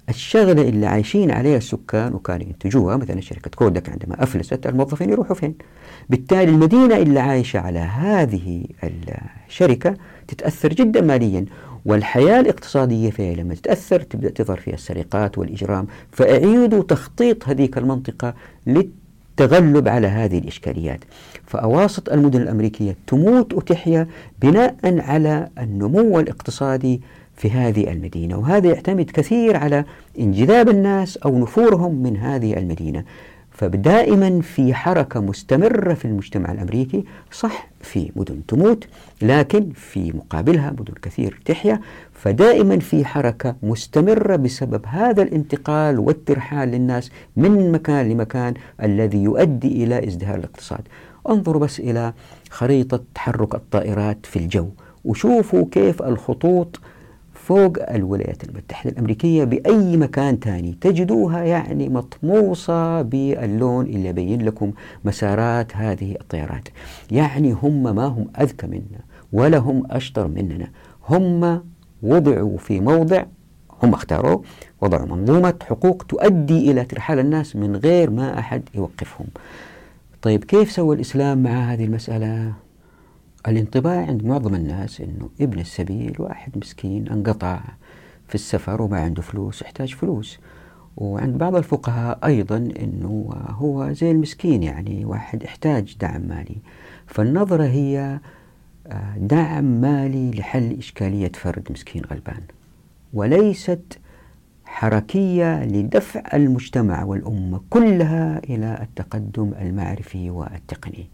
الشغلة 0.08 0.62
اللي 0.62 0.86
عايشين 0.86 1.30
عليها 1.30 1.56
السكان 1.56 2.14
وكانوا 2.14 2.46
ينتجوها 2.46 2.96
مثلا 2.96 3.20
شركة 3.20 3.50
كودك 3.50 3.88
عندما 3.88 4.22
أفلست 4.22 4.66
الموظفين 4.66 5.10
يروحوا 5.10 5.36
فين؟ 5.36 5.54
بالتالي 6.10 6.50
المدينة 6.50 6.96
اللي 6.96 7.20
عايشة 7.20 7.60
على 7.60 7.78
هذه 7.78 8.64
الشركة 9.48 9.94
تتأثر 10.28 10.72
جدا 10.72 11.00
ماليا 11.00 11.44
والحياة 11.86 12.40
الاقتصادية 12.40 13.10
فيها 13.10 13.34
لما 13.34 13.54
تتأثر 13.54 14.00
تبدأ 14.00 14.30
تظهر 14.30 14.56
فيها 14.56 14.74
السرقات 14.74 15.38
والإجرام 15.38 15.86
فأعيدوا 16.12 16.82
تخطيط 16.82 17.48
هذيك 17.48 17.78
المنطقة 17.78 18.34
للتغلب 18.66 19.88
على 19.88 20.06
هذه 20.06 20.38
الإشكاليات. 20.38 21.00
فأواسط 21.46 22.08
المدن 22.08 22.42
الأمريكية 22.42 22.96
تموت 23.06 23.54
وتحيا 23.54 24.08
بناء 24.42 24.76
على 24.84 25.48
النمو 25.58 26.20
الاقتصادي 26.20 27.00
في 27.36 27.50
هذه 27.50 27.92
المدينة 27.92 28.38
وهذا 28.38 28.68
يعتمد 28.68 29.10
كثير 29.10 29.56
على 29.56 29.84
انجذاب 30.18 30.68
الناس 30.68 31.16
أو 31.16 31.38
نفورهم 31.38 31.94
من 31.94 32.16
هذه 32.16 32.58
المدينة. 32.58 33.04
فدائما 33.50 34.40
في 34.40 34.74
حركة 34.74 35.20
مستمرة 35.20 35.94
في 35.94 36.04
المجتمع 36.04 36.52
الأمريكي 36.52 37.04
صح 37.32 37.68
في 37.80 38.10
مدن 38.16 38.46
تموت 38.48 38.86
لكن 39.22 39.70
في 39.74 40.12
مقابلها 40.12 40.70
مدن 40.70 40.94
كثير 41.02 41.40
تحيا. 41.44 41.80
فدائما 42.12 42.78
في 42.78 43.04
حركة 43.04 43.56
مستمرة 43.62 44.36
بسبب 44.36 44.86
هذا 44.86 45.22
الانتقال 45.22 45.98
والترحال 45.98 46.68
للناس 46.68 47.10
من 47.36 47.72
مكان 47.72 48.08
لمكان 48.08 48.54
الذي 48.82 49.22
يؤدي 49.22 49.84
إلى 49.84 50.06
ازدهار 50.08 50.34
الاقتصاد. 50.34 50.80
انظروا 51.28 51.60
بس 51.62 51.80
إلى 51.80 52.12
خريطة 52.50 53.00
تحرك 53.14 53.54
الطائرات 53.54 54.26
في 54.26 54.38
الجو 54.38 54.68
وشوفوا 55.04 55.64
كيف 55.70 56.02
الخطوط 56.02 56.80
فوق 57.46 57.90
الولايات 57.90 58.44
المتحدة 58.44 58.90
الأمريكية 58.90 59.44
بأي 59.44 59.96
مكان 59.96 60.40
تاني. 60.40 60.76
تجدوها 60.80 61.44
يعني 61.44 61.88
مطموسة 61.88 63.02
باللون 63.02 63.86
اللي 63.86 64.08
يبين 64.08 64.44
لكم 64.44 64.72
مسارات 65.04 65.76
هذه 65.76 66.12
الطيارات. 66.20 66.68
يعني 67.10 67.52
هم 67.52 67.82
ما 67.82 68.04
هم 68.04 68.26
أذكى 68.40 68.66
منا 68.66 69.00
ولا 69.32 69.58
هم 69.58 69.86
أشطر 69.90 70.28
مننا. 70.28 70.68
هم 71.08 71.62
وضعوا 72.02 72.58
في 72.58 72.80
موضع 72.80 73.24
هم 73.82 73.94
اختاروا 73.94 74.42
وضعوا 74.80 75.06
منظومة 75.06 75.54
حقوق 75.62 76.02
تؤدي 76.08 76.70
إلى 76.70 76.84
ترحال 76.84 77.18
الناس 77.18 77.56
من 77.56 77.76
غير 77.76 78.10
ما 78.10 78.38
أحد 78.38 78.62
يوقفهم. 78.74 79.26
طيب 80.22 80.44
كيف 80.44 80.72
سوى 80.72 80.96
الإسلام 80.96 81.42
مع 81.42 81.50
هذه 81.50 81.84
المسألة؟ 81.84 82.52
الانطباع 83.48 84.06
عند 84.06 84.24
معظم 84.24 84.54
الناس 84.54 85.00
أنه 85.00 85.30
ابن 85.40 85.58
السبيل 85.58 86.16
واحد 86.18 86.58
مسكين 86.58 87.08
انقطع 87.08 87.60
في 88.28 88.34
السفر 88.34 88.82
وما 88.82 89.00
عنده 89.00 89.22
فلوس 89.22 89.62
يحتاج 89.62 89.94
فلوس. 89.94 90.38
وعند 90.96 91.38
بعض 91.38 91.56
الفقهاء 91.56 92.18
أيضا 92.24 92.56
أنه 92.56 93.30
هو 93.48 93.92
زي 93.92 94.10
المسكين 94.10 94.62
يعني 94.62 95.04
واحد 95.04 95.42
يحتاج 95.42 95.96
دعم 96.00 96.20
مالي. 96.20 96.56
فالنظرة 97.06 97.64
هي 97.64 98.20
آه، 98.86 99.16
دعم 99.18 99.64
مالي 99.64 100.30
لحل 100.30 100.78
إشكالية 100.78 101.32
فرد 101.34 101.72
مسكين 101.72 102.02
غلبان. 102.04 102.42
وليست 103.14 103.98
حركية 104.64 105.64
لدفع 105.64 106.22
المجتمع 106.34 107.04
والأمة 107.04 107.60
كلها 107.70 108.38
إلى 108.38 108.78
التقدم 108.82 109.52
المعرفي 109.60 110.30
والتقني. 110.30 111.08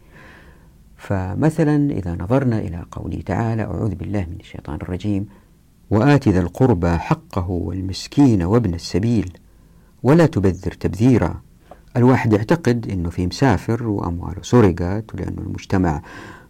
فمثلا 0.99 1.91
إذا 1.91 2.15
نظرنا 2.15 2.59
إلى 2.59 2.85
قوله 2.93 3.21
تعالى 3.27 3.63
أعوذ 3.63 3.95
بالله 3.95 4.21
من 4.21 4.37
الشيطان 4.41 4.75
الرجيم. 4.75 5.27
وآت 5.91 6.29
ذا 6.29 6.41
القربى 6.41 6.99
حقه 6.99 7.51
والمسكين 7.51 8.43
وابن 8.43 8.75
السبيل 8.75 9.33
ولا 10.03 10.27
تبذر 10.27 10.73
تبذيرا. 10.73 11.41
الواحد 11.97 12.33
يعتقد 12.33 12.91
أنه 12.91 13.11
في 13.11 13.27
مسافر 13.27 13.89
وأمواله 13.89 14.43
سرقت 14.43 15.15
ولأنه 15.15 15.43
المجتمع 15.43 16.03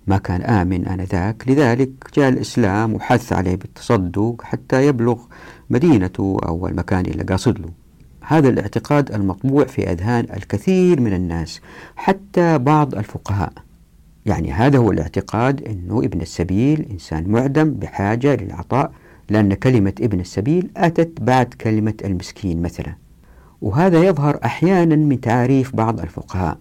ما 0.06 0.18
كان 0.18 0.42
آمن 0.42 0.86
آنذاك. 0.86 1.48
لذلك 1.48 1.90
جاء 2.14 2.28
الإسلام 2.28 2.94
وحث 2.94 3.32
عليه 3.32 3.56
بالتصدق 3.56 4.42
حتى 4.42 4.86
يبلغ 4.86 5.18
مدينته 5.70 6.36
أو 6.46 6.66
المكان 6.66 7.06
اللي 7.06 7.24
قاصد 7.24 7.58
له. 7.58 7.70
هذا 8.20 8.48
الاعتقاد 8.48 9.12
المطبوع 9.12 9.64
في 9.64 9.92
أذهان 9.92 10.24
الكثير 10.24 11.00
من 11.00 11.12
الناس 11.12 11.60
حتى 11.96 12.58
بعض 12.58 12.94
الفقهاء. 12.94 13.52
يعني 14.28 14.52
هذا 14.52 14.78
هو 14.78 14.90
الاعتقاد 14.90 15.62
أنه 15.62 15.98
ابن 15.98 16.20
السبيل 16.20 16.86
إنسان 16.90 17.28
معدم 17.28 17.70
بحاجة 17.70 18.36
للعطاء 18.36 18.92
لأن 19.30 19.54
كلمة 19.54 19.92
ابن 20.00 20.20
السبيل 20.20 20.70
أتت 20.76 21.20
بعد 21.20 21.46
كلمة 21.46 21.94
المسكين 22.04 22.62
مثلا. 22.62 22.94
وهذا 23.62 24.02
يظهر 24.02 24.38
أحيانا 24.44 24.96
من 24.96 25.20
تعاريف 25.20 25.76
بعض 25.76 26.00
الفقهاء. 26.00 26.58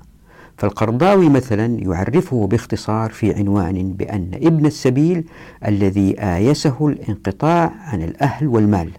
فالقرضاوي 0.58 1.30
مثلا 1.30 1.66
يعرفه 1.66 2.48
باختصار 2.48 3.10
في 3.12 3.34
عنوان 3.34 3.94
بأن 3.94 4.32
ابن 4.34 4.66
السبيل 4.66 5.24
الذي 5.68 6.16
آيسه 6.20 6.88
الانقطاع 6.88 7.74
عن 7.80 8.02
الأهل 8.02 8.48
والمال. 8.48 8.92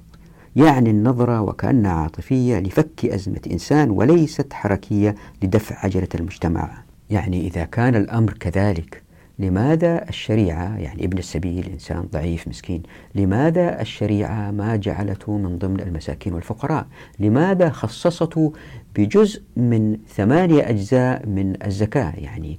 يعني 0.57 0.91
النظرة 0.91 1.41
وكأنها 1.41 1.93
عاطفية 1.93 2.59
لفك 2.59 3.05
أزمة 3.05 3.41
إنسان 3.51 3.91
وليست 3.91 4.53
حركية 4.53 5.15
لدفع 5.43 5.77
عجلة 5.85 6.09
المجتمع. 6.15 6.88
يعني 7.11 7.47
إذا 7.47 7.65
كان 7.65 7.95
الأمر 7.95 8.33
كذلك 8.33 9.03
لماذا 9.39 10.09
الشريعة 10.09 10.79
يعني 10.79 11.05
ابن 11.05 11.19
السبيل 11.19 11.71
إنسان 11.73 12.09
ضعيف 12.13 12.49
مسكين 12.49 12.83
لماذا 13.15 13.81
الشريعة 13.81 14.51
ما 14.51 14.77
جعلته 14.77 15.39
من 15.39 15.59
ضمن 15.59 15.81
المساكين 15.81 16.35
والفقراء؟ 16.35 16.87
لماذا 17.19 17.71
خصصته 17.71 18.53
بجزء 18.97 19.43
من 19.57 19.97
ثمانية 20.09 20.69
أجزاء 20.69 21.27
من 21.27 21.55
الزكاة؟ 21.67 22.13
يعني 22.17 22.59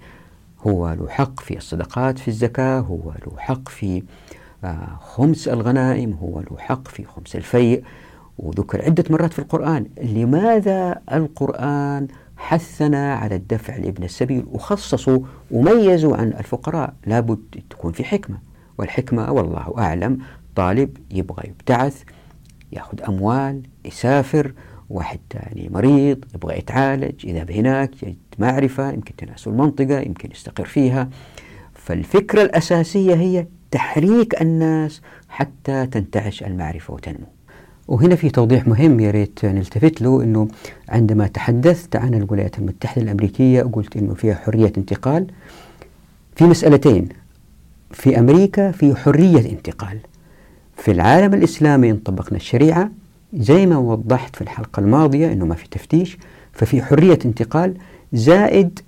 هو 0.68 0.94
له 0.94 1.08
حق 1.10 1.40
في 1.40 1.58
الصدقات 1.58 2.20
في 2.20 2.28
الزكاة 2.28 2.80
هو 2.80 3.14
له 3.26 3.38
حق 3.38 3.70
في 3.70 4.04
آه، 4.64 5.00
خمس 5.02 5.48
الغنائم 5.48 6.14
هو 6.14 6.40
له 6.40 6.58
حق 6.58 6.88
في 6.88 7.04
خمس 7.04 7.36
الفيء 7.36 7.84
وذكر 8.38 8.82
عدة 8.82 9.04
مرات 9.10 9.34
في 9.34 9.40
القرآن. 9.40 9.86
لماذا 10.04 11.02
القرآن 11.14 12.08
حثنا 12.40 13.16
على 13.16 13.36
الدفع 13.36 13.76
لابن 13.78 14.04
السبيل 14.04 14.46
وخصصوا 14.48 15.20
وميزوا 15.52 16.18
عن 16.18 16.28
الفقراء. 16.28 16.94
لابد 17.06 17.62
تكون 17.70 17.92
في 17.92 18.04
حكمة 18.04 18.38
والحكمة 18.78 19.32
والله 19.32 19.74
أعلم 19.78 20.18
طالب 20.56 20.98
يبغى 21.12 21.44
يبتعث 21.50 22.04
يأخذ 22.72 23.02
أموال 23.08 23.62
يسافر 23.86 24.54
واحد 24.90 25.20
ثاني 25.30 25.70
مريض 25.70 26.26
يبغى 26.36 26.58
يتعالج 26.58 27.26
يذهب 27.26 27.52
هناك 27.52 28.04
يجد 28.04 28.18
معرفة 28.40 28.92
يمكن 28.92 29.16
تناسل 29.16 29.52
المنطقة 29.52 30.00
يمكن 30.00 30.32
يستقر 30.32 30.66
فيها. 30.66 31.10
فالفكرة 31.74 32.42
الأساسية 32.42 33.16
هي 33.16 33.48
تحريك 33.72 34.42
الناس 34.42 35.02
حتى 35.30 35.86
تنتعش 35.86 36.44
المعرفة 36.44 36.94
وتنمو. 36.94 37.28
وهنا 37.90 38.16
في 38.16 38.30
توضيح 38.30 38.68
مهم 38.68 39.00
يا 39.00 39.12
ريت 39.12 39.46
نلتفت 39.46 40.02
له 40.02 40.24
إنه 40.24 40.48
عندما 40.90 41.28
تحدثت 41.28 41.96
عن 41.96 42.14
الولايات 42.14 42.60
المتحدة 42.60 43.02
الأمريكية 43.02 43.62
قلت 43.64 43.98
إنه 43.98 44.14
فيها 44.14 44.36
حرية 44.36 44.74
انتقال 44.78 45.28
في 46.36 46.44
مسألتين 46.44 47.10
في 47.92 48.20
أمريكا 48.20 48.72
في 48.72 48.96
حرية 48.96 49.52
انتقال. 49.52 50.00
في 50.78 50.92
العالم 50.92 51.34
الإسلامي 51.34 51.92
ان 51.92 51.98
طبقنا 51.98 52.38
الشريعة 52.38 52.92
زي 53.34 53.66
ما 53.66 53.78
وضحت 53.78 54.36
في 54.36 54.42
الحلقة 54.42 54.80
الماضية 54.80 55.32
إنه 55.34 55.46
ما 55.46 55.56
في 55.56 55.70
تفتيش 55.70 56.18
ففي 56.54 56.82
حرية 56.82 57.20
انتقال 57.26 57.74
زائد 58.14 58.80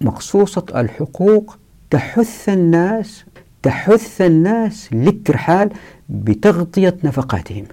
مقصوصة 0.00 0.64
الحقوق 0.76 1.56
تحث 1.90 2.48
الناس 2.48 3.24
تحث 3.62 4.20
الناس 4.20 4.88
للترحال 4.92 5.70
بتغطية 6.08 6.96
نفقاتهم. 7.04 7.64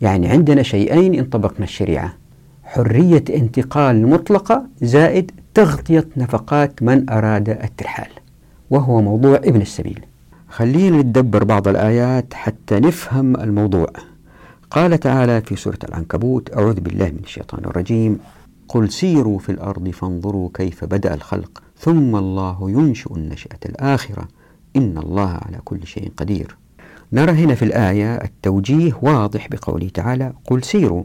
يعني 0.00 0.28
عندنا 0.28 0.62
شيئين 0.62 1.14
إن 1.14 1.24
طبقنا 1.24 1.64
الشريعة. 1.64 2.12
حرية 2.64 3.24
انتقال 3.30 4.06
مطلقة 4.06 4.66
زائد 4.82 5.30
تغطية 5.54 6.08
نفقات 6.16 6.82
من 6.82 7.10
أراد 7.10 7.48
الترحال 7.48 8.10
وهو 8.70 9.02
موضوع 9.02 9.36
ابن 9.36 9.60
السبيل. 9.60 10.04
خلينا 10.48 10.98
نتدبر 10.98 11.44
بعض 11.44 11.68
الآيات 11.68 12.34
حتى 12.34 12.80
نفهم 12.80 13.36
الموضوع. 13.36 13.86
قال 14.70 15.00
تعالى 15.00 15.40
في 15.40 15.56
سورة 15.56 15.78
العنكبوت 15.88 16.56
أعوذ 16.56 16.80
بالله 16.80 17.06
من 17.06 17.20
الشيطان 17.24 17.64
الرجيم. 17.64 18.18
قل 18.68 18.90
سيروا 18.90 19.38
في 19.38 19.52
الأرض 19.52 19.88
فانظروا 19.88 20.50
كيف 20.54 20.84
بدأ 20.84 21.14
الخلق 21.14 21.62
ثم 21.78 22.16
الله 22.16 22.70
ينشئ 22.70 23.14
النشأة 23.16 23.58
الآخرة. 23.66 24.28
إن 24.76 24.98
الله 24.98 25.30
على 25.30 25.58
كل 25.64 25.86
شيء 25.86 26.12
قدير. 26.16 26.56
نرى 27.12 27.32
هنا 27.32 27.54
في 27.54 27.64
الآية 27.64 28.14
التوجيه 28.14 28.92
واضح 29.02 29.48
بقوله 29.48 29.88
تعالى 29.88 30.32
قل 30.46 30.62
سيروا 30.64 31.04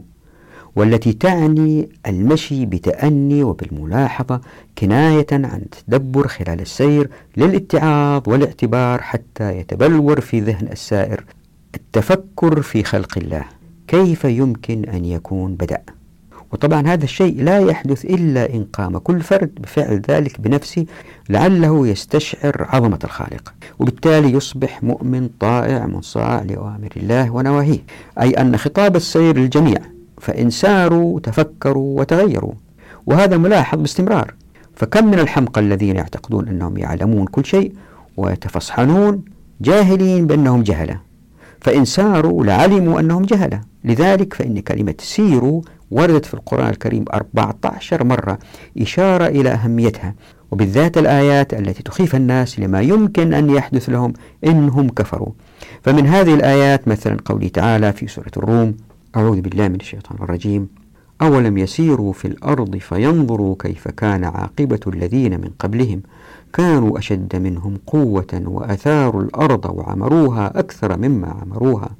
والتي 0.76 1.12
تعني 1.12 1.88
المشي 2.06 2.66
بتأني 2.66 3.42
وبالملاحظة 3.42 4.40
كناية 4.78 5.26
عن 5.32 5.62
التدبر 5.62 6.28
خلال 6.28 6.60
السير 6.60 7.10
للاتعاظ 7.36 8.22
والاعتبار 8.28 9.02
حتى 9.02 9.58
يتبلور 9.58 10.20
في 10.20 10.40
ذهن 10.40 10.68
السائر 10.72 11.24
التفكر 11.74 12.62
في 12.62 12.82
خلق 12.84 13.18
الله. 13.18 13.44
كيف 13.88 14.24
يمكن 14.24 14.84
أن 14.84 15.04
يكون 15.04 15.54
بدأ؟ 15.54 15.82
وطبعا 16.52 16.86
هذا 16.86 17.04
الشيء 17.04 17.42
لا 17.42 17.58
يحدث 17.58 18.04
إلا 18.04 18.54
إن 18.54 18.64
قام 18.72 18.98
كل 18.98 19.20
فرد 19.20 19.50
بفعل 19.60 20.02
ذلك 20.08 20.40
بنفسه 20.40 20.86
لعله 21.28 21.86
يستشعر 21.86 22.66
عظمة 22.68 22.98
الخالق. 23.04 23.54
وبالتالي 23.78 24.32
يصبح 24.32 24.82
مؤمن 24.82 25.28
طائع 25.40 25.86
منصاع 25.86 26.42
لأوامر 26.42 26.88
الله 26.96 27.30
ونواهيه. 27.30 27.78
أي 28.20 28.30
أن 28.30 28.56
خطاب 28.56 28.96
السير 28.96 29.36
للجميع 29.38 29.78
فإن 30.20 30.50
ساروا 30.50 31.20
تفكروا 31.20 32.00
وتغيروا. 32.00 32.52
وهذا 33.06 33.36
ملاحظ 33.36 33.78
باستمرار. 33.78 34.34
فكم 34.74 35.06
من 35.06 35.18
الحمقى 35.18 35.60
الذين 35.60 35.96
يعتقدون 35.96 36.48
أنهم 36.48 36.76
يعلمون 36.76 37.26
كل 37.26 37.44
شيء 37.44 37.72
ويتفصحنون 38.16 39.24
جاهلين 39.60 40.26
بأنهم 40.26 40.62
جهلة. 40.62 41.00
فإن 41.60 41.84
ساروا 41.84 42.44
لعلموا 42.44 43.00
أنهم 43.00 43.22
جهلة. 43.22 43.60
لذلك 43.84 44.34
فإن 44.34 44.60
كلمة 44.60 44.94
سيروا 44.98 45.62
وردت 45.90 46.26
في 46.26 46.34
القرآن 46.34 46.68
الكريم 46.68 47.04
14 47.14 48.04
مرة 48.04 48.38
إشارة 48.78 49.26
إلى 49.26 49.48
أهميتها 49.50 50.14
وبالذات 50.50 50.98
الآيات 50.98 51.54
التي 51.54 51.82
تخيف 51.82 52.14
الناس 52.14 52.60
لما 52.60 52.80
يمكن 52.80 53.34
أن 53.34 53.50
يحدث 53.50 53.90
لهم 53.90 54.12
إنهم 54.46 54.88
كفروا. 54.88 55.32
فمن 55.82 56.06
هذه 56.06 56.34
الآيات 56.34 56.88
مثلا 56.88 57.16
قوله 57.24 57.48
تعالى 57.48 57.92
في 57.92 58.06
سورة 58.06 58.30
الروم 58.36 58.74
أعوذ 59.16 59.40
بالله 59.40 59.68
من 59.68 59.74
الشيطان 59.74 60.18
الرجيم 60.22 60.68
أولم 61.22 61.58
يسيروا 61.58 62.12
في 62.12 62.24
الأرض 62.28 62.76
فينظروا 62.76 63.56
كيف 63.58 63.88
كان 63.88 64.24
عاقبة 64.24 64.80
الذين 64.86 65.40
من 65.40 65.50
قبلهم؟ 65.58 66.02
كانوا 66.52 66.98
أشد 66.98 67.36
منهم 67.36 67.74
قوة 67.86 68.42
وأثاروا 68.44 69.22
الأرض 69.22 69.64
وعمروها 69.78 70.58
أكثر 70.58 70.98
مما 70.98 71.28
عمروها. 71.42 71.90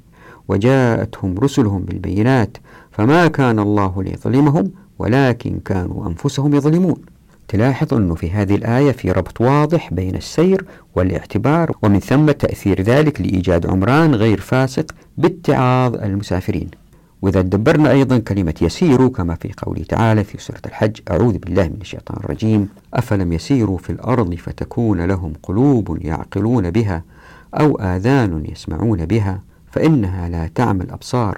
وجاءتهم 0.47 1.37
رسلهم 1.39 1.81
بالبينات 1.81 2.57
فما 2.97 3.27
كان 3.27 3.59
الله 3.59 4.03
ليظلمهم 4.03 4.71
ولكن 4.99 5.59
كانوا 5.65 6.07
أنفسهم 6.07 6.55
يظلمون. 6.55 6.95
تلاحظ 7.47 7.93
أنه 7.93 8.15
في 8.15 8.31
هذه 8.31 8.55
الآية 8.55 8.91
في 8.91 9.11
ربط 9.11 9.41
واضح 9.41 9.93
بين 9.93 10.15
السير 10.15 10.65
والاعتبار 10.95 11.71
ومن 11.81 11.99
ثم 11.99 12.31
تأثير 12.31 12.81
ذلك 12.81 13.21
لإيجاد 13.21 13.65
عمران 13.67 14.15
غير 14.15 14.39
فاسق 14.39 14.85
باتعاظ 15.17 15.95
المسافرين. 15.95 16.69
وإذا 17.21 17.41
دبرنا 17.41 17.91
أيضا 17.91 18.17
كلمة 18.17 18.53
يسيروا 18.61 19.09
كما 19.09 19.35
في 19.35 19.51
قوله 19.57 19.83
تعالى 19.83 20.23
في 20.23 20.37
سورة 20.37 20.61
الحج 20.65 20.99
أعوذ 21.11 21.37
بالله 21.37 21.63
من 21.63 21.77
الشيطان 21.81 22.17
الرجيم. 22.23 22.69
أفلم 22.93 23.33
يسيروا 23.33 23.77
في 23.77 23.89
الأرض 23.89 24.35
فتكون 24.35 25.01
لهم 25.01 25.33
قلوب 25.43 25.97
يعقلون 26.01 26.71
بها 26.71 27.03
أو 27.53 27.75
آذان 27.75 28.43
يسمعون 28.51 29.05
بها 29.05 29.41
فإنها 29.71 30.29
لا 30.29 30.49
تعمى 30.55 30.83
الأبصار 30.83 31.37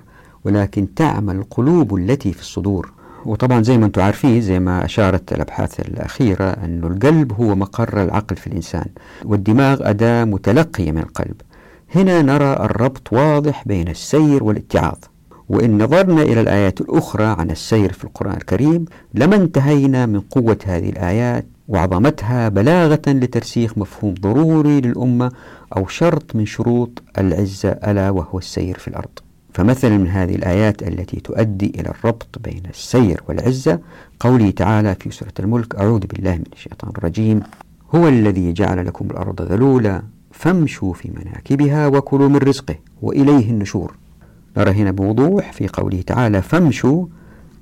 ولكن 0.49 0.93
تعمى 0.93 1.31
القلوب 1.31 1.95
التي 1.95 2.33
في 2.33 2.41
الصدور. 2.41 2.91
وطبعا 3.25 3.63
زي 3.63 3.77
ما 3.77 3.85
أنتم 3.85 4.01
عارفين 4.01 4.41
زي 4.41 4.59
ما 4.59 4.85
أشارت 4.85 5.33
الأبحاث 5.33 5.79
الأخيرة 5.79 6.43
أن 6.43 6.83
القلب 6.83 7.33
هو 7.33 7.55
مقر 7.55 8.03
العقل 8.03 8.35
في 8.35 8.47
الإنسان 8.47 8.85
والدماغ 9.25 9.89
أداة 9.89 10.23
متلقية 10.23 10.91
من 10.91 10.97
القلب. 10.97 11.35
هنا 11.95 12.21
نرى 12.21 12.53
الربط 12.53 13.13
واضح 13.13 13.63
بين 13.67 13.87
السير 13.87 14.43
والاتعاظ. 14.43 14.97
وإن 15.49 15.83
نظرنا 15.83 16.21
إلى 16.21 16.41
الآيات 16.41 16.81
الأخرى 16.81 17.23
عن 17.23 17.51
السير 17.51 17.93
في 17.93 18.03
القرآن 18.03 18.37
الكريم 18.37 18.85
لما 19.13 19.35
انتهينا 19.35 20.05
من 20.05 20.19
قوة 20.19 20.57
هذه 20.65 20.89
الآيات 20.89 21.45
وعظمتها 21.67 22.49
بلاغة 22.49 23.01
لترسيخ 23.07 23.77
مفهوم 23.77 24.13
ضروري 24.21 24.81
للأمة 24.81 25.31
أو 25.77 25.87
شرط 25.87 26.35
من 26.35 26.45
شروط 26.45 27.01
العزة 27.17 27.69
ألا 27.69 28.09
وهو 28.09 28.37
السير 28.37 28.77
في 28.77 28.87
الأرض. 28.87 29.19
فمثلا 29.53 29.97
من 29.97 30.07
هذه 30.07 30.35
الآيات 30.35 30.83
التي 30.83 31.19
تؤدي 31.19 31.71
إلى 31.79 31.89
الربط 31.89 32.39
بين 32.43 32.63
السير 32.69 33.21
والعزة 33.27 33.79
قوله 34.19 34.49
تعالى 34.51 34.95
في 34.95 35.11
سورة 35.11 35.33
الملك 35.39 35.75
أعوذ 35.75 35.99
بالله 35.99 36.35
من 36.35 36.43
الشيطان 36.53 36.91
الرجيم 36.97 37.41
هو 37.95 38.07
الذي 38.07 38.53
جعل 38.53 38.85
لكم 38.85 39.07
الأرض 39.11 39.41
ذلولا 39.41 40.03
فامشوا 40.31 40.93
في 40.93 41.11
مناكبها 41.15 41.87
وكلوا 41.87 42.29
من 42.29 42.37
رزقه 42.37 42.75
وإليه 43.01 43.49
النشور. 43.49 43.95
نرى 44.57 44.71
هنا 44.71 44.91
بوضوح 44.91 45.51
في 45.51 45.67
قوله 45.67 46.01
تعالى 46.01 46.41
فامشوا 46.41 47.05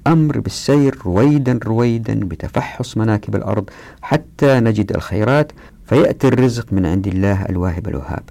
الأمر 0.08 0.40
بالسير 0.40 0.98
رويدا 1.06 1.60
رويدا 1.66 2.14
بتفحص 2.14 2.98
مناكب 2.98 3.36
الأرض 3.36 3.70
حتى 4.02 4.60
نجد 4.60 4.92
الخيرات 4.96 5.52
فيأتي 5.86 6.28
الرزق 6.28 6.74
من 6.74 6.86
عند 6.86 7.08
الله 7.08 7.46
الواهب 7.46 7.88
الوهاب. 7.88 8.24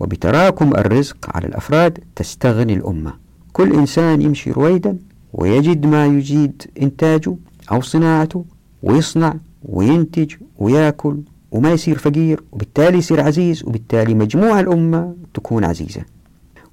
وبتراكم 0.00 0.76
الرزق 0.76 1.16
على 1.36 1.46
الأفراد 1.46 1.98
تستغني 2.16 2.74
الأمة. 2.74 3.12
كل 3.52 3.72
إنسان 3.72 4.22
يمشي 4.22 4.50
رويدا 4.50 4.98
ويجد 5.32 5.86
ما 5.86 6.06
يجيد 6.06 6.62
إنتاجه 6.82 7.36
أو 7.72 7.80
صناعته 7.80 8.44
ويصنع 8.82 9.34
وينتج 9.62 10.34
ويأكل 10.58 11.16
وما 11.50 11.72
يصير 11.72 11.98
فقير 11.98 12.42
وبالتالي 12.52 12.98
يصير 12.98 13.20
عزيز 13.20 13.64
وبالتالي 13.64 14.14
مجموع 14.14 14.60
الأمة 14.60 15.14
تكون 15.34 15.64
عزيزة. 15.64 16.00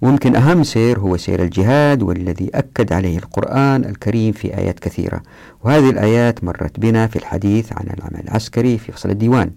ويمكن 0.02 0.36
أهم 0.36 0.64
سير 0.64 1.00
هو 1.00 1.18
سير 1.18 1.44
الجهاد 1.44 2.04
والذي 2.04 2.50
أكد 2.54 2.94
عليه 2.94 3.18
القرآن 3.18 3.86
الكريم 3.86 4.32
في 4.32 4.58
آيات 4.58 4.80
كثيرة. 4.80 5.22
وهذه 5.64 5.90
الآيات 5.90 6.44
مرت 6.44 6.80
بنا 6.80 7.08
في 7.08 7.16
الحديث 7.16 7.74
عن 7.74 7.86
العمل 7.98 8.24
العسكري 8.28 8.78
في 8.78 8.92
فصل 8.92 9.10
الديوان. 9.10 9.52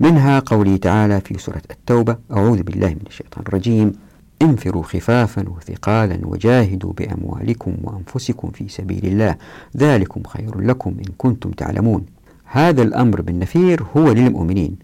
منها 0.00 0.38
قوله 0.38 0.76
تعالى 0.76 1.20
في 1.20 1.38
سورة 1.38 1.62
التوبة 1.70 2.16
أعوذ 2.32 2.62
بالله 2.62 2.88
من 2.88 3.06
الشيطان 3.06 3.44
الرجيم. 3.48 3.92
انفروا 4.42 4.82
خفافا 4.82 5.48
وثقالا 5.48 6.18
وجاهدوا 6.22 6.92
بأموالكم 6.92 7.74
وأنفسكم 7.82 8.50
في 8.50 8.68
سبيل 8.68 9.06
الله. 9.06 9.36
ذلكم 9.76 10.22
خير 10.22 10.60
لكم 10.60 10.90
إن 10.90 11.12
كنتم 11.18 11.50
تعلمون. 11.50 12.06
هذا 12.44 12.82
الأمر 12.82 13.20
بالنفير 13.20 13.82
هو 13.96 14.12
للمؤمنين. 14.12 14.76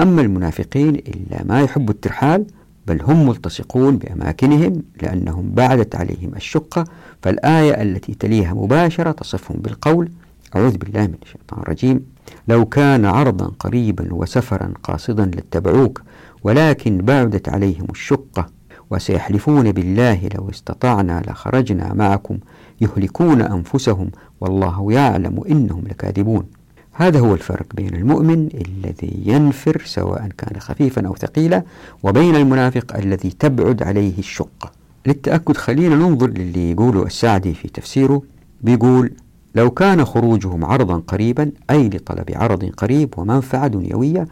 أما 0.00 0.22
المنافقين 0.22 0.94
إلا 0.94 1.44
ما 1.44 1.60
يحب 1.60 1.90
الترحال 1.90 2.46
بل 2.86 3.02
هم 3.02 3.28
ملتصقون 3.28 3.98
بأماكنهم 3.98 4.82
لأنهم 5.02 5.50
بعدت 5.50 5.94
عليهم 5.96 6.32
الشقة 6.36 6.84
فالآية 7.22 7.82
التي 7.82 8.14
تليها 8.14 8.54
مباشرة 8.54 9.10
تصفهم 9.10 9.56
بالقول 9.60 10.10
أعوذ 10.56 10.76
بالله 10.76 11.06
من 11.06 11.14
الشيطان 11.22 11.60
الرجيم. 11.60 12.17
لو 12.48 12.64
كان 12.64 13.04
عرضا 13.04 13.52
قريبا 13.58 14.08
وسفرا 14.14 14.72
قاصدا 14.82 15.24
لاتبعوك 15.24 16.02
ولكن 16.44 16.98
بعدت 16.98 17.48
عليهم 17.48 17.86
الشقة 17.90 18.46
وسيحلفون 18.90 19.72
بالله 19.72 20.28
لو 20.34 20.50
استطعنا 20.50 21.22
لخرجنا 21.28 21.94
معكم 21.94 22.38
يهلكون 22.80 23.40
أنفسهم 23.40 24.10
والله 24.40 24.92
يعلم 24.92 25.44
إنهم 25.50 25.84
لكاذبون. 25.90 26.44
هذا 26.92 27.20
هو 27.20 27.34
الفرق 27.34 27.66
بين 27.74 27.94
المؤمن 27.94 28.48
الذي 28.54 29.22
ينفر 29.26 29.82
سواء 29.84 30.28
كان 30.38 30.60
خفيفا 30.60 31.06
أو 31.06 31.16
ثقيلا 31.16 31.62
وبين 32.02 32.36
المنافق 32.36 32.96
الذي 32.96 33.30
تبعد 33.30 33.82
عليه 33.82 34.18
الشقة. 34.18 34.72
للتأكد 35.06 35.56
خلينا 35.56 35.96
ننظر 35.96 36.30
للي 36.30 36.70
يقوله 36.70 37.02
السعدي 37.02 37.54
في 37.54 37.68
تفسيره. 37.68 38.22
بيقول 38.60 39.12
لو 39.58 39.70
كان 39.70 40.04
خروجهم 40.04 40.64
عرضا 40.64 40.98
قريبا 40.98 41.52
أي 41.70 41.88
لطلب 41.88 42.30
عرض 42.34 42.64
قريب 42.64 43.14
ومنفعة 43.18 43.66
دنيوية 43.66 44.26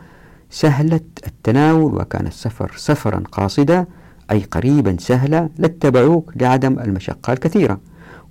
سهلت 0.50 1.04
التناول 1.26 1.94
وكان 1.94 2.26
السفر 2.26 2.72
سفرا 2.76 3.22
قاصدا 3.32 3.86
أي 4.30 4.40
قريبا 4.40 4.96
سهلا 5.00 5.48
لاتبعوك 5.58 6.32
لعدم 6.36 6.78
المشقة 6.78 7.32
الكثيرة. 7.32 7.80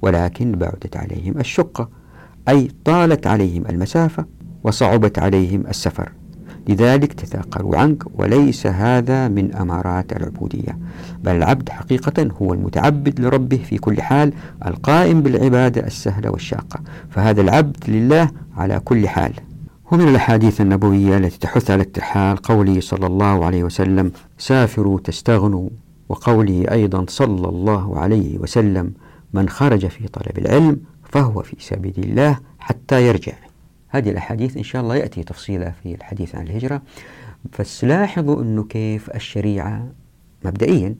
ولكن 0.02 0.52
بعدت 0.52 0.98
عليهم 0.98 1.40
الشقة 1.40 1.90
أي 2.50 2.72
طالت 2.86 3.28
عليهم 3.28 3.64
المسافة 3.70 4.26
وصعبت 4.64 5.20
عليهم 5.20 5.68
السفر. 5.68 6.12
لذلك 6.70 7.14
تثاقلوا 7.14 7.78
عنك 7.78 8.04
وليس 8.20 8.68
هذا 8.68 9.28
من 9.28 9.56
أمارات 9.56 10.14
العبودية 10.14 10.78
بل 11.24 11.36
العبد 11.36 11.70
حقيقة 11.70 12.30
هو 12.42 12.54
المتعبد 12.54 13.20
لربه 13.20 13.58
في 13.58 13.78
كل 13.78 14.02
حال 14.02 14.34
القائم 14.66 15.22
بالعبادة 15.22 15.88
السهلة 15.88 16.30
والشاقة 16.32 16.80
فهذا 17.10 17.42
العبد 17.42 17.78
لله 17.88 18.30
على 18.58 18.80
كل 18.86 19.08
حال. 19.08 19.34
ومن 19.92 20.08
الأحاديث 20.08 20.62
النبوية 20.62 21.18
التي 21.18 21.40
تحث 21.40 21.72
على 21.72 21.82
الترحال 21.82 22.38
قوله 22.38 22.80
صلى 22.80 23.08
الله 23.08 23.46
عليه 23.46 23.64
وسلم 23.64 24.12
سافروا 24.38 25.00
تستغنوا 25.00 25.70
وقوله 26.10 26.66
أيضا 26.72 27.06
صلى 27.10 27.50
الله 27.50 28.00
عليه 28.00 28.38
وسلم 28.38 28.94
من 29.34 29.50
خرج 29.50 29.88
في 29.88 30.08
طلب 30.08 30.38
العلم 30.38 30.80
فهو 31.04 31.42
في 31.42 31.56
سبيل 31.60 31.94
الله 31.98 32.40
حتى 32.60 33.08
يرجع. 33.08 33.34
هذه 33.98 34.10
الأحاديث 34.10 34.58
إن 34.58 34.64
شاء 34.64 34.82
الله 34.82 34.96
يأتي 34.96 35.24
تفصيلها 35.24 35.76
في 35.84 35.96
الحديث 35.96 36.36
عن 36.36 36.48
الهجرة. 36.48 36.82
بس 37.60 37.84
لاحظوا 37.84 38.42
أنه 38.42 38.64
كيف 38.64 39.10
الشريعة 39.16 39.88
مبدئيا 40.46 40.96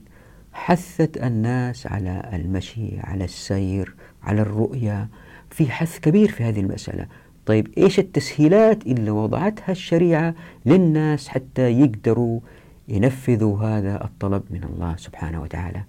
حثت 0.52 1.16
الناس 1.16 1.86
على 1.86 2.30
المشي 2.32 3.00
على 3.00 3.24
السير 3.24 3.94
على 4.22 4.42
الرؤية 4.42 5.08
في 5.50 5.70
حث 5.70 5.98
كبير 5.98 6.28
في 6.28 6.44
هذه 6.44 6.60
المسألة. 6.60 7.06
طيب 7.46 7.68
إيش 7.78 7.98
التسهيلات 7.98 8.86
اللي 8.86 9.10
وضعتها 9.10 9.72
الشريعة 9.72 10.34
للناس 10.66 11.28
حتى 11.28 11.80
يقدروا 11.80 12.40
ينفذوا 12.88 13.58
هذا 13.58 14.04
الطلب 14.04 14.42
من 14.50 14.64
الله 14.64 14.96
سبحانه 14.96 15.42
وتعالى؟ 15.42 15.84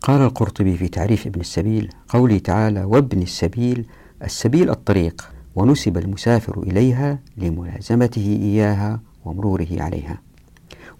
قال 0.00 0.20
القرطبي 0.22 0.76
في 0.76 0.88
تعريف 0.88 1.26
ابن 1.26 1.40
السبيل 1.40 1.88
قوله 2.08 2.38
تعالى 2.38 2.84
وابن 2.84 3.22
السبيل 3.22 3.86
السبيل 4.22 4.70
الطريق. 4.70 5.32
ونسب 5.54 5.98
المسافر 5.98 6.62
إليها 6.62 7.18
لملازمته 7.36 8.38
إياها 8.42 9.00
ومروره 9.24 9.68
عليها. 9.72 10.18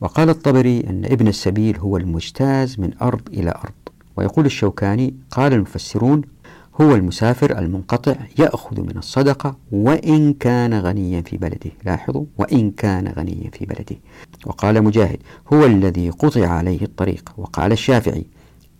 وقال 0.01 0.29
الطبري 0.31 0.81
أن 0.81 1.05
ابن 1.05 1.29
السبيل 1.29 1.79
هو 1.79 1.97
المجتاز 1.97 2.81
من 2.81 2.91
أرض 3.03 3.21
إلى 3.29 3.51
أرض. 3.51 3.73
ويقول 4.17 4.47
الشوكاني 4.47 5.15
قال 5.31 5.53
المفسرون 5.53 6.23
هو 6.81 6.95
المسافر 6.95 7.59
المنقطع 7.59 8.15
يأخذ 8.39 8.81
من 8.81 8.97
الصدقة 8.97 9.57
وإن 9.73 10.33
كان 10.33 10.75
غنيا 10.75 11.21
في 11.21 11.37
بلده. 11.37 11.71
لاحظوا 11.85 12.25
وإن 12.39 12.71
كان 12.71 13.09
غنيا 13.09 13.51
في 13.53 13.67
بلده. 13.67 13.97
وقال 14.47 14.85
مجاهد 14.85 15.19
هو 15.53 15.65
الذي 15.65 16.11
قطع 16.11 16.49
عليه 16.49 16.83
الطريق. 16.83 17.33
وقال 17.39 17.73
الشافعي 17.73 18.27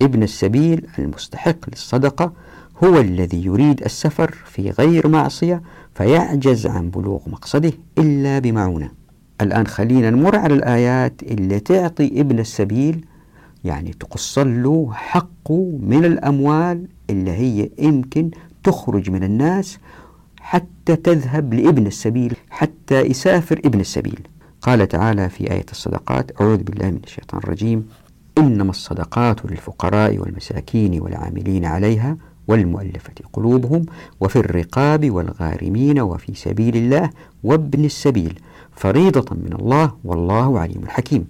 ابن 0.03 0.23
السبيل 0.23 0.87
المستحق 0.99 1.57
للصدقة 1.69 2.33
هو 2.85 3.01
الذي 3.01 3.45
يريد 3.45 3.83
السفر 3.83 4.31
في 4.31 4.71
غير 4.71 5.09
معصية 5.09 5.63
فيعجز 5.95 6.67
عن 6.67 6.91
بلوغ 6.91 7.21
مقصده 7.29 7.73
إلا 7.99 8.39
بمعونة. 8.39 8.91
الآن 9.41 9.67
خلينا 9.67 10.11
نمر 10.11 10.37
على 10.37 10.55
الآيات 10.55 11.23
اللي 11.23 11.61
تعطي 11.61 12.21
ابن 12.21 12.39
السبيل 12.39 13.05
يعني 13.65 13.91
تقص 14.01 14.39
له 14.39 14.91
حقه 14.93 15.79
من 15.83 16.05
الأموال 16.05 16.87
اللي 17.11 17.31
هي 17.31 17.71
يمكن 17.79 18.31
تخرج 18.65 19.11
من 19.11 19.25
الناس 19.25 19.79
حتى 20.41 20.97
تذهب 20.97 21.55
لابن 21.55 21.87
السبيل 21.87 22.37
حتى 22.51 23.01
يسافر 23.01 23.61
ابن 23.65 23.81
السبيل. 23.81 24.21
قال 24.63 24.89
تعالى 24.89 25.29
في 25.29 25.51
آية 25.53 25.67
الصدقات 25.71 26.41
أعوذ 26.41 26.63
بالله 26.63 26.91
من 26.91 27.01
الشيطان 27.05 27.41
الرجيم 27.45 27.89
إنما 28.39 28.71
الصدقات 28.71 29.47
للفقراء 29.47 30.19
والمساكين 30.19 31.01
والعاملين 31.01 31.65
عليها 31.65 32.17
والمؤلفة 32.49 33.15
قلوبهم 33.33 33.87
وفي 34.21 34.37
الرقاب 34.37 35.11
والغارمين 35.11 36.01
وفي 36.01 36.35
سبيل 36.35 36.77
الله 36.77 37.11
وابن 37.45 37.85
السبيل 37.85 38.39
فريضة 38.77 39.37
من 39.37 39.53
الله 39.53 39.93
والله 40.05 40.61
عليم 40.61 40.83
حكيم. 40.87 41.27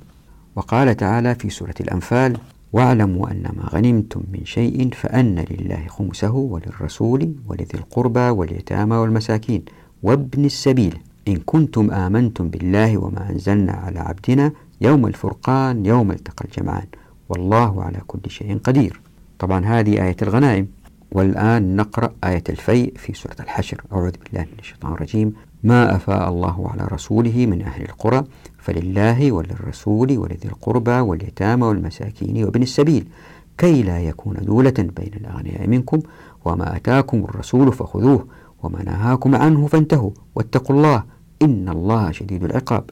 وقال 0.57 0.97
تعالى 0.97 1.35
في 1.35 1.51
سورة 1.51 1.75
الأنفال 1.81 2.37
واعلموا 2.73 3.31
أن 3.31 3.43
ما 3.43 3.69
غنمتم 3.73 4.23
من 4.33 4.45
شيء 4.45 4.91
فأن 4.93 5.45
لله 5.51 5.87
خمسه 5.89 6.35
وللرسول 6.35 7.35
ولذي 7.49 7.75
القربى 7.75 8.21
واليتامى 8.21 8.97
والمساكين 8.97 9.63
وابن 10.03 10.45
السبيل. 10.45 10.99
إن 11.29 11.37
كنتم 11.47 11.91
آمنتم 11.91 12.49
بالله 12.49 12.99
وما 12.99 13.31
أنزلنا 13.31 13.73
على 13.73 14.01
عبدنا 14.01 14.53
يوم 14.81 15.07
الفرقان 15.07 15.87
يوم 15.87 16.11
التقى 16.11 16.45
الجمعان. 16.45 16.87
والله 17.29 17.83
على 17.83 17.99
كل 18.07 18.21
شيء 18.31 18.59
قدير. 18.59 19.01
طبعا 19.39 19.65
هذه 19.65 20.05
آية 20.05 20.17
الغنائم. 20.23 20.67
والآن 21.13 21.77
نقرأ 21.77 22.13
آية 22.25 22.45
الفيء 22.49 22.93
في 22.97 23.13
سورة 23.13 23.37
الحشر. 23.41 23.81
أعوذ 23.93 24.13
بالله 24.25 24.43
من 24.43 24.59
الشيطان 24.59 24.93
الرجيم. 24.93 25.33
ما 25.63 25.97
أفاء 25.97 26.29
الله 26.29 26.71
على 26.71 26.89
رسوله 26.93 27.47
من 27.47 27.63
أهل 27.63 27.83
القرى؟ 27.83 28.25
فلله 28.59 29.33
وللرسول 29.33 30.19
ولذي 30.19 30.49
القربى 30.49 30.91
واليتامى 30.91 31.67
والمساكين 31.67 32.45
وابن 32.45 32.63
السبيل. 32.63 33.09
كي 33.59 33.83
لا 33.83 34.01
يكون 34.01 34.37
دولة 34.43 34.75
بين 34.79 35.13
الأغنياء 35.15 35.69
منكم 35.69 36.01
وما 36.45 36.77
أتاكم 36.77 37.25
الرسول 37.25 37.73
فخذوه 37.73 38.27
وما 38.63 38.83
نهاكم 38.83 39.35
عنه 39.35 39.67
فانتهوا. 39.67 40.11
واتقوا 40.35 40.77
الله 40.77 41.05
إن 41.43 41.69
الله 41.69 42.11
شديد 42.11 42.45
العقاب. 42.45 42.91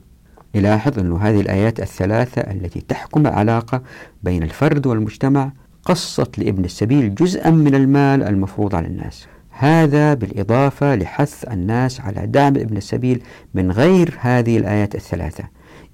نلاحظ 0.55 0.99
أن 0.99 1.13
هذه 1.13 1.41
الآيات 1.41 1.81
الثلاثة 1.81 2.41
التي 2.41 2.81
تحكم 2.81 3.27
علاقة 3.27 3.83
بين 4.23 4.43
الفرد 4.43 4.87
والمجتمع 4.87 5.53
قصت 5.85 6.39
لابن 6.39 6.65
السبيل 6.65 7.15
جزءا 7.15 7.51
من 7.51 7.75
المال 7.75 8.23
المفروض 8.23 8.75
على 8.75 8.87
الناس. 8.87 9.27
هذا 9.51 10.15
بالإضافة 10.15 10.95
لحث 10.95 11.45
الناس 11.53 12.01
على 12.01 12.27
دعم 12.27 12.57
ابن 12.57 12.77
السبيل 12.77 13.23
من 13.55 13.73
غير 13.73 14.15
هذه 14.21 14.57
الآيات 14.57 14.95
الثلاثة. 14.95 15.45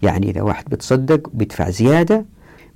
يعني 0.03 0.31
إذا 0.31 0.43
واحد 0.43 0.65
بتصدق 0.69 1.31
بيدفع 1.35 1.71
زيادة 1.71 2.25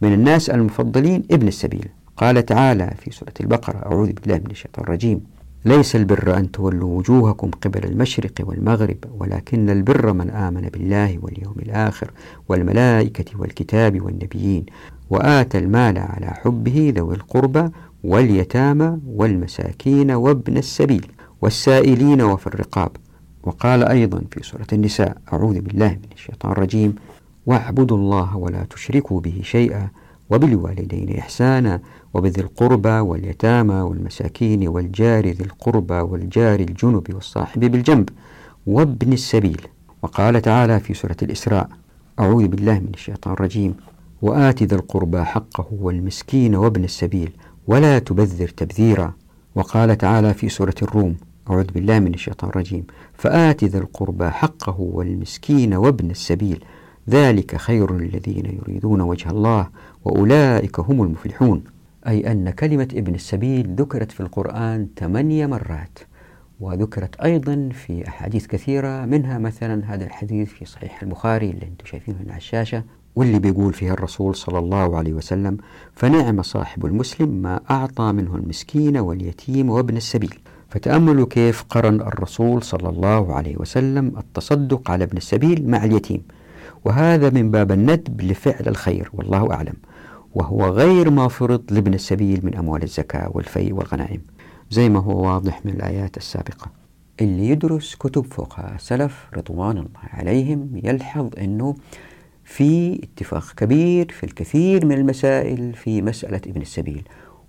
من 0.02 0.12
الناس 0.12 0.50
المفضلين 0.50 1.22
ابن 1.30 1.48
السبيل. 1.48 1.88
قال 2.16 2.46
تعالى 2.46 2.94
في 2.98 3.10
سورة 3.10 3.32
البقرة 3.40 3.76
أعوذ 3.76 4.12
بالله 4.12 4.38
من 4.38 4.50
الشيطان 4.50 4.84
الرجيم. 4.84 5.20
ليس 5.64 5.96
البر 5.96 6.36
أن 6.36 6.50
تولوا 6.50 6.98
وجوهكم 6.98 7.50
قبل 7.50 7.84
المشرق 7.84 8.32
والمغرب 8.40 8.96
ولكن 9.18 9.70
البر 9.70 10.12
من 10.12 10.30
آمن 10.30 10.60
بالله 10.60 11.18
واليوم 11.22 11.54
الآخر 11.58 12.10
والملائكة 12.48 13.40
والكتاب 13.40 14.00
والنبيين. 14.00 14.66
وآتى 15.10 15.58
المال 15.58 15.98
على 15.98 16.26
حبه 16.26 16.92
ذوي 16.96 17.14
القربى 17.14 17.68
واليتامى 18.04 18.98
والمساكين 19.06 20.10
وابن 20.10 20.56
السبيل 20.56 21.06
والسائلين 21.42 22.22
وفي 22.22 22.46
الرقاب. 22.46 22.90
وقال 23.42 23.84
أيضا 23.84 24.22
في 24.30 24.42
سورة 24.42 24.66
النساء 24.72 25.16
أعوذ 25.32 25.60
بالله 25.60 25.88
من 25.88 26.08
الشيطان 26.12 26.52
الرجيم 26.52 26.94
واعبدوا 27.46 27.96
الله 27.96 28.36
ولا 28.36 28.64
تشركوا 28.70 29.20
به 29.20 29.40
شيئا 29.42 29.88
وبالوالدين 30.30 31.18
إحسانا 31.18 31.80
وبذي 32.14 32.40
القربى 32.40 32.88
واليتامى 32.88 33.74
والمساكين 33.74 34.68
والجار 34.68 35.26
ذي 35.26 35.44
القربى 35.44 35.94
والجار 35.94 36.60
الجنب 36.60 37.14
والصاحب 37.14 37.60
بالجنب 37.60 38.08
وابن 38.66 39.12
السبيل. 39.12 39.60
وقال 40.02 40.42
تعالى 40.42 40.80
في 40.80 40.94
سورة 40.94 41.16
الإسراء 41.22 41.68
أعوذ 42.20 42.48
بالله 42.48 42.78
من 42.78 42.90
الشيطان 42.94 43.32
الرجيم 43.32 43.74
وآت 44.22 44.62
ذا 44.62 44.76
القربى 44.76 45.24
حقه 45.24 45.66
والمسكين 45.70 46.54
وابن 46.54 46.84
السبيل 46.84 47.30
ولا 47.66 47.98
تبذر 47.98 48.48
تبذيرا. 48.48 49.14
وقال 49.54 49.98
تعالى 49.98 50.34
في 50.34 50.48
سورة 50.48 50.74
الروم 50.82 51.16
أعوذ 51.50 51.64
بالله 51.64 51.98
من 51.98 52.14
الشيطان 52.14 52.50
الرجيم 52.50 52.84
فآت 53.14 53.64
ذا 53.64 53.78
القربى 53.78 54.30
حقه 54.30 54.80
والمسكين 54.80 55.74
وابن 55.74 56.10
السبيل 56.10 56.64
ذلك 57.08 57.56
خير 57.56 57.96
للذين 57.96 58.46
يريدون 58.46 59.00
وجه 59.00 59.30
الله 59.30 59.68
وأولئك 60.04 60.80
هم 60.80 61.02
المفلحون. 61.02 61.64
أي 62.06 62.32
أن 62.32 62.50
كلمة 62.50 62.88
ابن 62.94 63.14
السبيل 63.14 63.74
ذكرت 63.74 64.12
في 64.12 64.20
القرآن 64.20 64.88
ثمانية 64.96 65.46
مرات 65.46 65.98
وذكرت 66.60 67.20
أيضا 67.20 67.68
في 67.72 68.08
أحاديث 68.08 68.46
كثيرة 68.46 69.04
منها 69.04 69.38
مثلا 69.38 69.94
هذا 69.94 70.04
الحديث 70.04 70.48
في 70.48 70.64
صحيح 70.64 71.02
البخاري 71.02 71.50
اللي 71.50 71.66
أنتم 71.66 71.86
شايفينه 71.86 72.16
هنا 72.20 72.30
على 72.32 72.38
الشاشة. 72.38 72.84
واللي 73.16 73.38
بيقول 73.38 73.72
فيها 73.72 73.92
الرسول 73.92 74.34
صلى 74.34 74.58
الله 74.58 74.96
عليه 74.96 75.12
وسلم 75.12 75.56
فنعم 75.94 76.42
صاحب 76.42 76.86
المسلم 76.86 77.28
ما 77.28 77.60
أعطى 77.70 78.12
منه 78.12 78.36
المسكين 78.36 78.96
واليتيم 78.96 79.70
وابن 79.70 79.96
السبيل. 79.96 80.38
فتأملوا 80.68 81.26
كيف 81.26 81.62
قرن 81.62 82.00
الرسول 82.00 82.62
صلى 82.62 82.88
الله 82.88 83.34
عليه 83.34 83.56
وسلم 83.56 84.12
التصدق 84.18 84.90
على 84.90 85.04
ابن 85.04 85.16
السبيل 85.16 85.70
مع 85.70 85.84
اليتيم. 85.84 86.22
وهذا 86.84 87.30
من 87.30 87.50
باب 87.50 87.72
الندب 87.72 88.20
لفعل 88.22 88.68
الخير 88.68 89.10
والله 89.12 89.52
أعلم. 89.52 89.74
وهو 90.34 90.64
غير 90.64 91.10
ما 91.10 91.28
فرض 91.28 91.62
لابن 91.70 91.94
السبيل 91.94 92.40
من 92.46 92.54
أموال 92.54 92.82
الزكاة 92.82 93.30
والفي 93.34 93.72
والغنائم. 93.72 94.20
زي 94.70 94.88
ما 94.88 95.00
هو 95.00 95.26
واضح 95.26 95.66
من 95.66 95.72
الآيات 95.72 96.16
السابقة. 96.16 96.70
اللي 97.20 97.48
يدرس 97.48 97.94
كتب 97.94 98.24
فقهاء 98.24 98.76
سلف 98.78 99.26
رضوان 99.36 99.78
الله 99.78 100.00
عليهم 100.12 100.80
يلحظ 100.84 101.28
أنه 101.38 101.74
في 102.50 103.00
اتفاق 103.02 103.52
كبير 103.56 104.12
في 104.12 104.24
الكثير 104.24 104.86
من 104.86 104.92
المسائل 104.92 105.74
في 105.74 106.02
مسألة 106.02 106.40
ابن 106.46 106.60
السبيل 106.60 107.02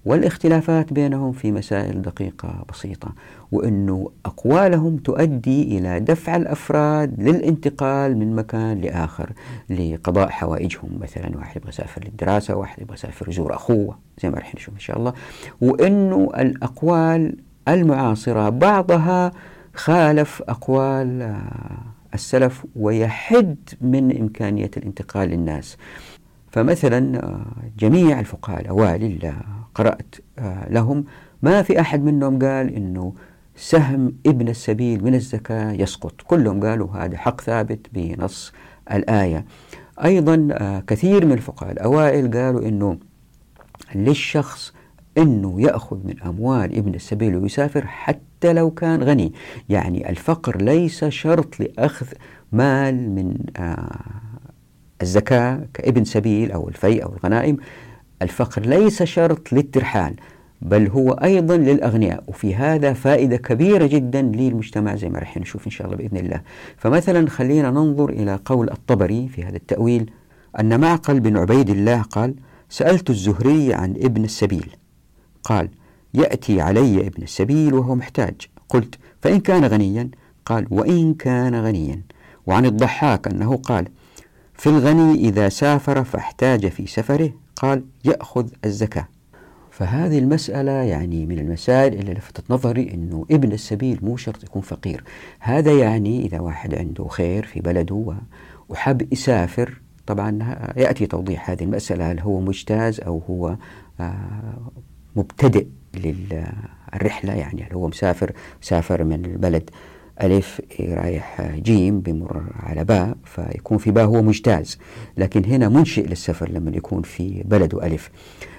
والاختلافات 0.06 0.94
بينهم 0.94 1.32
في 1.32 1.52
مسائل 1.52 2.02
دقيقة 2.02 2.66
بسيطة 2.70 3.14
وأنه 3.52 4.12
أقوالهم 4.26 4.98
تؤدي 4.98 5.78
إلى 5.78 6.00
دفع 6.00 6.36
الأفراد 6.36 7.22
للانتقال 7.22 8.18
من 8.18 8.36
مكان 8.36 8.82
لآخر 8.82 9.32
لقضاء 9.70 10.30
حوائجهم 10.30 11.00
مثلا 11.02 11.38
واحد 11.38 11.58
يبغى 11.58 11.70
يسافر 11.70 12.04
للدراسة 12.04 12.56
واحد 12.56 12.82
يبغى 12.82 12.94
يسافر 12.94 13.30
يزور 13.30 13.56
أخوه 13.56 13.98
زي 14.24 14.30
ما 14.30 14.38
راح 14.38 14.56
نشوف 14.56 14.74
إن 14.74 14.80
شاء 14.80 14.98
الله. 14.98 15.14
وأنه 15.62 16.30
الأقوال 16.38 17.36
المعاصرة 17.68 18.50
بعضها 18.50 19.32
خالف 19.76 20.42
أقوال 20.48 21.38
السلف 22.14 22.66
ويحد 22.76 23.58
من 23.82 24.18
إمكانية 24.18 24.72
الانتقال 24.78 25.30
للناس. 25.30 25.78
فمثلا 26.52 27.24
آه، 27.24 27.46
جميع 27.80 28.20
الفقهاء 28.20 28.62
الأوائل 28.62 29.04
اللي 29.04 29.34
قرأت 29.76 30.16
آه، 30.40 30.70
لهم 30.70 31.06
ما 31.42 31.62
في 31.62 31.80
أحد 31.80 32.04
منهم 32.04 32.40
قال 32.40 32.76
أنه 32.76 33.14
سهم 33.56 34.14
ابن 34.26 34.48
السبيل 34.48 35.04
من 35.04 35.16
الزكاة 35.16 35.72
يسقط. 35.72 36.22
كلهم 36.22 36.64
قالوا 36.64 36.92
هذا 36.92 37.18
حق 37.18 37.42
ثابت 37.42 37.88
بنص 37.94 38.54
الآية. 38.92 39.46
أيضا 40.04 40.48
آه، 40.52 40.80
كثير 40.80 41.26
من 41.26 41.32
الفقهاء 41.32 41.72
الأوائل 41.72 42.32
قالوا 42.32 42.68
أنه 42.68 42.98
للشخص 43.96 44.74
أنه 45.18 45.62
يأخذ 45.62 45.98
من 46.08 46.22
أموال 46.22 46.78
ابن 46.78 46.96
السبيل 46.96 47.36
ويسافر 47.36 47.88
حتى 47.88 48.31
لو 48.46 48.72
كان 48.72 49.04
غني. 49.04 49.34
يعني 49.70 50.10
الفقر 50.10 50.62
ليس 50.62 51.06
شرط 51.06 51.60
لأخذ 51.60 52.08
مال 52.52 53.10
من 53.10 53.36
الزكاة 55.02 55.68
كابن 55.74 56.04
سبيل 56.04 56.52
أو 56.52 56.70
الفيء 56.70 57.04
أو 57.04 57.14
الغنائم. 57.14 57.58
الفقر 58.22 58.62
ليس 58.62 59.04
شرط 59.04 59.54
للترحال 59.54 60.16
بل 60.62 60.88
هو 60.88 61.12
أيضا 61.12 61.58
للأغنياء. 61.58 62.24
وفي 62.28 62.56
هذا 62.56 62.94
فائدة 62.94 63.38
كبيرة 63.38 63.86
جدا 63.86 64.22
للمجتمع 64.22 64.96
زي 64.96 65.10
ما 65.10 65.20
رح 65.20 65.38
نشوف 65.38 65.66
إن 65.66 65.72
شاء 65.72 65.88
الله 65.88 65.98
بإذن 65.98 66.18
الله. 66.18 66.42
فمثلا 66.78 67.30
خلينا 67.30 67.72
ننظر 67.72 68.10
إلى 68.10 68.40
قول 68.46 68.70
الطبري 68.70 69.28
في 69.28 69.44
هذا 69.44 69.56
التأويل 69.58 70.12
أن 70.60 70.80
معقل 70.80 71.20
بن 71.20 71.38
عبيد 71.38 71.70
الله 71.70 72.02
قال 72.02 72.36
سألت 72.70 73.10
الزهري 73.10 73.74
عن 73.74 73.92
ابن 73.92 74.24
السبيل. 74.24 74.76
قال 75.44 75.70
يأتي 76.14 76.62
علي 76.62 77.08
ابن 77.08 77.24
السبيل 77.24 77.74
وهو 77.74 77.96
محتاج. 77.96 78.36
قلت 78.70 78.96
فإن 79.22 79.40
كان 79.40 79.66
غنيا؟ 79.66 80.10
قال 80.46 80.68
وإن 80.72 81.14
كان 81.14 81.56
غنيا. 81.56 82.02
وعن 82.48 82.66
الضحاك 82.66 83.28
أنه 83.28 83.58
قال 83.58 83.88
في 84.54 84.68
الغني 84.70 85.14
إذا 85.14 85.50
سافر 85.50 86.04
فاحتاج 86.04 86.68
في 86.68 86.88
سفره. 86.88 87.34
قال 87.56 87.84
يأخذ 88.06 88.50
الزكاة. 88.66 89.08
فهذه 89.72 90.20
المسألة 90.20 90.72
يعني 90.72 91.26
من 91.26 91.40
المسائل 91.40 91.94
اللي 91.94 92.14
لفتت 92.14 92.52
نظري 92.52 92.92
أنه 92.94 93.26
ابن 93.32 93.52
السبيل 93.52 94.00
مو 94.02 94.18
شرط 94.18 94.44
يكون 94.44 94.62
فقير. 94.62 95.04
هذا 95.40 95.72
يعني 95.72 96.26
إذا 96.26 96.40
واحد 96.40 96.76
عنده 96.76 97.08
خير 97.08 97.46
في 97.46 97.60
بلده 97.60 98.16
وحب 98.70 99.14
يسافر 99.14 99.82
طبعا 100.08 100.58
يأتي 100.78 101.06
توضيح 101.06 101.50
هذه 101.50 101.64
المسألة 101.64 102.12
هل 102.12 102.20
هو 102.20 102.40
مجتاز 102.40 103.02
أو 103.02 103.22
هو 103.30 103.58
آه، 104.00 104.72
مبتدئ. 105.16 105.68
للرحلة 105.96 107.34
يعني 107.34 107.64
هل 107.64 107.74
هو 107.74 107.88
مسافر 107.88 108.32
سافر 108.62 109.04
من 109.04 109.26
البلد 109.26 109.70
ألف 110.22 110.62
رايح 110.80 111.52
جيم 111.56 112.00
بمر 112.00 112.44
على 112.56 112.84
باء 112.84 113.18
فيكون 113.24 113.78
في 113.78 113.92
باء 113.92 114.06
هو 114.06 114.22
مجتاز. 114.22 114.80
لكن 115.18 115.46
هنا 115.46 115.70
منشئ 115.70 116.08
للسفر 116.08 116.50
لما 116.50 116.72
يكون 116.72 117.02
في 117.02 117.44
بلده 117.46 117.86
ألف. 117.86 118.10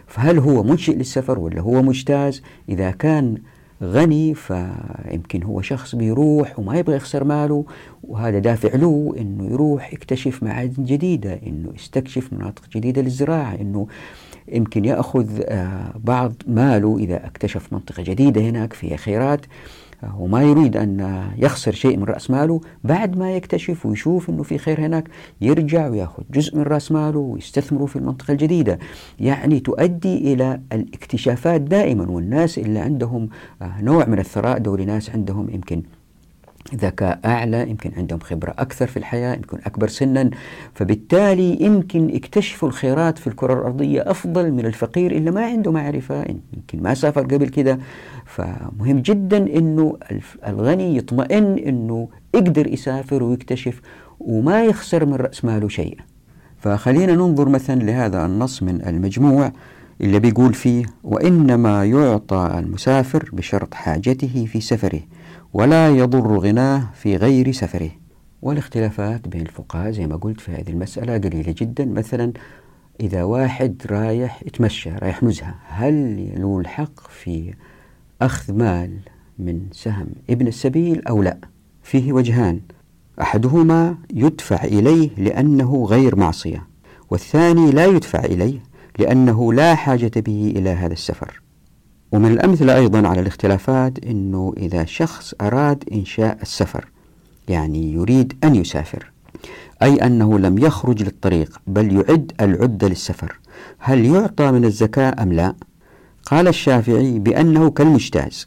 فهل 0.07 0.39
هو 0.39 0.63
منشئ 0.63 0.95
للسفر 0.95 1.39
ولا 1.39 1.61
هو 1.61 1.83
مجتاز؟ 1.83 2.43
إذا 2.69 2.91
كان 2.91 3.39
غني 3.83 4.35
فيمكن 4.35 5.43
هو 5.43 5.61
شخص 5.61 5.95
بيروح 5.95 6.59
وما 6.59 6.79
يبغى 6.79 6.97
يخسر 6.97 7.25
ماله 7.25 7.65
وهذا 8.03 8.39
دافع 8.39 8.77
له 8.77 9.15
إنه 9.19 9.45
يروح 9.45 9.93
يكتشف 9.93 10.43
معادن 10.43 10.85
جديدة 10.85 11.41
إنه 11.47 11.73
يستكشف 11.75 12.33
مناطق 12.33 12.63
جديدة 12.75 13.03
للزراعة 13.03 13.55
إنه 13.55 13.87
يمكن 14.49 14.85
يأخذ 14.85 15.27
آه، 15.43 15.93
بعض 16.05 16.33
ماله 16.47 16.99
إذا 16.99 17.27
اكتشف 17.27 17.73
منطقة 17.73 18.03
جديدة 18.03 18.41
هناك 18.41 18.73
فيها 18.73 18.97
خيرات. 18.97 19.41
وما 20.19 20.43
يريد 20.43 20.77
أن 20.77 21.23
يخسر 21.39 21.73
شيء 21.73 21.97
من 21.97 22.05
رأس 22.05 22.31
ماله. 22.31 22.61
بعد 22.85 23.19
ما 23.19 23.37
يكتشف 23.37 23.87
ويشوف 23.87 24.31
أنه 24.31 24.43
في 24.43 24.59
خير 24.59 24.81
هناك 24.81 25.09
يرجع 25.41 25.89
ويأخذ 25.89 26.23
جزء 26.31 26.57
من 26.57 26.63
رأس 26.63 26.93
ماله 26.93 27.19
ويستثمره 27.19 27.87
في 27.87 27.97
المنطقة 27.97 28.33
الجديدة. 28.33 28.79
يعني 29.21 29.61
تؤدي 29.61 30.33
إلى 30.33 30.61
الاكتشافات 30.73 31.61
دائما 31.61 32.11
والناس 32.11 32.59
اللي 32.59 32.79
عندهم 32.79 33.29
نوع 33.63 34.07
من 34.07 34.19
الثراء 34.19 34.59
دول 34.59 34.87
ناس 34.87 35.11
عندهم 35.11 35.51
يمكن 35.51 35.83
ذكاء 36.75 37.21
أعلى 37.25 37.71
يمكن 37.71 37.91
عندهم 37.97 38.19
خبرة 38.21 38.55
أكثر 38.59 38.87
في 38.87 38.97
الحياة 38.97 39.35
يمكن 39.35 39.59
أكبر 39.67 39.89
سنا. 39.89 40.31
فبالتالي 40.75 41.63
يمكن 41.63 42.11
يكتشفوا 42.11 42.69
الخيرات 42.69 43.19
في 43.19 43.27
الكرة 43.27 43.55
الأرضية 43.55 44.11
أفضل 44.11 44.53
من 44.53 44.67
الفقير 44.67 45.13
اللي 45.13 45.31
ما 45.31 45.47
عنده 45.47 45.73
معرفة 45.73 46.25
يمكن 46.55 46.83
ما 46.83 46.95
سافر 46.95 47.21
قبل 47.21 47.49
كده. 47.49 47.79
فمهم 48.27 49.01
جدا 49.01 49.37
أنه 49.59 49.99
الغني 50.47 50.97
يطمئن 50.97 51.59
أنه 51.59 52.09
يقدر 52.35 52.67
يسافر 52.67 53.23
ويكتشف 53.23 53.81
وما 54.21 54.65
يخسر 54.65 55.07
من 55.07 55.15
رأس 55.15 55.45
ماله 55.45 55.69
شيء 55.69 55.99
فخلينا 56.59 57.15
ننظر 57.15 57.49
مثلا 57.49 57.83
لهذا 57.83 58.27
النص 58.27 58.63
من 58.63 58.87
المجموع 58.87 59.53
اللي 60.01 60.19
بيقول 60.21 60.55
فيه 60.55 60.85
وإنما 61.05 61.85
يعطى 61.85 62.55
المسافر 62.59 63.31
بشرط 63.33 63.75
حاجته 63.75 64.47
في 64.53 64.61
سفره. 64.61 65.01
ولا 65.53 65.91
يضر 65.91 66.39
غناه 66.39 66.91
في 66.95 67.17
غير 67.17 67.53
سفره. 67.53 67.91
والاختلافات 68.43 69.29
بين 69.29 69.41
الفقهاء 69.41 69.91
زي 69.91 70.07
ما 70.07 70.17
قلت 70.17 70.41
في 70.41 70.53
هذه 70.53 70.71
المسألة 70.71 71.19
قليلة 71.19 71.55
جدا. 71.59 71.85
مثلا 71.85 72.33
إذا 73.01 73.23
واحد 73.23 73.83
رايح 73.91 74.43
يتمشى 74.47 74.91
رايح 74.91 75.23
نزهة 75.23 75.55
هل 75.69 76.29
له 76.41 76.59
الحق 76.61 77.09
في 77.09 77.55
أخذ 78.23 78.53
مال 78.53 78.99
من 79.39 79.61
سهم 79.73 80.07
ابن 80.31 80.47
السبيل 80.47 81.07
أو 81.07 81.23
لا؟ 81.23 81.39
فيه 81.83 82.13
وجهان. 82.13 82.61
أحدهما 83.21 83.97
يدفع 84.15 84.65
إليه 84.65 85.11
لأنه 85.17 85.85
غير 85.85 86.17
معصية 86.17 86.67
والثاني 87.11 87.71
لا 87.71 87.87
يدفع 87.87 88.25
إليه 88.25 88.63
لأنه 88.99 89.53
لا 89.53 89.75
حاجة 89.75 90.11
به 90.17 90.53
إلى 90.57 90.71
هذا 90.71 90.93
السفر. 90.93 91.43
ومن 92.13 92.33
الأمثلة 92.33 92.77
أيضا 92.77 93.09
على 93.09 93.21
الاختلافات 93.21 94.05
أنه 94.05 94.55
إذا 94.57 94.85
شخص 94.85 95.35
أراد 95.41 95.85
إنشاء 95.93 96.39
السفر 96.43 96.89
يعني 97.49 97.93
يريد 97.93 98.39
أن 98.45 98.55
يسافر 98.55 99.13
أي 99.83 99.95
أنه 99.95 100.39
لم 100.39 100.59
يخرج 100.59 101.03
للطريق 101.03 101.61
بل 101.67 101.93
يعد 101.93 102.33
العدة 102.41 102.89
للسفر 102.89 103.39
هل 103.79 104.05
يعطى 104.05 104.53
من 104.53 104.65
الزكاة 104.65 105.23
أم 105.23 105.33
لا؟ 105.33 105.55
قال 106.27 106.49
الشافعي 106.49 107.19
بأنه 107.19 107.71
كالمجتاز 107.71 108.47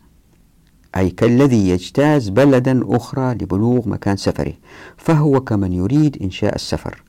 أي 0.98 1.10
كالذي 1.10 1.70
يجتاز 1.70 2.30
بلدا 2.30 2.82
أخرى 2.84 3.34
لبلوغ 3.34 3.90
مكان 3.90 4.18
سفره 4.18 4.54
فهو 4.98 5.40
كمن 5.40 5.74
يريد 5.74 6.18
إنشاء 6.22 6.56
السفر 6.56 7.04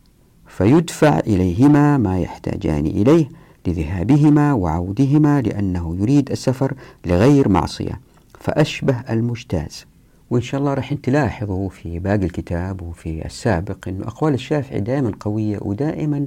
فيدفع 0.47 1.19
إليهما 1.19 1.99
ما 1.99 2.21
يحتاجان 2.21 2.87
إليه 2.87 3.29
لذهابهما 3.69 4.53
وعودهما 4.53 5.43
لأنه 5.43 5.97
يريد 6.01 6.31
السفر 6.31 6.75
لغير 7.07 7.49
معصية. 7.49 8.01
فأشبه 8.41 8.97
المجتاز. 9.11 9.87
وإن 10.31 10.43
شاء 10.43 10.61
الله 10.61 10.75
راح 10.75 10.95
تلاحظوا 10.95 11.69
في 11.69 11.99
باقي 11.99 12.25
الكتاب 12.25 12.83
وفي 12.83 13.27
السابق 13.27 13.89
أن 13.89 14.03
أقوال 14.03 14.35
الشافعي 14.35 14.81
دائما 14.81 15.12
قوية 15.21 15.59
ودائما 15.62 16.27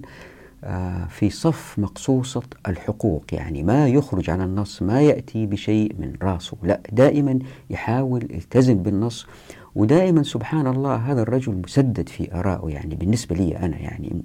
آه، 0.64 1.06
في 1.06 1.30
صف 1.30 1.80
مقصوصة 1.80 2.44
الحقوق. 2.68 3.24
يعني 3.32 3.64
ما 3.64 3.88
يخرج 3.88 4.30
عن 4.30 4.42
النص 4.42 4.82
ما 4.82 5.02
يأتي 5.02 5.46
بشيء 5.46 5.96
من 6.00 6.14
راسه. 6.22 6.58
لا 6.64 6.80
دائما 6.92 7.40
يحاول 7.70 8.28
يلتزم 8.32 8.84
بالنص. 8.84 9.28
ودائما 9.76 10.24
سبحان 10.24 10.68
الله 10.68 10.96
هذا 10.96 11.22
الرجل 11.22 11.62
مسدد 11.66 12.10
في 12.10 12.34
آرائه 12.36 12.74
يعني 12.74 12.96
بالنسبة 12.96 13.36
لي 13.36 13.58
أنا 13.58 13.78
يعني 13.78 14.24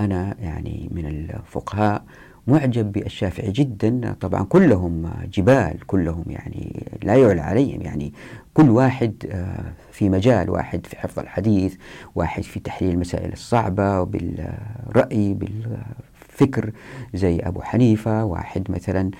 أنا 0.00 0.34
يعني 0.40 0.88
من 0.92 1.06
الفقهاء 1.06 2.04
معجب 2.46 2.92
بالشافعي 2.92 3.50
جدا. 3.50 4.16
طبعا 4.20 4.44
كلهم 4.44 5.10
جبال 5.32 5.86
كلهم 5.86 6.24
يعني 6.26 6.86
لا 7.02 7.14
يعلى 7.14 7.40
عليهم. 7.40 7.82
يعني 7.82 8.12
كل 8.54 8.70
واحد 8.70 9.14
آه، 9.30 9.72
في 9.92 10.08
مجال 10.08 10.50
واحد 10.50 10.86
في 10.86 10.96
حفظ 10.98 11.18
الحديث 11.18 11.74
واحد 12.14 12.42
في 12.42 12.60
تحليل 12.60 12.90
المسائل 12.94 13.32
الصعبة 13.32 14.02
بالرأي 14.02 15.34
بالفكر 15.34 16.72
زي 17.14 17.38
أبو 17.38 17.62
حنيفة 17.62 18.24
واحد 18.24 18.70
مثلا 18.70 19.10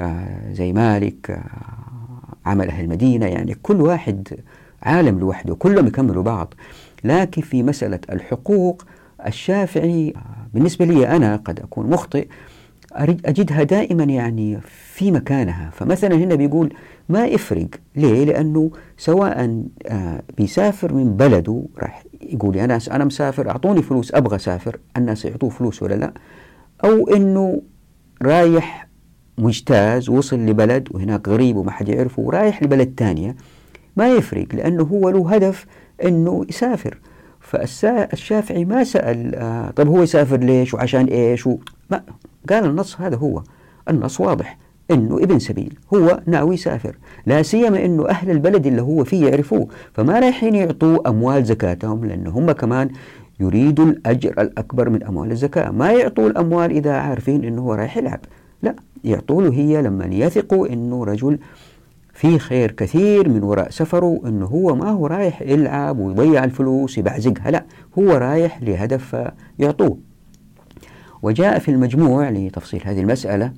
آه، 0.00 0.52
زي 0.52 0.72
مالك 0.72 1.30
آه، 1.30 2.48
عمل 2.48 2.68
أهل 2.68 2.84
المدينة. 2.84 3.26
يعني 3.26 3.54
كل 3.54 3.80
واحد 3.80 4.40
عالم 4.82 5.18
لوحده 5.18 5.54
كلهم 5.54 5.86
يكملوا 5.86 6.22
بعض. 6.22 6.54
لكن 7.04 7.42
في 7.42 7.62
مسألة 7.62 8.00
الحقوق 8.10 8.84
الشافعي 9.26 10.14
بالنسبة 10.54 10.84
لي 10.84 11.16
أنا 11.16 11.36
قد 11.36 11.60
أكون 11.60 11.90
مخطئ. 11.90 12.28
أجدها 12.92 13.62
دائما 13.62 14.04
يعني 14.04 14.60
في 14.94 15.12
مكانها. 15.12 15.70
فمثلا 15.70 16.14
هنا 16.14 16.34
بيقول 16.34 16.74
ما 17.08 17.26
يفرق 17.26 17.68
ليه؟ 17.96 18.24
لأنه 18.24 18.70
سواء 18.96 19.64
آه، 19.86 20.22
بيسافر 20.36 20.94
من 20.94 21.16
بلده 21.16 21.62
راح 21.78 22.02
يقول 22.22 22.56
أنا 22.56 22.78
أنا 22.90 23.04
مسافر 23.04 23.50
أعطوني 23.50 23.82
فلوس 23.82 24.14
أبغى 24.14 24.36
أسافر 24.36 24.78
الناس 24.96 25.24
يعطوه 25.24 25.50
فلوس 25.50 25.82
ولا 25.82 25.94
لا؟ 25.94 26.12
أو 26.84 27.08
أنه 27.08 27.62
رايح 28.22 28.88
مجتاز 29.38 30.08
وصل 30.08 30.36
لبلد 30.36 30.88
وهناك 30.90 31.28
غريب 31.28 31.56
وما 31.56 31.70
حد 31.70 31.88
يعرفه 31.88 32.22
ورايح 32.22 32.62
لبلد 32.62 32.94
تانية. 32.96 33.36
ما 33.96 34.08
يفرق 34.08 34.46
لأنه 34.54 34.82
هو 34.82 35.10
له 35.10 35.34
هدف 35.34 35.66
أنه 36.04 36.46
يسافر. 36.48 36.98
فالشافعي 37.40 38.64
ما 38.64 38.84
سأل 38.84 39.34
آه 39.34 39.70
طب 39.70 39.88
هو 39.88 40.02
يسافر 40.02 40.36
ليش؟ 40.36 40.74
وعشان 40.74 41.04
إيش؟ 41.04 41.46
و... 41.46 41.56
ما 41.90 42.02
قال 42.50 42.64
النص 42.64 43.00
هذا 43.00 43.16
هو. 43.16 43.42
النص 43.90 44.20
واضح. 44.20 44.58
إنه 44.90 45.16
ابن 45.16 45.38
سبيل. 45.38 45.78
هو 45.94 46.20
ناوي 46.26 46.54
يسافر. 46.54 46.96
لا 47.26 47.42
سيما 47.42 47.84
إنه 47.84 48.08
أهل 48.08 48.30
البلد 48.30 48.66
اللي 48.66 48.82
هو 48.82 49.04
فيه 49.04 49.26
يعرفوه. 49.26 49.68
فما 49.92 50.20
رايحين 50.20 50.54
يعطوا 50.54 51.08
أموال 51.08 51.44
زكاتهم 51.44 52.04
لأنه 52.04 52.30
هم 52.30 52.52
كمان 52.52 52.90
يريدوا 53.40 53.84
الأجر 53.84 54.30
الأكبر 54.30 54.90
من 54.90 55.02
أموال 55.02 55.30
الزكاة. 55.30 55.70
ما 55.70 55.92
يعطوا 55.92 56.28
الأموال 56.28 56.70
إذا 56.70 56.92
عارفين 56.92 57.44
إنه 57.44 57.62
هو 57.62 57.74
رايح 57.74 57.96
يلعب. 57.96 58.20
لا 58.62 58.74
يعطوا 59.04 59.42
له 59.42 59.52
هي 59.52 59.82
لما 59.82 60.06
يثقوا 60.06 60.66
إنه 60.66 61.04
رجل 61.04 61.38
في 62.14 62.38
خير 62.38 62.70
كثير 62.70 63.28
من 63.28 63.42
وراء 63.42 63.70
سفره 63.70 64.20
إنه 64.26 64.46
هو 64.46 64.74
ما 64.74 64.90
هو 64.90 65.06
رايح 65.06 65.42
يلعب 65.42 65.98
ويضيع 65.98 66.44
الفلوس 66.44 66.98
يبعزقها. 66.98 67.50
لا 67.50 67.64
هو 67.98 68.12
رايح 68.12 68.62
لهدف 68.62 69.30
يعطوه. 69.58 69.98
وجاء 71.22 71.58
في 71.58 71.70
المجموع 71.70 72.30
لتفصيل 72.30 72.82
هذه 72.84 73.00
المسألة 73.00 73.52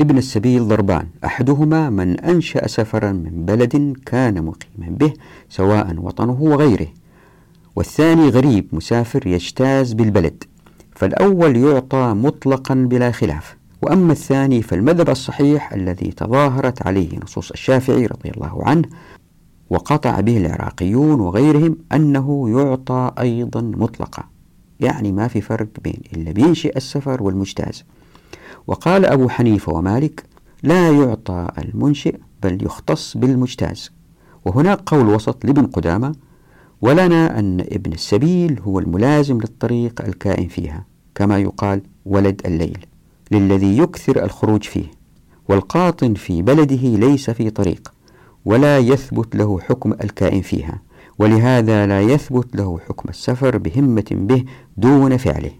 ابن 0.00 0.18
السبيل 0.18 0.68
ضربان 0.68 1.06
أحدهما 1.24 1.90
من 1.90 2.20
أنشأ 2.20 2.66
سفرا 2.66 3.12
من 3.12 3.44
بلد 3.44 3.96
كان 4.06 4.44
مقيما 4.44 4.96
به 4.96 5.12
سواء 5.48 5.96
وطنه 5.98 6.42
وغيره. 6.42 6.86
والثاني 7.76 8.28
غريب 8.28 8.68
مسافر 8.72 9.26
يجتاز 9.26 9.92
بالبلد 9.92 10.44
فالأول 10.94 11.56
يعطى 11.56 12.14
مطلقا 12.16 12.74
بلا 12.74 13.10
خلاف. 13.10 13.56
وأما 13.82 14.12
الثاني 14.12 14.62
فالمذهب 14.62 15.10
الصحيح 15.10 15.72
الذي 15.72 16.10
تظاهرت 16.10 16.86
عليه 16.86 17.18
نصوص 17.24 17.50
الشافعي 17.50 18.06
رضي 18.06 18.30
الله 18.30 18.62
عنه 18.64 18.88
وقطع 19.70 20.20
به 20.20 20.36
العراقيون 20.36 21.20
وغيرهم 21.20 21.76
أنه 21.92 22.60
يعطى 22.60 23.10
أيضا 23.18 23.60
مطلقا. 23.60 24.33
يعني 24.80 25.12
ما 25.12 25.28
في 25.28 25.40
فرق 25.40 25.68
بين 25.84 26.00
اللي 26.12 26.32
بينشئ 26.32 26.76
السفر 26.76 27.22
والمجتاز. 27.22 27.84
وقال 28.66 29.04
أبو 29.04 29.28
حنيفة 29.28 29.72
ومالك 29.72 30.24
لا 30.62 30.90
يعطى 30.90 31.48
المنشئ 31.58 32.16
بل 32.42 32.64
يختص 32.64 33.16
بالمجتاز. 33.16 33.90
وهناك 34.44 34.80
قول 34.86 35.08
وسط 35.08 35.44
لابن 35.44 35.66
قدامة 35.66 36.14
ولنا 36.80 37.38
أن 37.38 37.60
ابن 37.60 37.92
السبيل 37.92 38.60
هو 38.60 38.78
الملازم 38.78 39.38
للطريق 39.38 40.02
الكائن 40.04 40.48
فيها 40.48 40.84
كما 41.14 41.38
يقال 41.38 41.82
ولد 42.04 42.40
الليل 42.46 42.86
للذي 43.30 43.78
يكثر 43.78 44.24
الخروج 44.24 44.62
فيه. 44.62 44.86
والقاطن 45.48 46.14
في 46.14 46.42
بلده 46.42 47.06
ليس 47.06 47.30
في 47.30 47.50
طريق 47.50 47.92
ولا 48.44 48.78
يثبت 48.78 49.36
له 49.36 49.60
حكم 49.60 49.92
الكائن 49.92 50.42
فيها. 50.42 50.82
ولهذا 51.18 51.86
لا 51.86 52.00
يثبت 52.00 52.56
له 52.56 52.78
حكم 52.88 53.08
السفر 53.08 53.58
بهمة 53.58 54.04
به 54.10 54.44
دون 54.76 55.16
فعله. 55.16 55.50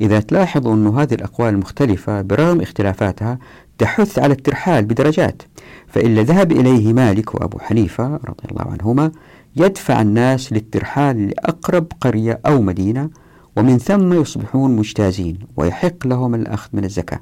إذا 0.00 0.20
تلاحظوا 0.20 0.74
أن 0.74 0.86
هذه 0.86 1.14
الأقوال 1.14 1.54
المختلفة 1.54 2.22
برغم 2.22 2.60
اختلافاتها 2.60 3.38
تحث 3.78 4.18
على 4.18 4.32
الترحال 4.32 4.84
بدرجات. 4.84 5.42
فإن 5.86 6.18
ذهب 6.18 6.52
إليه 6.52 6.92
مالك 6.92 7.34
وأبو 7.34 7.58
حنيفة 7.58 8.06
رضي 8.06 8.48
الله 8.50 8.72
عنهما 8.72 9.12
يدفع 9.56 10.02
الناس 10.02 10.52
للترحال 10.52 11.28
لأقرب 11.28 11.86
قرية 12.00 12.40
أو 12.46 12.62
مدينة 12.62 13.10
ومن 13.56 13.78
ثم 13.78 14.12
يصبحون 14.12 14.76
مجتازين 14.76 15.38
ويحق 15.56 16.06
لهم 16.06 16.34
الأخذ 16.34 16.68
من 16.72 16.84
الزكاة. 16.84 17.20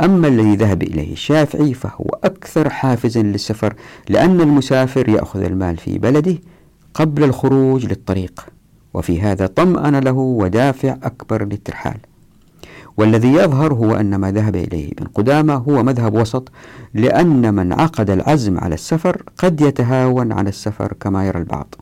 أما 0.00 0.28
الذي 0.28 0.56
ذهب 0.56 0.82
إليه 0.82 1.12
الشافعي 1.12 1.74
فهو 1.74 2.18
أكثر 2.24 2.70
حافز 2.70 3.18
للسفر 3.18 3.74
لأن 4.08 4.40
المسافر 4.40 5.08
يأخذ 5.08 5.42
المال 5.42 5.76
في 5.76 5.98
بلده 5.98 6.38
قبل 6.96 7.24
الخروج 7.24 7.86
للطريق 7.86 8.46
وفي 8.94 9.20
هذا 9.20 9.46
طمأن 9.46 9.96
له 9.96 10.12
ودافع 10.12 10.96
أكبر 11.02 11.44
للترحال. 11.44 11.96
والذي 12.96 13.32
يظهر 13.32 13.74
هو 13.74 13.94
أن 13.94 14.16
ما 14.16 14.32
ذهب 14.32 14.56
إليه 14.56 14.92
ابن 14.92 15.06
قدامة 15.06 15.54
هو 15.54 15.82
مذهب 15.82 16.14
وسط 16.14 16.48
لأن 16.94 17.54
من 17.54 17.72
عقد 17.72 18.10
العزم 18.10 18.58
على 18.58 18.74
السفر 18.74 19.22
قد 19.38 19.60
يتهاون 19.60 20.32
على 20.32 20.48
السفر 20.48 20.92
كما 21.00 21.26
يرى 21.26 21.38
البعض. 21.38 21.74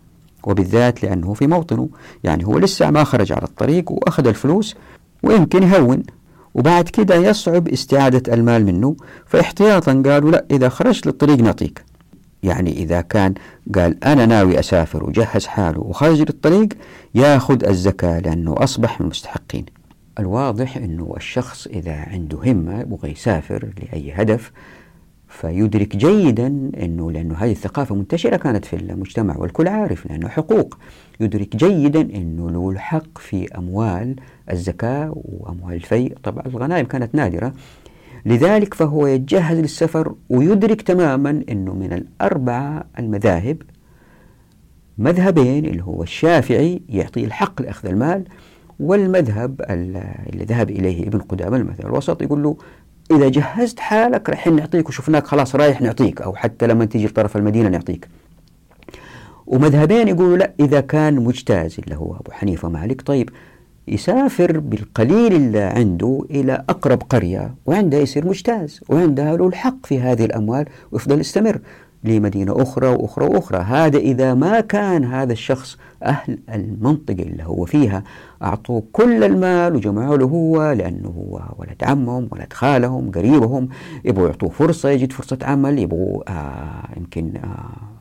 وبالذات 0.44 1.02
لأنه 1.02 1.34
في 1.34 1.46
موطنه 1.46 1.88
يعني 2.24 2.46
هو 2.46 2.58
لسه 2.58 2.90
ما 2.90 3.04
خرج 3.04 3.32
على 3.32 3.44
الطريق 3.44 3.92
وأخذ 3.92 4.26
الفلوس 4.26 4.74
ويمكن 5.22 5.62
يهون. 5.62 6.02
وبعد 6.54 6.88
كده 6.88 7.14
يصعب 7.14 7.68
استعادة 7.68 8.34
المال 8.34 8.64
منه 8.64 8.96
فاحتياطا 9.26 10.02
قالوا 10.06 10.30
لا 10.30 10.44
إذا 10.50 10.68
خرجت 10.68 11.06
للطريق 11.06 11.40
نعطيك. 11.40 11.93
يعني 12.44 12.72
إذا 12.72 13.00
كان 13.00 13.34
قال 13.74 14.04
أنا 14.04 14.26
ناوي 14.26 14.58
أسافر 14.58 15.04
وجهز 15.04 15.46
حاله 15.46 15.80
وخرج 15.80 16.20
للطريق 16.20 16.68
ياخذ 17.14 17.64
الزكاة 17.66 18.18
لأنه 18.18 18.54
أصبح 18.58 19.00
من 19.00 19.06
المستحقين. 19.06 19.66
الواضح 20.18 20.76
أنه 20.76 21.14
الشخص 21.16 21.66
إذا 21.66 21.94
عنده 21.94 22.38
همة 22.44 22.80
يبغى 22.80 23.10
يسافر 23.10 23.68
لأي 23.82 24.12
هدف 24.12 24.52
فيدرك 25.28 25.96
جيدا 25.96 26.46
أنه 26.82 27.12
لأنه 27.12 27.34
هذه 27.34 27.50
الثقافة 27.50 27.94
منتشرة 27.94 28.36
كانت 28.36 28.64
في 28.64 28.76
المجتمع 28.76 29.36
والكل 29.36 29.68
عارف 29.68 30.06
لأنه 30.06 30.28
حقوق. 30.28 30.78
يدرك 31.20 31.56
جيدا 31.56 32.00
أنه 32.00 32.50
له 32.50 32.70
الحق 32.70 33.18
في 33.18 33.58
أموال 33.58 34.16
الزكاة 34.50 35.12
وأموال 35.14 35.74
الفيء. 35.74 36.18
طبعا 36.22 36.46
الغنائم 36.46 36.86
كانت 36.86 37.14
نادرة 37.14 37.52
لذلك 38.26 38.74
فهو 38.74 39.06
يتجهز 39.06 39.58
للسفر 39.58 40.14
ويدرك 40.30 40.82
تماما 40.82 41.44
أنه 41.48 41.74
من 41.74 41.92
الأربعة 41.92 42.84
المذاهب 42.98 43.62
مذهبين 44.98 45.64
اللي 45.64 45.82
هو 45.82 46.02
الشافعي 46.02 46.82
يعطي 46.88 47.24
الحق 47.24 47.62
لأخذ 47.62 47.88
المال 47.88 48.24
والمذهب 48.80 49.60
اللي 49.70 50.44
ذهب 50.44 50.70
إليه 50.70 51.06
ابن 51.06 51.18
قدامة 51.18 51.56
المذهب 51.56 51.86
الوسط 51.86 52.22
يقول 52.22 52.42
له 52.42 52.56
إذا 53.10 53.28
جهزت 53.28 53.80
حالك 53.80 54.30
راح 54.30 54.46
نعطيك 54.46 54.88
وشفناك 54.88 55.26
خلاص 55.26 55.54
رايح 55.56 55.80
نعطيك 55.80 56.22
أو 56.22 56.34
حتى 56.34 56.66
لما 56.66 56.84
تيجي 56.84 57.06
لطرف 57.06 57.36
المدينة 57.36 57.68
نعطيك. 57.68 58.08
ومذهبين 59.46 60.08
يقولوا 60.08 60.36
لا 60.36 60.52
إذا 60.60 60.80
كان 60.80 61.14
مجتاز 61.14 61.76
اللي 61.84 61.96
هو 61.96 62.14
أبو 62.14 62.30
حنيفة 62.30 62.68
ومالك 62.68 63.02
طيب 63.02 63.30
يسافر 63.88 64.58
بالقليل 64.58 65.32
اللي 65.32 65.60
عنده 65.60 66.24
إلى 66.30 66.64
أقرب 66.68 67.02
قرية 67.02 67.54
وعنده 67.66 67.98
يصير 67.98 68.26
مجتاز 68.28 68.80
وعنده 68.88 69.36
له 69.36 69.48
الحق 69.48 69.86
في 69.86 70.00
هذه 70.00 70.24
الأموال 70.24 70.66
ويفضل 70.92 71.20
يستمر 71.20 71.58
لمدينة 72.04 72.62
أخرى 72.62 72.86
وأخرى 72.86 73.26
وأخرى. 73.26 73.58
هذا 73.58 73.98
إذا 73.98 74.34
ما 74.34 74.60
كان 74.60 75.04
هذا 75.04 75.32
الشخص 75.32 75.78
أهل 76.02 76.38
المنطقة 76.54 77.22
اللي 77.22 77.44
هو 77.44 77.64
فيها 77.64 78.04
أعطوه 78.42 78.82
كل 78.92 79.24
المال 79.24 79.76
وجمعوا 79.76 80.16
له 80.16 80.26
هو 80.26 80.72
لأنه 80.72 81.08
هو 81.08 81.42
ولد 81.58 81.84
عمهم 81.84 82.28
ولد 82.32 82.52
خالهم 82.52 83.10
قريبهم 83.10 83.68
يبغوا 84.04 84.26
يعطوه 84.28 84.50
فرصة 84.50 84.88
يجد 84.88 85.12
فرصة 85.12 85.38
عمل 85.42 85.78
يبغوا 85.78 86.30
آه 86.30 86.88
يمكن 86.96 87.32
آه 87.36 87.93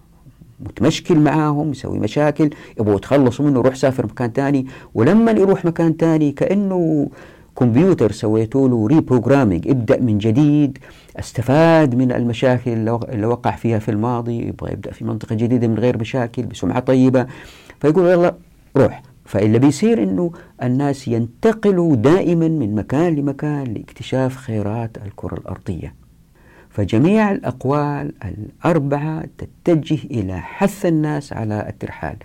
متمشكل 0.68 1.20
معاهم 1.20 1.72
يسوي 1.72 1.99
مشاكل 1.99 2.49
يبغوا 2.80 2.95
يتخلصوا 2.95 3.45
منه 3.45 3.59
يروح 3.59 3.76
سافر 3.76 4.05
مكان 4.05 4.32
ثاني 4.32 4.66
ولما 4.93 5.32
يروح 5.32 5.66
مكان 5.66 5.93
ثاني 5.99 6.32
كأنه 6.32 7.07
كمبيوتر 7.59 8.11
سويتوا 8.11 8.70
له 8.70 8.88
ريبروجرامينج 8.88 9.68
ابدأ 9.68 9.99
من 9.99 10.18
جديد 10.18 10.78
استفاد 11.20 11.95
من 11.95 12.11
المشاكل 12.11 12.72
اللي 12.72 13.26
وقع 13.26 13.51
فيها 13.51 13.80
في 13.80 13.91
الماضي 13.91 14.47
يبغى 14.47 14.72
يبدأ 14.72 14.91
في 14.91 15.05
منطقة 15.05 15.36
جديدة 15.36 15.68
من 15.68 15.80
غير 15.80 15.97
مشاكل 15.97 16.43
بسمعة 16.43 16.80
طيبة. 16.80 17.28
فيقول 17.80 18.05
يلا 18.05 18.36
روح. 18.78 19.03
فاللي 19.26 19.59
بيصير 19.59 20.03
إنه 20.03 20.32
الناس 20.64 21.07
ينتقلوا 21.07 21.95
دائما 21.95 22.47
من 22.47 22.76
مكان 22.76 23.16
لمكان 23.16 23.64
لاكتشاف 23.64 24.36
خيرات 24.38 24.97
الكرة 25.05 25.36
الأرضية. 25.36 26.03
فجميع 26.74 27.32
الأقوال 27.32 28.14
الأربعة 28.26 29.24
تتجه 29.38 30.00
إلى 30.12 30.40
حث 30.40 30.86
الناس 30.86 31.34
على 31.34 31.66
الترحال. 31.70 32.16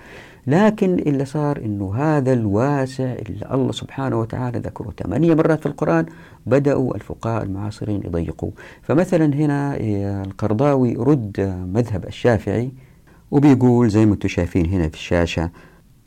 لكن 0.47 0.95
اللي 0.95 1.25
صار 1.25 1.59
أنه 1.59 1.95
هذا 1.95 2.33
الواسع 2.33 3.05
اللي 3.05 3.47
الله 3.55 3.73
سبحانه 3.73 4.21
وتعالى 4.21 4.59
ذكره 4.59 4.93
ثمانية 5.03 5.35
مرات 5.35 5.61
في 5.61 5.67
القرآن 5.67 6.07
بدأوا 6.47 6.95
الفقهاء 6.95 7.43
المعاصرين 7.43 8.01
يضيقوا 8.05 8.51
فمثلا 8.83 9.25
هنا 9.35 9.77
القرضاوي 10.27 10.95
رد 10.99 11.41
مذهب 11.75 12.07
الشافعي 12.07 12.71
وبيقول 13.31 13.89
زي 13.91 14.07
ما 14.07 14.15
أنتم 14.15 14.29
شايفين 14.29 14.67
هنا 14.67 14.89
في 14.89 14.95
الشاشة 14.95 15.51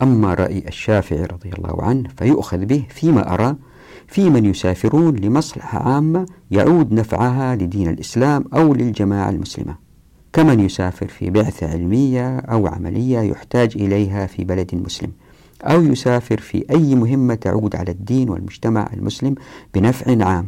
أما 0.01 0.33
رأي 0.33 0.63
الشافعي 0.67 1.23
رضي 1.23 1.49
الله 1.57 1.83
عنه 1.83 2.09
فيؤخذ 2.17 2.65
به 2.65 2.85
فيما 2.89 3.33
أرى 3.33 3.55
في 4.11 4.29
من 4.29 4.45
يسافرون 4.45 5.15
لمصلحة 5.15 5.79
عامة 5.79 6.25
يعود 6.51 6.93
نفعها 6.93 7.55
لدين 7.55 7.89
الإسلام 7.89 8.45
أو 8.53 8.73
للجماعة 8.73 9.29
المسلمة. 9.29 9.75
كمن 10.33 10.59
يسافر 10.59 11.07
في 11.07 11.29
بعثة 11.29 11.67
علمية 11.67 12.37
أو 12.37 12.67
عملية 12.67 13.19
يحتاج 13.19 13.71
إليها 13.75 14.25
في 14.25 14.43
بلد 14.43 14.75
مسلم 14.75 15.11
أو 15.63 15.83
يسافر 15.83 16.37
في 16.37 16.65
أي 16.69 16.95
مهمة 16.95 17.35
تعود 17.35 17.75
على 17.75 17.91
الدين 17.91 18.29
والمجتمع 18.29 18.89
المسلم 18.93 19.35
بنفع 19.73 20.25
عام 20.25 20.47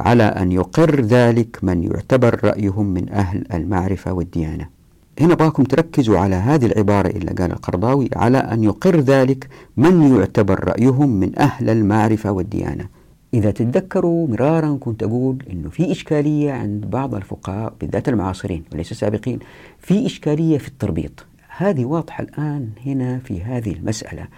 على 0.00 0.22
أن 0.22 0.52
يقر 0.52 1.00
ذلك 1.00 1.58
من 1.62 1.84
يعتبر 1.84 2.40
رأيهم 2.44 2.86
من 2.86 3.12
أهل 3.12 3.44
المعرفة 3.52 4.12
والديانة. 4.12 4.68
هنا 5.20 5.34
باكم 5.34 5.64
تركزوا 5.64 6.18
على 6.18 6.36
هذه 6.36 6.66
العبارة 6.66 7.08
اللي 7.08 7.32
قال 7.32 7.52
القرضاوي 7.52 8.08
على 8.16 8.38
أن 8.38 8.64
يقر 8.64 9.00
ذلك 9.00 9.48
من 9.76 10.16
يعتبر 10.16 10.64
رأيهم 10.64 11.20
من 11.20 11.38
أهل 11.38 11.70
المعرفة 11.70 12.32
والديانة. 12.32 13.03
إذا 13.34 13.50
تتذكروا 13.50 14.28
مرارا 14.28 14.78
كنت 14.80 15.02
أقول 15.02 15.38
أنه 15.52 15.68
في 15.70 15.92
إشكالية 15.92 16.52
عند 16.52 16.86
بعض 16.86 17.14
الفقهاء 17.14 17.74
بالذات 17.80 18.08
المعاصرين 18.08 18.64
وليس 18.72 18.92
السابقين 18.92 19.38
في 19.78 20.06
إشكالية 20.06 20.58
في 20.58 20.68
التربيط. 20.68 21.26
هذه 21.56 21.84
واضحة 21.84 22.24
الآن 22.24 22.68
هنا 22.86 23.18
في 23.18 23.42
هذه 23.42 23.72
المسألة. 23.72 24.28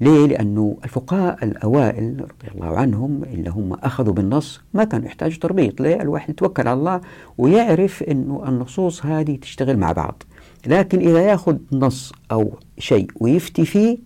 ليه؟ 0.00 0.26
لأنه 0.26 0.76
الفقهاء 0.84 1.44
الأوائل 1.44 2.20
رضي 2.20 2.54
الله 2.54 2.78
عنهم 2.78 3.22
اللي 3.24 3.50
هم 3.50 3.72
أخذوا 3.72 4.14
بالنص 4.14 4.60
ما 4.74 4.84
كانوا 4.84 5.06
يحتاجوا 5.06 5.40
تربيط؟ 5.40 5.80
ليه؟ 5.80 6.02
الواحد 6.02 6.30
يتوكل 6.30 6.68
على 6.68 6.78
الله 6.78 7.00
ويعرف 7.38 8.02
أنه 8.02 8.48
النصوص 8.48 9.06
هذه 9.06 9.36
تشتغل 9.36 9.76
مع 9.76 9.92
بعض. 9.92 10.22
لكن 10.66 10.98
إذا 10.98 11.20
يأخذ 11.20 11.56
نص 11.72 12.12
أو 12.32 12.58
شيء 12.78 13.10
ويفتي 13.20 13.64
فيه 13.64 13.98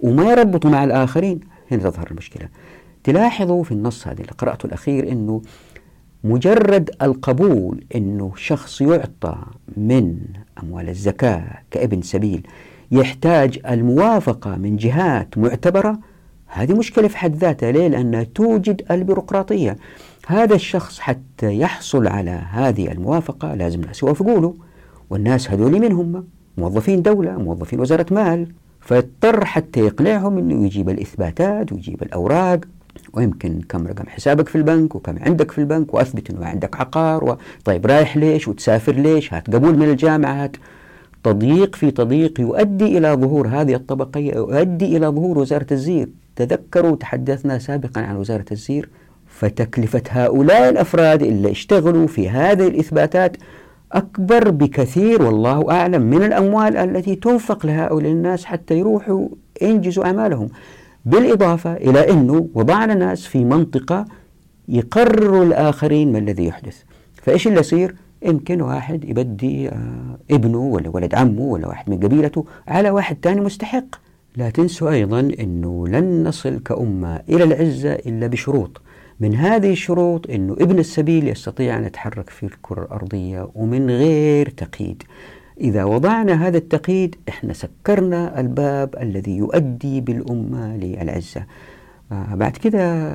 وما 0.00 0.30
يربطه 0.30 0.70
مع 0.70 0.84
الآخرين 0.84 1.40
هنا 1.70 1.82
تظهر 1.82 2.10
المشكلة. 2.10 2.48
تلاحظوا 3.04 3.64
في 3.64 3.72
النص 3.72 4.08
هذا 4.08 4.20
اللي 4.20 4.32
قرأته 4.38 4.66
الأخير 4.66 5.12
أنه 5.12 5.42
مجرد 6.24 6.90
القبول 7.02 7.84
أنه 7.94 8.32
شخص 8.36 8.80
يعطى 8.80 9.36
من 9.76 10.18
أموال 10.62 10.88
الزكاة 10.88 11.58
كابن 11.70 12.02
سبيل 12.02 12.46
يحتاج 12.90 13.60
الموافقة 13.68 14.56
من 14.56 14.76
جهات 14.76 15.38
معتبرة 15.38 15.98
هذه 16.46 16.72
مشكلة 16.72 17.08
في 17.08 17.16
حد 17.16 17.36
ذاتها 17.36 17.72
ليه؟ 17.72 17.88
لأنها 17.88 18.22
توجد 18.22 18.82
البيروقراطية 18.90 19.76
هذا 20.26 20.54
الشخص 20.54 20.98
حتى 20.98 21.58
يحصل 21.58 22.06
على 22.06 22.30
هذه 22.30 22.92
الموافقة 22.92 23.54
لازم 23.54 23.80
الناس 23.80 24.02
يوافقوا 24.02 24.40
له 24.40 24.54
والناس 25.10 25.50
هذول 25.50 25.80
من 25.80 25.92
هم؟ 25.92 26.24
موظفين 26.58 27.02
دولة 27.02 27.36
موظفين 27.36 27.80
وزارة 27.80 28.06
مال 28.10 28.48
فيضطر 28.80 29.44
حتى 29.44 29.80
يقنعهم 29.80 30.38
أنه 30.38 30.64
يجيب 30.66 30.88
الإثباتات 30.88 31.72
ويجيب 31.72 32.02
الأوراق 32.02 32.60
ويمكن 33.12 33.60
كم 33.68 33.86
رقم 33.86 34.06
حسابك 34.08 34.48
في 34.48 34.56
البنك 34.56 34.94
وكم 34.94 35.18
عندك 35.20 35.50
في 35.50 35.58
البنك 35.58 35.94
وأثبت 35.94 36.30
إنه 36.30 36.46
عندك 36.46 36.80
عقار 36.80 37.24
و... 37.24 37.36
طيب 37.64 37.86
رايح 37.86 38.16
ليش 38.16 38.48
وتسافر 38.48 38.92
ليش؟ 38.92 39.34
هات 39.34 39.54
قبول 39.54 39.78
من 39.78 39.90
الجامعة 39.90 40.44
هات 40.44 40.56
تضييق 41.24 41.76
في 41.76 41.90
تضييق 41.90 42.40
يؤدي 42.40 42.98
إلى 42.98 43.12
ظهور 43.12 43.48
هذه 43.48 43.74
الطبقية 43.74 44.34
يؤدي 44.34 44.96
إلى 44.96 45.06
ظهور 45.06 45.38
وزارة 45.38 45.66
الزير. 45.72 46.08
تذكروا 46.36 46.96
تحدثنا 46.96 47.58
سابقا 47.58 48.00
عن 48.00 48.16
وزارة 48.16 48.44
الزير 48.52 48.88
فتكلفة 49.26 50.02
هؤلاء 50.08 50.68
الأفراد 50.68 51.22
اللي 51.22 51.50
اشتغلوا 51.50 52.06
في 52.06 52.28
هذه 52.28 52.68
الإثباتات 52.68 53.36
أكبر 53.92 54.50
بكثير 54.50 55.22
والله 55.22 55.70
أعلم 55.70 56.02
من 56.02 56.22
الأموال 56.22 56.76
التي 56.76 57.14
تنفق 57.14 57.66
لهؤلاء 57.66 58.12
الناس 58.12 58.44
حتى 58.44 58.78
يروحوا 58.78 59.28
ينجزوا 59.62 60.04
أعمالهم. 60.04 60.48
بالإضافة 61.04 61.72
إلى 61.74 62.10
أنه 62.10 62.48
وضعنا 62.54 62.94
ناس 62.94 63.26
في 63.26 63.44
منطقة 63.44 64.04
يقرروا 64.68 65.44
الآخرين 65.44 66.12
ما 66.12 66.18
الذي 66.18 66.44
يحدث. 66.44 66.82
فإيش 67.22 67.46
اللي 67.46 67.60
يصير؟ 67.60 67.94
يمكن 68.22 68.60
واحد 68.60 69.04
يبدي 69.04 69.68
آه، 69.68 70.18
ابنه 70.30 70.58
ولا 70.58 70.88
ولد 70.88 71.14
عمه 71.14 71.42
ولا 71.42 71.68
واحد 71.68 71.90
من 71.90 72.00
قبيلته 72.00 72.44
على 72.68 72.90
واحد 72.90 73.16
ثاني 73.22 73.40
مستحق. 73.40 73.84
لا 74.36 74.50
تنسوا 74.50 74.90
أيضا 74.90 75.20
أنه 75.20 75.88
لن 75.88 76.24
نصل 76.24 76.58
كأمة 76.58 77.20
إلى 77.28 77.44
العزة 77.44 77.92
إلا 77.92 78.26
بشروط. 78.26 78.80
من 79.20 79.34
هذه 79.34 79.72
الشروط 79.72 80.30
أنه 80.30 80.52
ابن 80.52 80.78
السبيل 80.78 81.28
يستطيع 81.28 81.78
أن 81.78 81.84
يتحرك 81.84 82.30
في 82.30 82.46
الكرة 82.46 82.82
الأرضية 82.82 83.48
ومن 83.54 83.90
غير 83.90 84.48
تقييد. 84.48 85.02
إذا 85.62 85.84
وضعنا 85.84 86.46
هذا 86.48 86.58
التقييد 86.58 87.16
إحنا 87.28 87.52
سكرنا 87.52 88.40
الباب 88.40 88.94
الذي 89.00 89.36
يؤدي 89.36 90.00
بالأمة 90.00 90.76
للعزة. 90.76 91.44
آه 92.12 92.34
بعد 92.34 92.52
كده 92.52 93.12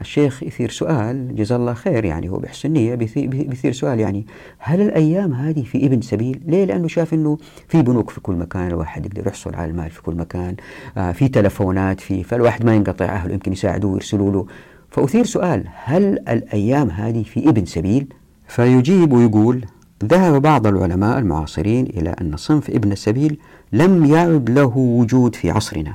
الشيخ 0.00 0.42
يثير 0.42 0.70
سؤال 0.70 1.34
جزاه 1.36 1.56
الله 1.56 1.74
خير 1.74 2.04
يعني 2.04 2.28
هو 2.30 2.38
بحسن 2.38 2.70
نية 2.70 2.94
بيثير 2.94 3.72
سؤال 3.72 4.00
يعني 4.00 4.26
هل 4.58 4.80
الأيام 4.80 5.32
هذه 5.32 5.62
في 5.62 5.86
ابن 5.86 6.00
سبيل؟ 6.00 6.40
ليه؟ 6.46 6.64
لأنه 6.64 6.88
شاف 6.88 7.14
أنه 7.14 7.38
في 7.68 7.82
بنوك 7.82 8.10
في 8.10 8.20
كل 8.20 8.34
مكان 8.34 8.66
الواحد 8.66 9.06
يقدر 9.06 9.26
يحصل 9.26 9.54
على 9.54 9.70
المال 9.70 9.90
في 9.90 10.02
كل 10.02 10.14
مكان 10.14 10.56
آه 10.96 11.12
في 11.12 11.28
تلفونات 11.28 12.00
في 12.00 12.22
فالواحد 12.22 12.64
ما 12.64 12.74
ينقطع 12.74 13.04
أهله 13.04 13.32
يمكن 13.32 13.52
يساعدوه 13.52 13.92
ويرسلوا 13.92 14.32
له. 14.32 14.46
فأثير 14.90 15.24
سؤال 15.24 15.64
هل 15.84 16.04
الأيام 16.28 16.90
هذه 16.90 17.22
في 17.22 17.48
ابن 17.48 17.64
سبيل؟ 17.64 18.06
فيجيب 18.48 19.12
ويقول 19.12 19.64
ذهب 20.04 20.42
بعض 20.42 20.66
العلماء 20.66 21.18
المعاصرين 21.18 21.86
إلى 21.86 22.10
أن 22.10 22.36
صنف 22.36 22.70
ابن 22.70 22.92
السبيل 22.92 23.38
لم 23.72 24.04
يعد 24.04 24.50
له 24.50 24.76
وجود 24.76 25.34
في 25.34 25.50
عصرنا 25.50 25.94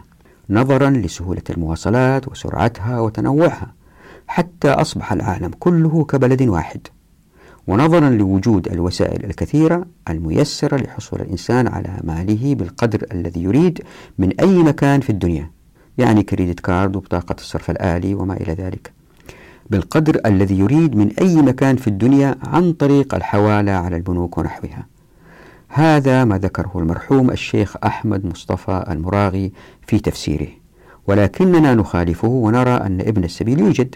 نظرا 0.50 0.90
لسهولة 0.90 1.42
المواصلات 1.50 2.28
وسرعتها 2.28 3.00
وتنوعها 3.00 3.74
حتى 4.28 4.70
أصبح 4.70 5.14
العالم 5.14 5.52
كله 5.60 6.04
كبلد 6.06 6.42
واحد 6.42 6.88
ونظرا 7.68 8.10
لوجود 8.10 8.68
الوسائل 8.68 9.26
الكثيرة 9.26 9.86
الميسرة 10.10 10.78
لحصول 10.78 11.22
الإنسان 11.22 11.68
على 11.68 12.00
ماله 12.04 12.56
بالقدر 12.56 13.06
الذي 13.12 13.44
يريد 13.44 13.82
من 14.18 14.40
أي 14.40 14.58
مكان 14.58 15.02
في 15.02 15.10
الدنيا 15.10 15.52
يعني 15.98 16.24
كريدت 16.24 16.60
كارد 16.60 16.96
وبطاقة 16.96 17.36
الصرف 17.40 17.70
الآلي 17.70 18.14
وما 18.14 18.34
إلى 18.34 18.54
ذلك. 18.54 18.94
بالقدر 19.74 20.22
الذي 20.26 20.60
يريد 20.60 20.96
من 20.96 21.12
أي 21.22 21.36
مكان 21.42 21.76
في 21.76 21.88
الدنيا 21.88 22.36
عن 22.44 22.74
طريق 22.74 23.16
الحوالة 23.16 23.72
على 23.72 23.96
البنوك 23.96 24.38
ونحوها. 24.38 24.88
هذا 25.68 26.26
ما 26.26 26.38
ذكره 26.38 26.72
المرحوم 26.76 27.32
الشيخ 27.32 27.76
أحمد 27.86 28.26
مصطفى 28.26 28.86
المراغي 28.90 29.52
في 29.88 30.00
تفسيره. 30.00 30.48
ولكننا 31.08 31.76
نخالفه 31.76 32.28
ونرى 32.28 32.72
أن 32.72 33.02
ابن 33.02 33.24
السبيل 33.24 33.60
يوجد 33.60 33.96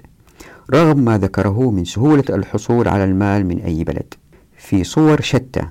رغم 0.73 0.99
ما 0.99 1.17
ذكره 1.17 1.71
من 1.71 1.86
سهولة 1.86 2.23
الحصول 2.30 2.88
على 2.88 3.03
المال 3.03 3.45
من 3.45 3.59
أي 3.59 3.84
بلد. 3.84 4.13
في 4.57 4.84
صور 4.84 5.21
شتى 5.21 5.61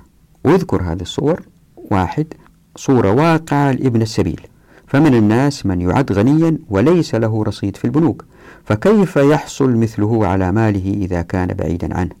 واذكر 0.45 0.81
هذه 0.81 1.01
الصور. 1.01 1.41
واحد 1.75 2.27
صورة 2.75 3.11
واقعة 3.11 3.71
لابن 3.71 4.01
السبيل. 4.01 4.41
فمن 4.87 5.15
الناس 5.15 5.65
من 5.65 5.81
يعد 5.81 6.11
غنيا 6.11 6.57
وليس 6.69 7.15
له 7.15 7.43
رصيد 7.43 7.75
في 7.75 7.85
البنوك 7.85 8.25
فكيف 8.65 9.15
يحصل 9.15 9.75
مثله 9.75 10.27
على 10.27 10.51
ماله 10.51 10.93
إذا 10.93 11.21
كان 11.21 11.47
بعيدا 11.47 11.97
عنه؟ 11.97 12.11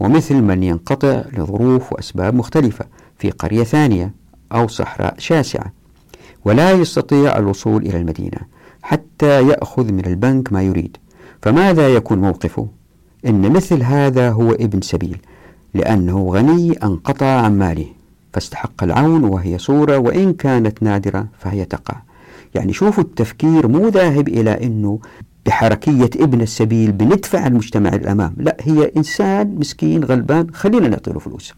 ومثل 0.00 0.34
من 0.34 0.62
ينقطع 0.62 1.22
لظروف 1.38 1.92
وأسباب 1.92 2.34
مختلفة 2.34 2.84
في 3.18 3.30
قرية 3.30 3.64
ثانية 3.64 4.14
أو 4.52 4.68
صحراء 4.68 5.14
شاسعة 5.18 5.72
ولا 6.44 6.72
يستطيع 6.72 7.38
الوصول 7.38 7.82
إلى 7.86 7.98
المدينة 7.98 8.38
حتى 8.82 9.48
يأخذ 9.48 9.92
من 9.92 10.06
البنك 10.06 10.52
ما 10.52 10.62
يريد. 10.62 10.96
فماذا 11.42 11.88
يكون 11.88 12.18
موقفه؟ 12.18 12.68
إن 13.26 13.52
مثل 13.52 13.82
هذا 13.82 14.30
هو 14.30 14.52
ابن 14.52 14.80
سبيل 14.80 15.18
لأنه 15.74 16.28
غني 16.32 16.72
أنقطع 16.72 17.26
عن 17.26 17.58
ماله. 17.58 17.86
فاستحق 18.32 18.84
العون 18.84 19.24
وهي 19.24 19.58
صورة 19.58 19.98
وإن 19.98 20.32
كانت 20.32 20.82
نادرة 20.82 21.26
فهي 21.38 21.64
تقع 21.64 21.94
يعني 22.54 22.72
شوفوا 22.72 23.04
التفكير 23.04 23.68
مو 23.68 23.88
ذاهب 23.88 24.28
إلى 24.28 24.50
أنه 24.50 24.98
بحركية 25.46 26.10
ابن 26.16 26.40
السبيل 26.40 26.92
بندفع 26.92 27.46
المجتمع 27.46 27.88
الأمام 27.88 28.34
لا 28.36 28.56
هي 28.60 28.92
إنسان 28.96 29.54
مسكين 29.58 30.04
غلبان 30.04 30.46
خلينا 30.54 30.88
نعطي 30.88 31.12
له 31.12 31.18
فلوس. 31.18 31.52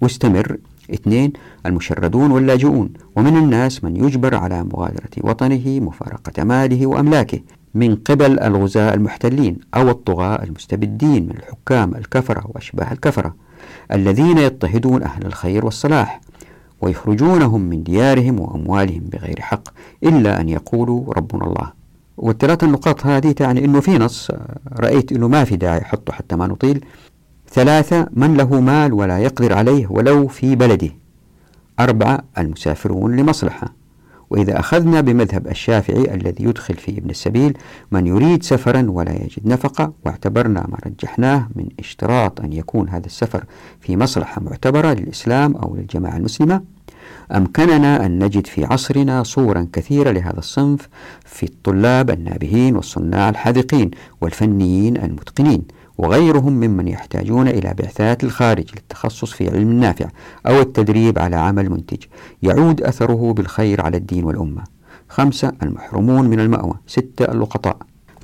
واستمر. 0.00 0.56
اثنين 0.94 1.32
المشردون 1.66 2.30
واللاجئون. 2.30 2.90
ومن 3.16 3.36
الناس 3.36 3.84
من 3.84 3.96
يجبر 3.96 4.34
على 4.34 4.64
مغادرة 4.64 5.10
وطنه 5.20 5.80
مفارقة 5.80 6.44
ماله 6.44 6.86
وأملاكه. 6.86 7.40
من 7.74 7.96
قبل 7.96 8.40
الغزاة 8.40 8.94
المحتلين 8.94 9.58
أو 9.74 9.90
الطغاة 9.90 10.42
المستبدين 10.44 11.22
من 11.22 11.36
الحكام 11.36 11.94
الكفرة 11.94 12.50
وأشباه 12.54 12.92
الكفرة. 12.92 13.34
الذين 13.92 14.38
يضطهدون 14.38 15.02
أهل 15.02 15.26
الخير 15.26 15.64
والصلاح 15.64 16.20
ويخرجونهم 16.80 17.60
من 17.60 17.82
ديارهم 17.82 18.40
وأموالهم 18.40 19.02
بغير 19.12 19.40
حق 19.40 19.68
إلا 20.04 20.40
أن 20.40 20.48
يقولوا 20.48 21.14
ربنا 21.14 21.44
الله. 21.44 21.72
والثلاث 22.16 22.64
النقاط 22.64 23.06
هذه 23.06 23.32
تعني 23.32 23.64
أنه 23.64 23.80
في 23.80 23.98
نص 23.98 24.30
رأيت 24.72 25.12
أنه 25.12 25.28
ما 25.28 25.44
في 25.44 25.56
داعي 25.56 25.80
حطه 25.80 26.12
حتى 26.12 26.36
ما 26.36 26.46
نطيل. 26.46 26.84
ثلاثة 27.50 28.08
من 28.12 28.34
له 28.34 28.60
مال 28.60 28.92
ولا 28.92 29.18
يقدر 29.18 29.52
عليه 29.52 29.86
ولو 29.90 30.28
في 30.28 30.56
بلده. 30.56 30.90
أربعة 31.80 32.24
المسافرون 32.38 33.16
لمصلحة. 33.16 33.85
وإذا 34.30 34.60
أخذنا 34.60 35.00
بمذهب 35.00 35.46
الشافعي 35.46 36.14
الذي 36.14 36.44
يدخل 36.44 36.74
في 36.74 36.98
ابن 36.98 37.10
السبيل 37.10 37.58
من 37.92 38.06
يريد 38.06 38.42
سفرا 38.42 38.86
ولا 38.88 39.12
يجد 39.12 39.46
نفقة 39.46 39.92
واعتبرنا 40.04 40.60
ما 40.60 40.78
رجحناه 40.86 41.48
من 41.54 41.68
اشتراط 41.78 42.40
أن 42.40 42.52
يكون 42.52 42.88
هذا 42.88 43.06
السفر 43.06 43.44
في 43.80 43.96
مصلحة 43.96 44.42
معتبرة 44.42 44.92
للإسلام 44.92 45.56
أو 45.56 45.76
للجماعة 45.76 46.16
المسلمة 46.16 46.62
أمكننا 47.34 48.06
أن 48.06 48.24
نجد 48.24 48.46
في 48.46 48.64
عصرنا 48.64 49.22
صورا 49.22 49.68
كثيرة 49.72 50.10
لهذا 50.10 50.38
الصنف 50.38 50.88
في 51.24 51.42
الطلاب 51.42 52.10
النابهين 52.10 52.76
والصناع 52.76 53.28
الحاذقين 53.28 53.90
والفنيين 54.20 54.96
المتقنين. 54.96 55.62
وغيرهم 55.98 56.52
ممن 56.52 56.88
يحتاجون 56.88 57.48
إلى 57.48 57.74
بعثات 57.78 58.24
الخارج 58.24 58.64
للتخصص 58.74 59.32
في 59.32 59.50
علم 59.50 59.70
النافع 59.70 60.08
أو 60.46 60.60
التدريب 60.60 61.18
على 61.18 61.36
عمل 61.36 61.70
منتج. 61.70 62.02
يعود 62.42 62.82
أثره 62.82 63.32
بالخير 63.32 63.80
على 63.80 63.96
الدين 63.96 64.24
والأمة. 64.24 64.64
خمسة 65.08 65.52
المحرومون 65.62 66.28
من 66.28 66.40
المأوى. 66.40 66.74
ستة 66.86 67.24
اللقطاء 67.32 67.76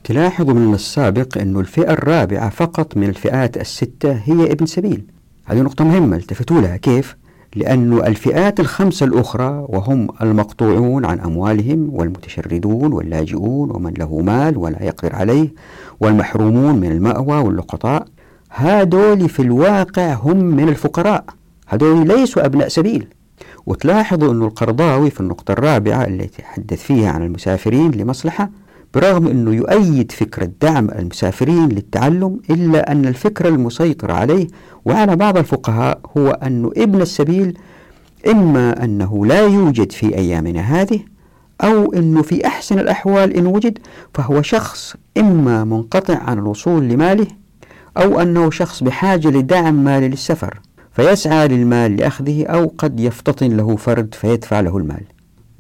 تلاحظوا 0.05 0.55
من 0.55 0.75
السابق 0.75 1.39
أن 1.39 1.57
الفئة 1.57 1.93
الرابعة 1.93 2.51
فقط 2.51 2.97
من 2.97 3.09
الفئات 3.09 3.57
الستة 3.57 4.13
هي 4.13 4.53
ابن 4.53 4.67
سبيل. 4.67 5.05
هذه 5.45 5.61
نقطة 5.61 5.85
مهمة 5.85 6.17
التفتوا 6.17 6.61
لها. 6.61 6.77
كيف؟ 6.77 7.17
لأن 7.57 7.93
الفئات 7.93 8.61
الخمسة 8.61 9.07
الأخرى 9.07 9.67
وهم 9.69 10.09
المقطوعون 10.23 11.05
عن 11.05 11.21
أموالهم 11.21 11.91
والمتشردون 11.93 12.93
واللاجئون 12.93 13.71
ومن 13.71 13.95
له 13.99 14.21
مال 14.21 14.59
ولا 14.59 14.83
يقدر 14.83 15.15
عليه 15.17 15.49
والمحرومون 16.01 16.75
من 16.75 16.93
المأوى 16.93 17.39
واللقطاء 17.39 18.05
هذول 18.51 19.29
في 19.29 19.43
الواقع 19.43 20.15
هم 20.15 20.37
من 20.37 20.69
الفقراء. 20.69 21.25
هذول 21.69 22.09
ليسوا 22.09 22.47
أبناء 22.47 22.69
سبيل. 22.69 23.07
وتلاحظوا 23.67 24.33
أن 24.33 24.43
القرضاوي 24.43 25.11
في 25.11 25.21
النقطة 25.21 25.53
الرابعة 25.53 26.05
التي 26.05 26.43
تحدث 26.43 26.83
فيها 26.83 27.11
عن 27.11 27.23
المسافرين 27.23 27.91
لمصلحة 27.91 28.51
برغم 28.95 29.27
أنه 29.27 29.55
يؤيد 29.55 30.13
فكرة 30.13 30.51
دعم 30.63 30.91
المسافرين 30.91 31.69
للتعلم 31.69 32.41
إلا 32.51 32.93
أن 32.93 33.07
الفكرة 33.07 33.49
المسيطرة 33.49 34.13
عليه 34.13 34.47
وعلى 34.85 35.17
بعض 35.17 35.37
الفقهاء 35.37 36.01
هو 36.19 36.31
أن 36.31 36.71
ابن 36.77 37.01
السبيل 37.01 37.59
إما 38.27 38.85
أنه 38.85 39.27
لا 39.27 39.47
يوجد 39.47 39.93
في 39.93 40.17
أيامنا 40.19 40.61
هذه 40.61 41.01
أو 41.65 41.93
أنه 41.93 42.23
في 42.23 42.47
أحسن 42.47 42.79
الأحوال 42.79 43.37
إن 43.37 43.47
وجد 43.47 43.79
فهو 44.15 44.43
شخص 44.43 44.95
إما 45.19 45.65
منقطع 45.65 46.19
عن 46.19 46.39
الوصول 46.39 46.83
لماله 46.89 47.27
أو 47.97 48.21
أنه 48.21 48.51
شخص 48.51 48.83
بحاجة 48.83 49.29
لدعم 49.29 49.85
مالي 49.85 50.09
للسفر 50.09 50.61
فيسعى 50.93 51.49
للمال 51.49 51.97
لأخذه 51.97 52.47
أو 52.47 52.73
قد 52.79 53.01
يفتطن 53.01 53.57
له 53.57 53.77
فرد 53.77 54.15
فيدفع 54.15 54.61
له 54.61 54.77
المال. 54.77 55.03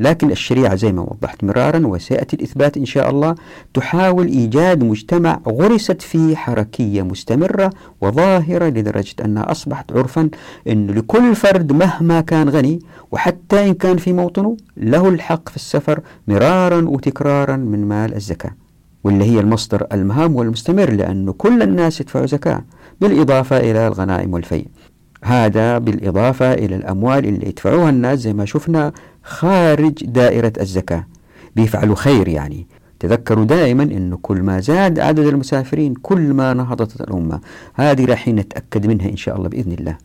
لكن 0.03 0.30
الشريعة 0.30 0.74
زي 0.74 0.92
ما 0.92 1.03
وضحت 1.03 1.44
مرارا 1.44 1.86
وسيأتي 1.86 2.36
الإثبات 2.36 2.76
إن 2.76 2.84
شاء 2.84 3.11
الله 3.11 3.34
تحاول 3.74 4.26
إيجاد 4.26 4.84
مجتمع 4.84 5.40
غرست 5.48 6.03
فيه 6.03 6.36
حركية 6.36 7.03
مستمرة 7.03 7.70
وظاهرة 8.00 8.64
لدرجة 8.68 9.14
أنها 9.24 9.50
أصبحت 9.50 9.92
عرفا 9.92 10.30
أن 10.68 10.86
لكل 10.86 11.34
فرد 11.34 11.72
مهما 11.72 12.20
كان 12.20 12.48
غني 12.48 12.78
وحتى 13.12 13.68
إن 13.68 13.74
كان 13.74 13.96
في 13.96 14.12
موطنه 14.12 14.57
له 14.76 15.09
الحق 15.09 15.48
في 15.48 15.57
السفر 15.57 16.00
مرارا 16.28 16.88
وتكرارا 16.88 17.57
من 17.57 17.88
مال 17.88 18.14
الزكاة 18.14 18.50
واللي 19.05 19.24
هي 19.24 19.40
المصدر 19.40 19.86
المهام 19.92 20.36
والمستمر 20.36 20.90
لأن 20.90 21.30
كل 21.30 21.62
الناس 21.62 22.00
يدفعوا 22.00 22.26
زكاة 22.26 22.64
بالإضافة 23.00 23.57
إلى 23.57 23.86
الغنائم 23.86 24.34
والفيء. 24.34 24.66
هذا 25.22 25.78
بالإضافة 25.78 26.52
إلى 26.52 26.76
الأموال 26.76 27.26
اللي 27.26 27.48
يدفعوها 27.48 27.90
الناس 27.90 28.18
زي 28.18 28.32
ما 28.32 28.44
شفنا 28.44 28.92
خارج 29.22 30.04
دائرة 30.04 30.52
الزكاة. 30.60 31.06
بيفعلوا 31.56 31.96
خير 31.96 32.28
يعني. 32.28 32.66
تذكروا 33.00 33.44
دائما 33.44 33.82
أنه 33.82 34.18
كل 34.22 34.42
ما 34.42 34.60
زاد 34.60 34.98
عدد 34.98 35.26
المسافرين 35.26 35.94
كل 35.94 36.20
ما 36.20 36.54
نهضت 36.54 37.00
الأمة. 37.00 37.40
هذه 37.74 38.04
راح 38.04 38.28
نتأكد 38.28 38.86
منها 38.86 39.08
إن 39.08 39.16
شاء 39.16 39.36
الله 39.36 39.48
بإذن 39.48 39.72
الله. 39.72 39.96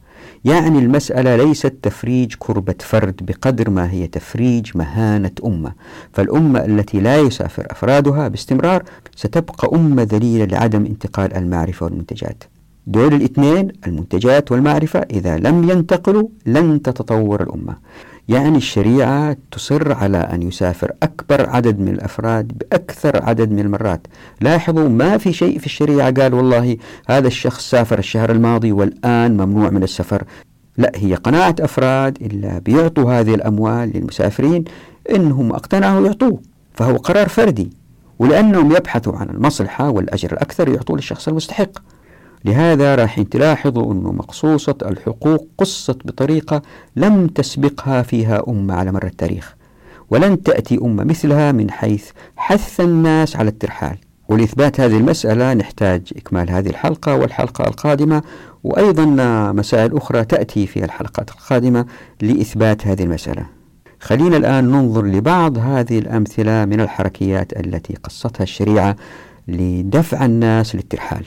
يعني 0.46 0.80
المسألة 0.80 1.36
ليست 1.36 1.74
تفريج 1.84 2.36
كربة 2.40 2.76
فرد 2.80 3.16
بقدر 3.22 3.70
ما 3.70 3.92
هي 3.92 4.08
تفريج 4.08 4.72
مهانة 4.78 5.32
أمة. 5.46 5.74
فالأمة 6.14 6.66
التي 6.66 7.00
لا 7.00 7.18
يسافر 7.18 7.68
أفرادها 7.70 8.28
باستمرار 8.28 8.84
ستبقى 9.16 9.70
أمة 9.74 10.04
ذليلة 10.04 10.46
لعدم 10.46 10.86
انتقال 10.86 11.34
المعرفة 11.34 11.86
والمنتجات. 11.86 12.44
دول 12.88 13.14
الاثنين 13.14 13.72
المنتجات 13.88 14.52
والمعرفة 14.52 15.00
إذا 15.00 15.38
لم 15.38 15.70
ينتقلوا 15.70 16.28
لن 16.46 16.82
تتطور 16.82 17.44
الأمة. 17.44 17.76
يعني 18.28 18.58
الشريعة 18.58 19.38
تصر 19.52 19.94
على 19.94 20.18
أن 20.18 20.44
يسافر 20.44 20.92
أكبر 21.04 21.50
عدد 21.50 21.80
من 21.80 21.88
الأفراد 21.88 22.48
بأكثر 22.58 23.24
عدد 23.24 23.52
من 23.52 23.60
المرات. 23.60 24.08
لاحظوا 24.42 24.90
ما 24.90 25.18
في 25.18 25.34
شيء 25.34 25.60
في 25.60 25.66
الشريعة 25.66 26.12
قال 26.12 26.34
والله 26.34 26.78
هذا 27.08 27.28
الشخص 27.28 27.70
سافر 27.70 28.00
الشهر 28.00 28.32
الماضي 28.32 28.72
والآن 28.72 29.38
ممنوع 29.38 29.70
من 29.70 29.84
السفر. 29.84 30.24
لا 30.78 30.92
هي 30.96 31.16
قناعة 31.16 31.56
أفراد 31.60 32.18
إلا 32.22 32.60
بيعطوا 32.60 33.14
هذه 33.14 33.36
الأموال 33.36 33.92
للمسافرين 33.96 34.64
إنهم 35.16 35.52
اقتنعوا 35.52 36.06
يعطوه 36.06 36.40
فهو 36.74 36.96
قرار 36.96 37.30
فردي. 37.30 37.70
ولأنهم 38.20 38.72
يبحثوا 38.72 39.18
عن 39.18 39.30
المصلحة 39.30 39.90
والأجر 39.90 40.34
الأكثر 40.34 40.70
يعطوه 40.70 40.96
للشخص 40.96 41.28
المستحق. 41.28 41.72
لهذا 42.46 42.96
راح 42.96 43.22
تلاحظوا 43.22 43.94
أن 43.94 44.04
مقصوصة 44.04 44.76
الحقوق 44.86 45.48
قصت 45.58 46.08
بطريقة 46.08 46.62
لم 46.96 47.28
تسبقها 47.28 48.02
فيها 48.02 48.44
أمة 48.48 48.74
على 48.74 48.92
مر 48.92 49.06
التاريخ 49.06 49.56
ولن 50.10 50.44
تأتي 50.44 50.78
أمة 50.82 51.04
مثلها 51.04 51.52
من 51.52 51.72
حيث 51.72 52.10
حث 52.38 52.82
الناس 52.82 53.36
على 53.36 53.50
الترحال. 53.50 53.98
ولإثبات 54.30 54.80
هذه 54.80 54.98
المسألة 54.98 55.54
نحتاج 55.54 56.02
إكمال 56.18 56.52
هذه 56.52 56.70
الحلقة 56.70 57.16
والحلقة 57.16 57.68
القادمة 57.68 58.22
وأيضا 58.64 59.06
مسائل 59.52 59.98
أخرى 59.98 60.26
تأتي 60.26 60.68
في 60.68 60.86
الحلقات 60.86 61.30
القادمة 61.30 61.86
لإثبات 62.22 62.88
هذه 62.88 63.04
المسألة. 63.04 63.46
خلينا 64.00 64.38
الآن 64.38 64.72
ننظر 64.72 65.06
لبعض 65.06 65.58
هذه 65.58 66.00
الأمثلة 66.00 66.66
من 66.66 66.82
الحركيات 66.82 67.60
التي 67.60 67.94
قصتها 68.04 68.44
الشريعة 68.44 68.96
لدفع 69.48 70.26
الناس 70.26 70.76
للترحال. 70.76 71.24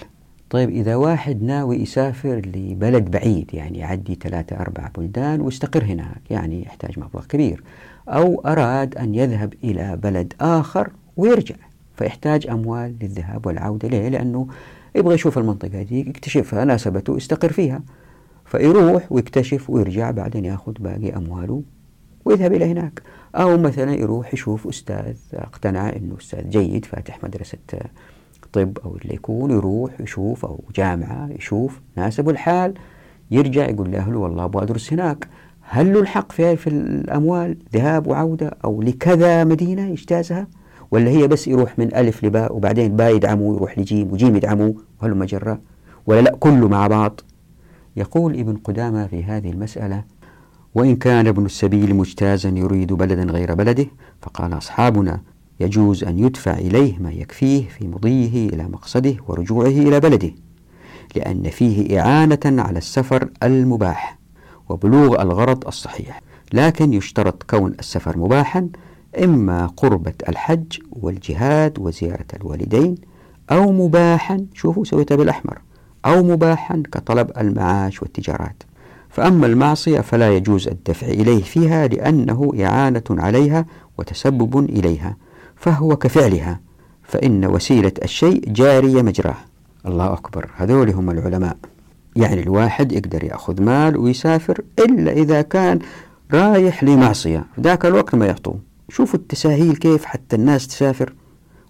طيب 0.50 0.70
إذا 0.70 0.96
واحد 0.96 1.42
ناوي 1.42 1.76
يسافر 1.76 2.42
لبلد 2.54 3.10
بعيد 3.10 3.54
يعني 3.54 3.78
يعدي 3.78 4.14
ثلاثة 4.14 4.56
أربع 4.56 4.90
بلدان 4.98 5.40
ويستقر 5.40 5.84
هناك 5.84 6.30
يعني 6.30 6.62
يحتاج 6.62 6.98
مبلغ 6.98 7.24
كبير 7.24 7.62
أو 8.08 8.40
أراد 8.40 8.96
أن 8.96 9.14
يذهب 9.14 9.54
إلى 9.64 9.96
بلد 9.96 10.34
آخر 10.40 10.90
ويرجع 11.16 11.54
فيحتاج 11.96 12.46
أموال 12.46 12.94
للذهاب 13.02 13.46
والعودة 13.46 13.88
ليه؟ 13.88 14.08
لأنه 14.08 14.46
يبغى 14.94 15.14
يشوف 15.14 15.38
المنطقة 15.38 15.82
دي 15.82 16.00
يكتشفها 16.00 16.64
ناسبته 16.64 17.16
يستقر 17.16 17.52
فيها 17.52 17.82
فيروح 18.44 19.12
ويكتشف 19.12 19.70
ويرجع 19.70 20.10
بعدين 20.10 20.44
يأخذ 20.44 20.72
باقي 20.72 21.16
أمواله 21.16 21.62
ويذهب 22.24 22.52
إلى 22.52 22.64
هناك 22.64 23.02
أو 23.34 23.58
مثلا 23.58 23.94
يروح 23.94 24.34
يشوف 24.34 24.66
أستاذ 24.66 25.16
اقتنع 25.34 25.88
أنه 25.88 26.16
أستاذ 26.18 26.50
جيد 26.50 26.84
فاتح 26.84 27.24
مدرسة 27.24 27.58
طب 28.52 28.78
أو 28.84 28.96
اللي 28.96 29.14
يكون 29.14 29.50
يروح 29.50 30.00
يشوف 30.00 30.44
أو 30.44 30.64
جامعة 30.76 31.28
يشوف 31.38 31.80
ناسبه 31.96 32.30
الحال 32.30 32.74
يرجع 33.30 33.68
يقول 33.68 33.90
لأهله 33.90 34.18
والله 34.18 34.44
أبغى 34.44 34.62
أدرس 34.62 34.92
هناك. 34.92 35.28
هل 35.60 35.92
له 35.92 36.00
الحق 36.00 36.32
في, 36.32 36.56
في 36.56 36.66
الأموال 36.66 37.56
ذهاب 37.72 38.06
وعودة 38.06 38.56
أو 38.64 38.82
لكذا 38.82 39.44
مدينة 39.44 39.88
يجتازها؟ 39.90 40.46
ولا 40.90 41.10
هي 41.10 41.28
بس 41.28 41.48
يروح 41.48 41.78
من 41.78 41.94
ألف 41.94 42.24
لباء 42.24 42.56
وبعدين 42.56 42.96
باء 42.96 43.16
يدعموه 43.16 43.56
يروح 43.56 43.78
لجيم 43.78 44.12
وجيم 44.12 44.36
يدعموه 44.36 44.74
وهل 45.02 45.16
مجرة؟ 45.16 45.60
ولا 46.06 46.20
لا 46.20 46.36
كله 46.40 46.68
مع 46.68 46.86
بعض؟ 46.86 47.20
يقول 47.96 48.38
ابن 48.38 48.56
قدامة 48.56 49.06
في 49.06 49.24
هذه 49.24 49.50
المسألة 49.50 50.04
وإن 50.74 50.96
كان 50.96 51.26
ابن 51.26 51.44
السبيل 51.44 51.94
مجتازا 51.94 52.48
يريد 52.48 52.92
بلدا 52.92 53.22
غير 53.22 53.54
بلده 53.54 53.86
فقال 54.22 54.58
أصحابنا 54.58 55.20
يجوز 55.60 56.04
أن 56.04 56.18
يدفع 56.18 56.52
إليه 56.52 56.98
ما 56.98 57.12
يكفيه 57.12 57.68
في 57.68 57.88
مضيه 57.88 58.48
إلى 58.48 58.64
مقصده 58.64 59.14
ورجوعه 59.28 59.66
إلى 59.66 60.00
بلده 60.00 60.30
لأن 61.16 61.42
فيه 61.50 62.00
إعانة 62.00 62.38
على 62.44 62.78
السفر 62.78 63.28
المباح 63.42 64.18
وبلوغ 64.68 65.22
الغرض 65.22 65.66
الصحيح. 65.66 66.22
لكن 66.52 66.92
يشترط 66.92 67.42
كون 67.42 67.74
السفر 67.78 68.18
مباحا 68.18 68.68
إما 69.24 69.66
قربة 69.66 70.12
الحج 70.28 70.78
والجهاد 70.92 71.78
وزيارة 71.78 72.26
الوالدين 72.40 72.94
أو 73.50 73.72
مباحا 73.72 74.46
شوفوا 74.54 74.84
سويتها 74.84 75.16
بالأحمر 75.16 75.58
أو 76.06 76.22
مباحا 76.22 76.82
كطلب 76.92 77.30
المعاش 77.38 78.02
والتجارات. 78.02 78.62
فأما 79.08 79.46
المعصية 79.46 80.00
فلا 80.00 80.36
يجوز 80.36 80.68
الدفع 80.68 81.06
إليه 81.06 81.42
فيها 81.42 81.86
لأنه 81.86 82.52
إعانة 82.60 83.02
عليها 83.10 83.66
وتسبب 83.98 84.58
إليها. 84.58 85.16
فهو 85.60 85.96
كفعلها 85.96 86.60
فإن 87.02 87.44
وسيلة 87.44 87.92
الشيء 88.02 88.52
جارية 88.52 89.02
مجراه 89.02 89.36
الله 89.86 90.12
أكبر. 90.12 90.50
هذول 90.56 90.90
هم 90.90 91.10
العلماء. 91.10 91.56
يعني 92.16 92.40
الواحد 92.40 92.92
يقدر 92.92 93.24
يأخذ 93.24 93.62
مال 93.62 93.96
ويسافر 93.96 94.60
إلا 94.78 95.12
إذا 95.12 95.42
كان 95.42 95.78
رايح 96.32 96.84
لمعصية. 96.84 97.44
ذاك 97.60 97.86
الوقت 97.86 98.14
ما 98.14 98.26
يعطوه. 98.26 98.58
شوفوا 98.88 99.18
التساهيل 99.18 99.76
كيف 99.76 100.04
حتى 100.04 100.36
الناس 100.36 100.68
تسافر. 100.68 101.12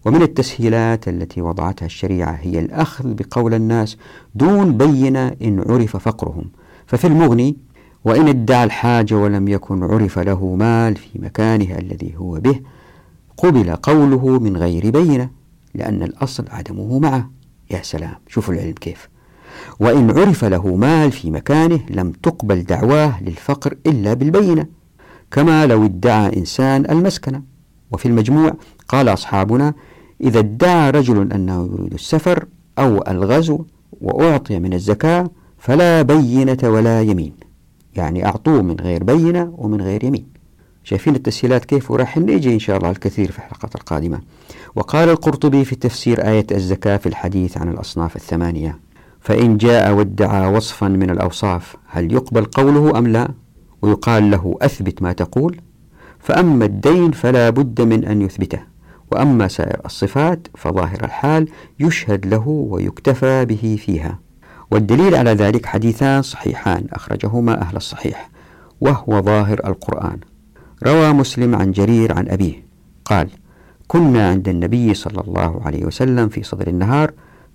ومن 0.05 0.23
التسهيلات 0.23 1.09
التي 1.09 1.41
وضعتها 1.41 1.87
الشريعة 1.87 2.33
هي 2.33 2.59
الأخذ 2.59 3.15
بقول 3.15 3.55
الناس 3.55 3.97
دون 4.35 4.77
بينة 4.77 5.33
إن 5.43 5.65
عرف 5.69 5.97
فقرهم. 5.97 6.45
ففي 6.87 7.07
المغني 7.07 7.57
وإن 8.05 8.29
ادعى 8.29 8.65
الحاجة 8.65 9.15
ولم 9.15 9.49
يكن 9.49 9.83
عرف 9.83 10.19
له 10.19 10.55
مال 10.55 10.97
في 10.97 11.19
مكانه 11.19 11.79
الذي 11.79 12.15
هو 12.17 12.41
به 12.41 12.61
قبل 13.43 13.77
قوله 13.77 14.39
من 14.39 14.57
غير 14.57 14.91
بينة 14.91 15.31
لأن 15.75 16.03
الأصل 16.03 16.45
عدمه 16.51 16.99
معه. 16.99 17.31
يا 17.71 17.83
سلام 17.83 18.15
شوفوا 18.29 18.55
العلم 18.55 18.73
كيف. 18.73 19.09
وإن 19.81 20.11
عرف 20.11 20.45
له 20.45 20.77
مال 20.77 21.13
في 21.13 21.31
مكانه 21.31 21.81
لم 21.91 22.13
تقبل 22.13 22.63
دعواه 22.63 23.23
للفقر 23.23 23.77
إلا 23.87 24.15
بالبينة 24.15 24.67
كما 25.31 25.67
لو 25.67 25.85
ادعى 25.85 26.37
إنسان 26.37 26.91
المسكنة 26.91 27.43
وفي 27.93 28.07
المجموع 28.07 28.55
قال 28.89 29.09
أصحابنا 29.09 29.75
إذا 30.21 30.39
ادعى 30.39 30.91
رجل 30.91 31.33
أنه 31.33 31.71
يريد 31.73 31.95
السفر 31.95 32.47
أو 32.79 33.05
الغزو 33.09 33.65
وأعطي 34.01 34.59
من 34.59 34.73
الزكاة 34.73 35.31
فلا 35.59 36.03
بينة 36.03 36.59
ولا 36.63 37.03
يمين. 37.03 37.33
يعني 37.97 38.27
أعطوه 38.27 38.63
من 38.63 38.77
غير 38.81 39.05
بينة 39.05 39.55
ومن 39.59 39.81
غير 39.81 40.05
يمين. 40.05 40.27
شايفين 40.85 41.15
التسهيلات 41.15 41.65
كيف 41.65 41.91
وراح 41.91 42.19
نيجي 42.19 42.55
إن 42.55 42.59
شاء 42.59 42.77
الله 42.77 42.91
الكثير 42.91 43.33
في 43.33 43.39
الحلقات 43.39 43.75
القادمة. 43.75 44.21
وقال 44.77 45.09
القرطبي 45.09 45.65
في 45.65 45.77
تفسير 45.77 46.29
آية 46.29 46.47
الزكاة 46.53 46.97
في 46.97 47.07
الحديث 47.07 47.59
عن 47.59 47.69
الأصناف 47.69 48.17
الثمانية 48.17 48.79
فإن 49.21 49.57
جاء 49.57 49.93
وادعى 49.93 50.55
وصفا 50.55 50.89
من 50.89 51.11
الأوصاف 51.11 51.77
هل 51.87 52.13
يقبل 52.13 52.45
قوله 52.45 52.99
أم 52.99 53.07
لا؟ 53.07 53.29
ويقال 53.83 54.31
له 54.31 54.57
أثبت 54.63 55.03
ما 55.03 55.13
تقول 55.13 55.61
فأما 56.19 56.65
الدين 56.65 57.13
فلا 57.13 57.51
بد 57.51 57.81
من 57.81 58.05
أن 58.05 58.23
يثبته 58.23 58.61
وأما 59.13 59.49
سائر 59.49 59.81
الصفات 59.87 60.49
فظاهر 60.57 61.05
الحال 61.05 61.49
يشهد 61.81 62.27
له 62.27 62.49
ويكتفى 62.49 63.45
به 63.45 63.79
فيها. 63.81 64.19
والدليل 64.71 65.15
على 65.15 65.31
ذلك 65.31 65.67
حديثان 65.67 66.23
صحيحان 66.23 66.87
أخرجهما 66.93 67.61
أهل 67.61 67.77
الصحيح 67.77 68.31
وهو 68.81 69.23
ظاهر 69.23 69.61
القرآن. 69.67 70.19
روى 70.87 71.13
مسلم 71.13 71.55
عن 71.55 71.73
جرير 71.73 72.19
عن 72.19 72.29
أبيه. 72.29 72.65
قال 73.05 73.29
كنا 73.89 74.29
عند 74.29 74.49
النبي 74.49 74.95
صلى 74.95 75.21
الله 75.21 75.63
عليه 75.65 75.85
وسلم 75.85 76.29
في 76.29 76.43
صدر 76.43 76.69
النهار. 76.69 77.13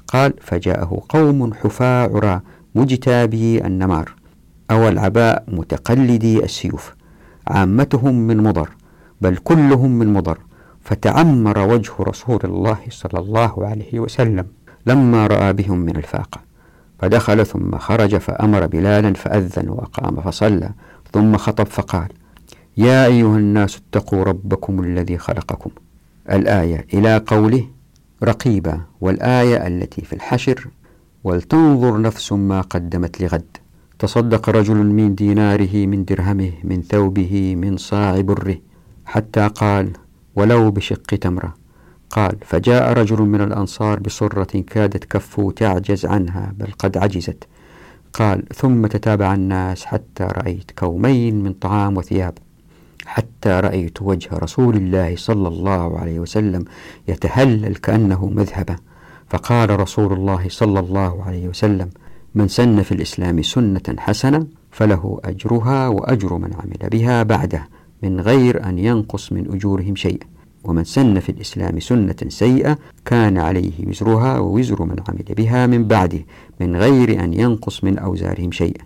قال 0.07 0.33
فجاءه 0.41 1.01
قوم 1.09 1.53
حفاة 1.53 2.09
عرى 2.15 2.41
مجتابي 2.75 3.65
النمار. 3.65 4.13
أو 4.71 4.87
العباء 4.87 5.43
متقلدي 5.47 6.43
السيوف. 6.43 6.95
عامتهم 7.47 8.15
من 8.15 8.37
مضر 8.37 8.69
بل 9.21 9.37
كلهم 9.37 9.91
من 9.91 10.13
مضر. 10.13 10.37
فتعمر 10.81 11.59
وجه 11.59 11.93
رسول 11.99 12.39
الله 12.43 12.77
صلى 12.89 13.19
الله 13.19 13.67
عليه 13.67 13.99
وسلم. 13.99 14.45
لما 14.85 15.27
رأى 15.27 15.53
بهم 15.53 15.79
من 15.79 15.95
الفاقة 15.95 16.41
فدخل 16.99 17.45
ثم 17.45 17.77
خرج 17.77 18.17
فأمر 18.17 18.67
بلالا 18.67 19.13
فأذن 19.13 19.69
وقام 19.69 20.21
فصلى. 20.21 20.69
ثم 21.13 21.37
خطب 21.37 21.65
فقال 21.65 22.07
يا 22.77 23.05
أيها 23.05 23.37
الناس 23.37 23.77
اتقوا 23.77 24.23
ربكم 24.23 24.83
الذي 24.83 25.17
خلقكم. 25.17 25.69
الآية 26.31 26.87
إلى 26.93 27.17
قوله 27.27 27.67
رقيبة 28.23 28.81
والآية 29.01 29.67
التي 29.67 30.01
في 30.01 30.13
الحشر 30.13 30.67
ولتنظر 31.23 32.01
نفس 32.01 32.33
ما 32.33 32.61
قدمت 32.61 33.21
لغد 33.21 33.57
تصدق 33.99 34.49
رجل 34.49 34.75
من 34.75 35.15
ديناره 35.15 35.85
من 35.85 36.05
درهمه 36.05 36.51
من 36.63 36.81
ثوبه 36.81 37.55
من 37.55 37.77
صاع 37.77 38.21
بره 38.21 38.57
حتى 39.05 39.47
قال 39.47 39.91
ولو 40.35 40.71
بشق 40.71 41.15
تمرة 41.15 41.53
قال 42.09 42.37
فجاء 42.41 42.93
رجل 42.93 43.21
من 43.21 43.41
الأنصار 43.41 43.99
بصرة 43.99 44.61
كادت 44.61 45.03
كفه 45.05 45.51
تعجز 45.55 46.05
عنها 46.05 46.53
بل 46.57 46.67
قد 46.79 46.97
عجزت 46.97 47.43
قال 48.13 48.49
ثم 48.55 48.87
تتابع 48.87 49.33
الناس 49.33 49.85
حتى 49.85 50.23
رأيت 50.23 50.71
كومين 50.71 51.43
من 51.43 51.53
طعام 51.53 51.97
وثياب 51.97 52.37
حتى 53.05 53.49
رأيت 53.49 54.01
وجه 54.01 54.29
رسول 54.33 54.75
الله 54.75 55.15
صلى 55.15 55.47
الله 55.47 55.99
عليه 55.99 56.19
وسلم 56.19 56.65
يتهلل 57.07 57.75
كأنه 57.75 58.25
مذهبة 58.25 58.75
فقال 59.29 59.79
رسول 59.79 60.13
الله 60.13 60.45
صلى 60.49 60.79
الله 60.79 61.23
عليه 61.23 61.47
وسلم 61.47 61.89
من 62.35 62.47
سن 62.47 62.81
في 62.81 62.91
الإسلام 62.91 63.41
سنة 63.41 63.95
حسنة 63.97 64.47
فله 64.71 65.19
أجرها 65.25 65.87
وأجر 65.87 66.37
من 66.37 66.53
عمل 66.53 66.89
بها 66.89 67.23
بعده 67.23 67.67
من 68.03 68.19
غير 68.21 68.69
أن 68.69 68.79
ينقص 68.79 69.31
من 69.31 69.53
أجورهم 69.53 69.95
شيء 69.95 70.21
ومن 70.63 70.83
سن 70.83 71.19
في 71.19 71.29
الإسلام 71.29 71.79
سنة 71.79 72.15
سيئة 72.27 72.77
كان 73.05 73.37
عليه 73.37 73.87
وزرها 73.87 74.39
ووزر 74.39 74.83
من 74.83 74.95
عمل 75.09 75.25
بها 75.37 75.67
من 75.67 75.87
بعده 75.87 76.19
من 76.61 76.75
غير 76.75 77.23
أن 77.23 77.33
ينقص 77.33 77.83
من 77.83 77.97
أوزارهم 77.97 78.51
شيء 78.51 78.77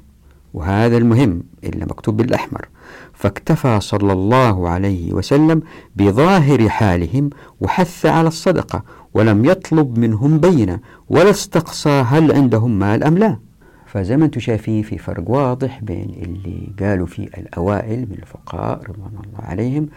وهذا 0.53 0.97
المهم 0.97 1.43
إلا 1.63 1.85
مكتوب 1.85 2.17
بالأحمر. 2.17 2.69
فاكتفى 3.13 3.79
صلى 3.79 4.13
الله 4.13 4.69
عليه 4.69 5.13
وسلم 5.13 5.61
بظاهر 5.95 6.69
حالهم 6.69 7.29
وحث 7.61 8.05
على 8.05 8.27
الصدقة 8.27 8.83
ولم 9.13 9.45
يطلب 9.45 9.97
منهم 9.99 10.37
بينة 10.39 10.79
ولا 11.09 11.29
استقصى 11.29 11.89
هل 11.89 12.31
عندهم 12.31 12.79
مال 12.79 13.03
أم 13.03 13.17
لا. 13.17 13.37
فزي 13.85 14.17
ما 14.17 14.25
أنتم 14.25 14.39
شايفين 14.39 14.83
في 14.83 14.97
فرق 14.97 15.29
واضح 15.29 15.79
بين 15.83 16.09
اللي 16.23 16.71
قالوا 16.79 17.05
فيه 17.07 17.27
الأوائل 17.37 17.99
من 17.99 18.17
الفقهاء 18.21 18.81
رضوان 18.89 19.11
الله 19.25 19.39
عليهم 19.39 19.87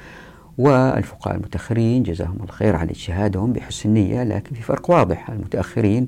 والفقهاء 0.58 1.36
المتأخرين 1.36 2.02
جزاهم 2.02 2.36
الله 2.40 2.52
خير 2.52 2.76
على 2.76 2.90
اجتهادهم 2.90 3.52
بحسن 3.52 3.88
النية 3.88 4.24
لكن 4.24 4.54
في 4.54 4.62
فرق 4.62 4.90
واضح 4.90 5.30
المتأخرين 5.30 6.06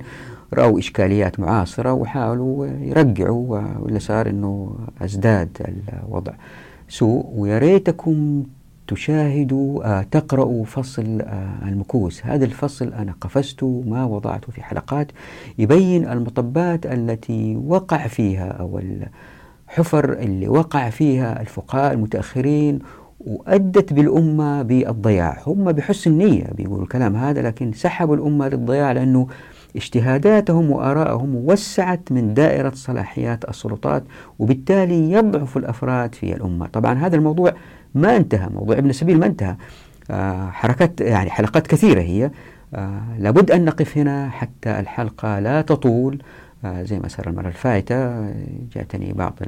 رأوا 0.55 0.79
إشكاليات 0.79 1.41
معاصرة 1.41 1.93
وحاولوا 1.93 2.67
يرجعوا 2.67 3.61
ولا 3.79 3.99
صار 3.99 4.29
أنه 4.31 4.77
أزداد 5.03 5.49
الوضع. 6.09 6.33
سوء 6.89 7.27
ويا 7.35 7.59
ريتكم 7.59 8.43
تشاهدوا 8.89 9.85
آه، 9.85 10.03
تقرأوا 10.03 10.65
فصل 10.65 11.21
آه، 11.21 11.69
المكوس. 11.69 12.27
هذا 12.27 12.45
الفصل 12.45 12.93
أنا 12.93 13.15
قفزته 13.21 13.85
ما 13.87 14.05
وضعته 14.05 14.53
في 14.53 14.63
حلقات. 14.63 15.13
يبين 15.59 16.09
المطبات 16.09 16.87
التي 16.87 17.57
وقع 17.57 18.07
فيها 18.07 18.49
أو 18.49 18.81
الحفر 19.69 20.13
اللي 20.13 20.49
وقع 20.49 20.91
فيها 20.91 21.41
الفقهاء 21.41 21.93
المتأخرين 21.93 22.79
وأدت 23.21 23.93
بالأمة 23.93 24.63
بالضياع. 24.63 25.43
هم 25.47 25.73
بحسن 25.73 26.13
نية 26.19 26.47
بيقولوا 26.57 26.83
الكلام 26.83 27.17
هذا 27.17 27.43
لكن 27.43 27.73
سحبوا 27.73 28.17
الأمة 28.17 28.49
للضياع 28.49 28.93
لأنه 28.93 29.27
اجتهاداتهم 29.77 30.71
وآرائهم 30.71 31.37
وسعت 31.37 32.13
من 32.13 32.35
دائرة 32.35 32.73
صلاحيات 32.75 33.49
السلطات 33.49 34.05
وبالتالي 34.39 35.13
يضعف 35.13 35.57
الأفراد 35.57 36.15
في 36.15 36.37
الأمة. 36.37 36.67
طبعا 36.67 36.95
هذا 36.95 37.17
الموضوع 37.17 37.55
ما 37.95 38.17
انتهى 38.17 38.49
موضوع 38.49 38.79
ابن 38.79 38.91
السبيل 38.91 39.19
ما 39.19 39.27
انتهى. 39.27 39.57
آه 40.11 40.51
حركات 40.51 41.01
يعني 41.01 41.31
حلقات 41.31 41.67
كثيرة 41.67 42.01
هي. 42.01 42.31
آه 42.75 43.19
لابد 43.19 43.51
أن 43.51 43.65
نقف 43.65 43.99
هنا 43.99 44.31
حتى 44.31 44.81
الحلقة 44.81 45.39
لا 45.39 45.63
تطول. 45.63 46.23
آه 46.65 46.83
زي 46.83 46.99
ما 46.99 47.09
صار 47.09 47.29
المرة 47.29 47.49
الفائتة 47.49 48.31
جاءتني 48.75 49.13
بعض 49.13 49.39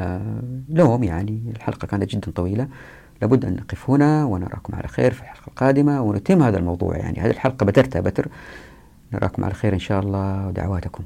اللوم 0.00 1.02
آه، 1.02 1.06
يعني. 1.06 1.42
الحلقة 1.56 1.86
كانت 1.86 2.10
جدا 2.10 2.30
طويلة. 2.30 2.68
لابد 3.22 3.44
أن 3.44 3.56
نقف 3.56 3.90
هنا 3.90 4.24
ونراكم 4.24 4.74
على 4.74 4.88
خير 4.88 5.12
في 5.12 5.22
الحلقة 5.22 5.48
القادمة 5.48 6.02
ونتم 6.02 6.42
هذا 6.42 6.58
الموضوع 6.58 6.96
يعني. 6.96 7.20
هذه 7.20 7.30
الحلقة 7.30 7.66
بترتها 7.66 8.00
بتر. 8.00 8.28
نراكم 9.12 9.44
على 9.44 9.54
خير 9.54 9.74
إن 9.74 9.78
شاء 9.78 10.00
الله 10.00 10.48
ودعواتكم. 10.48 11.04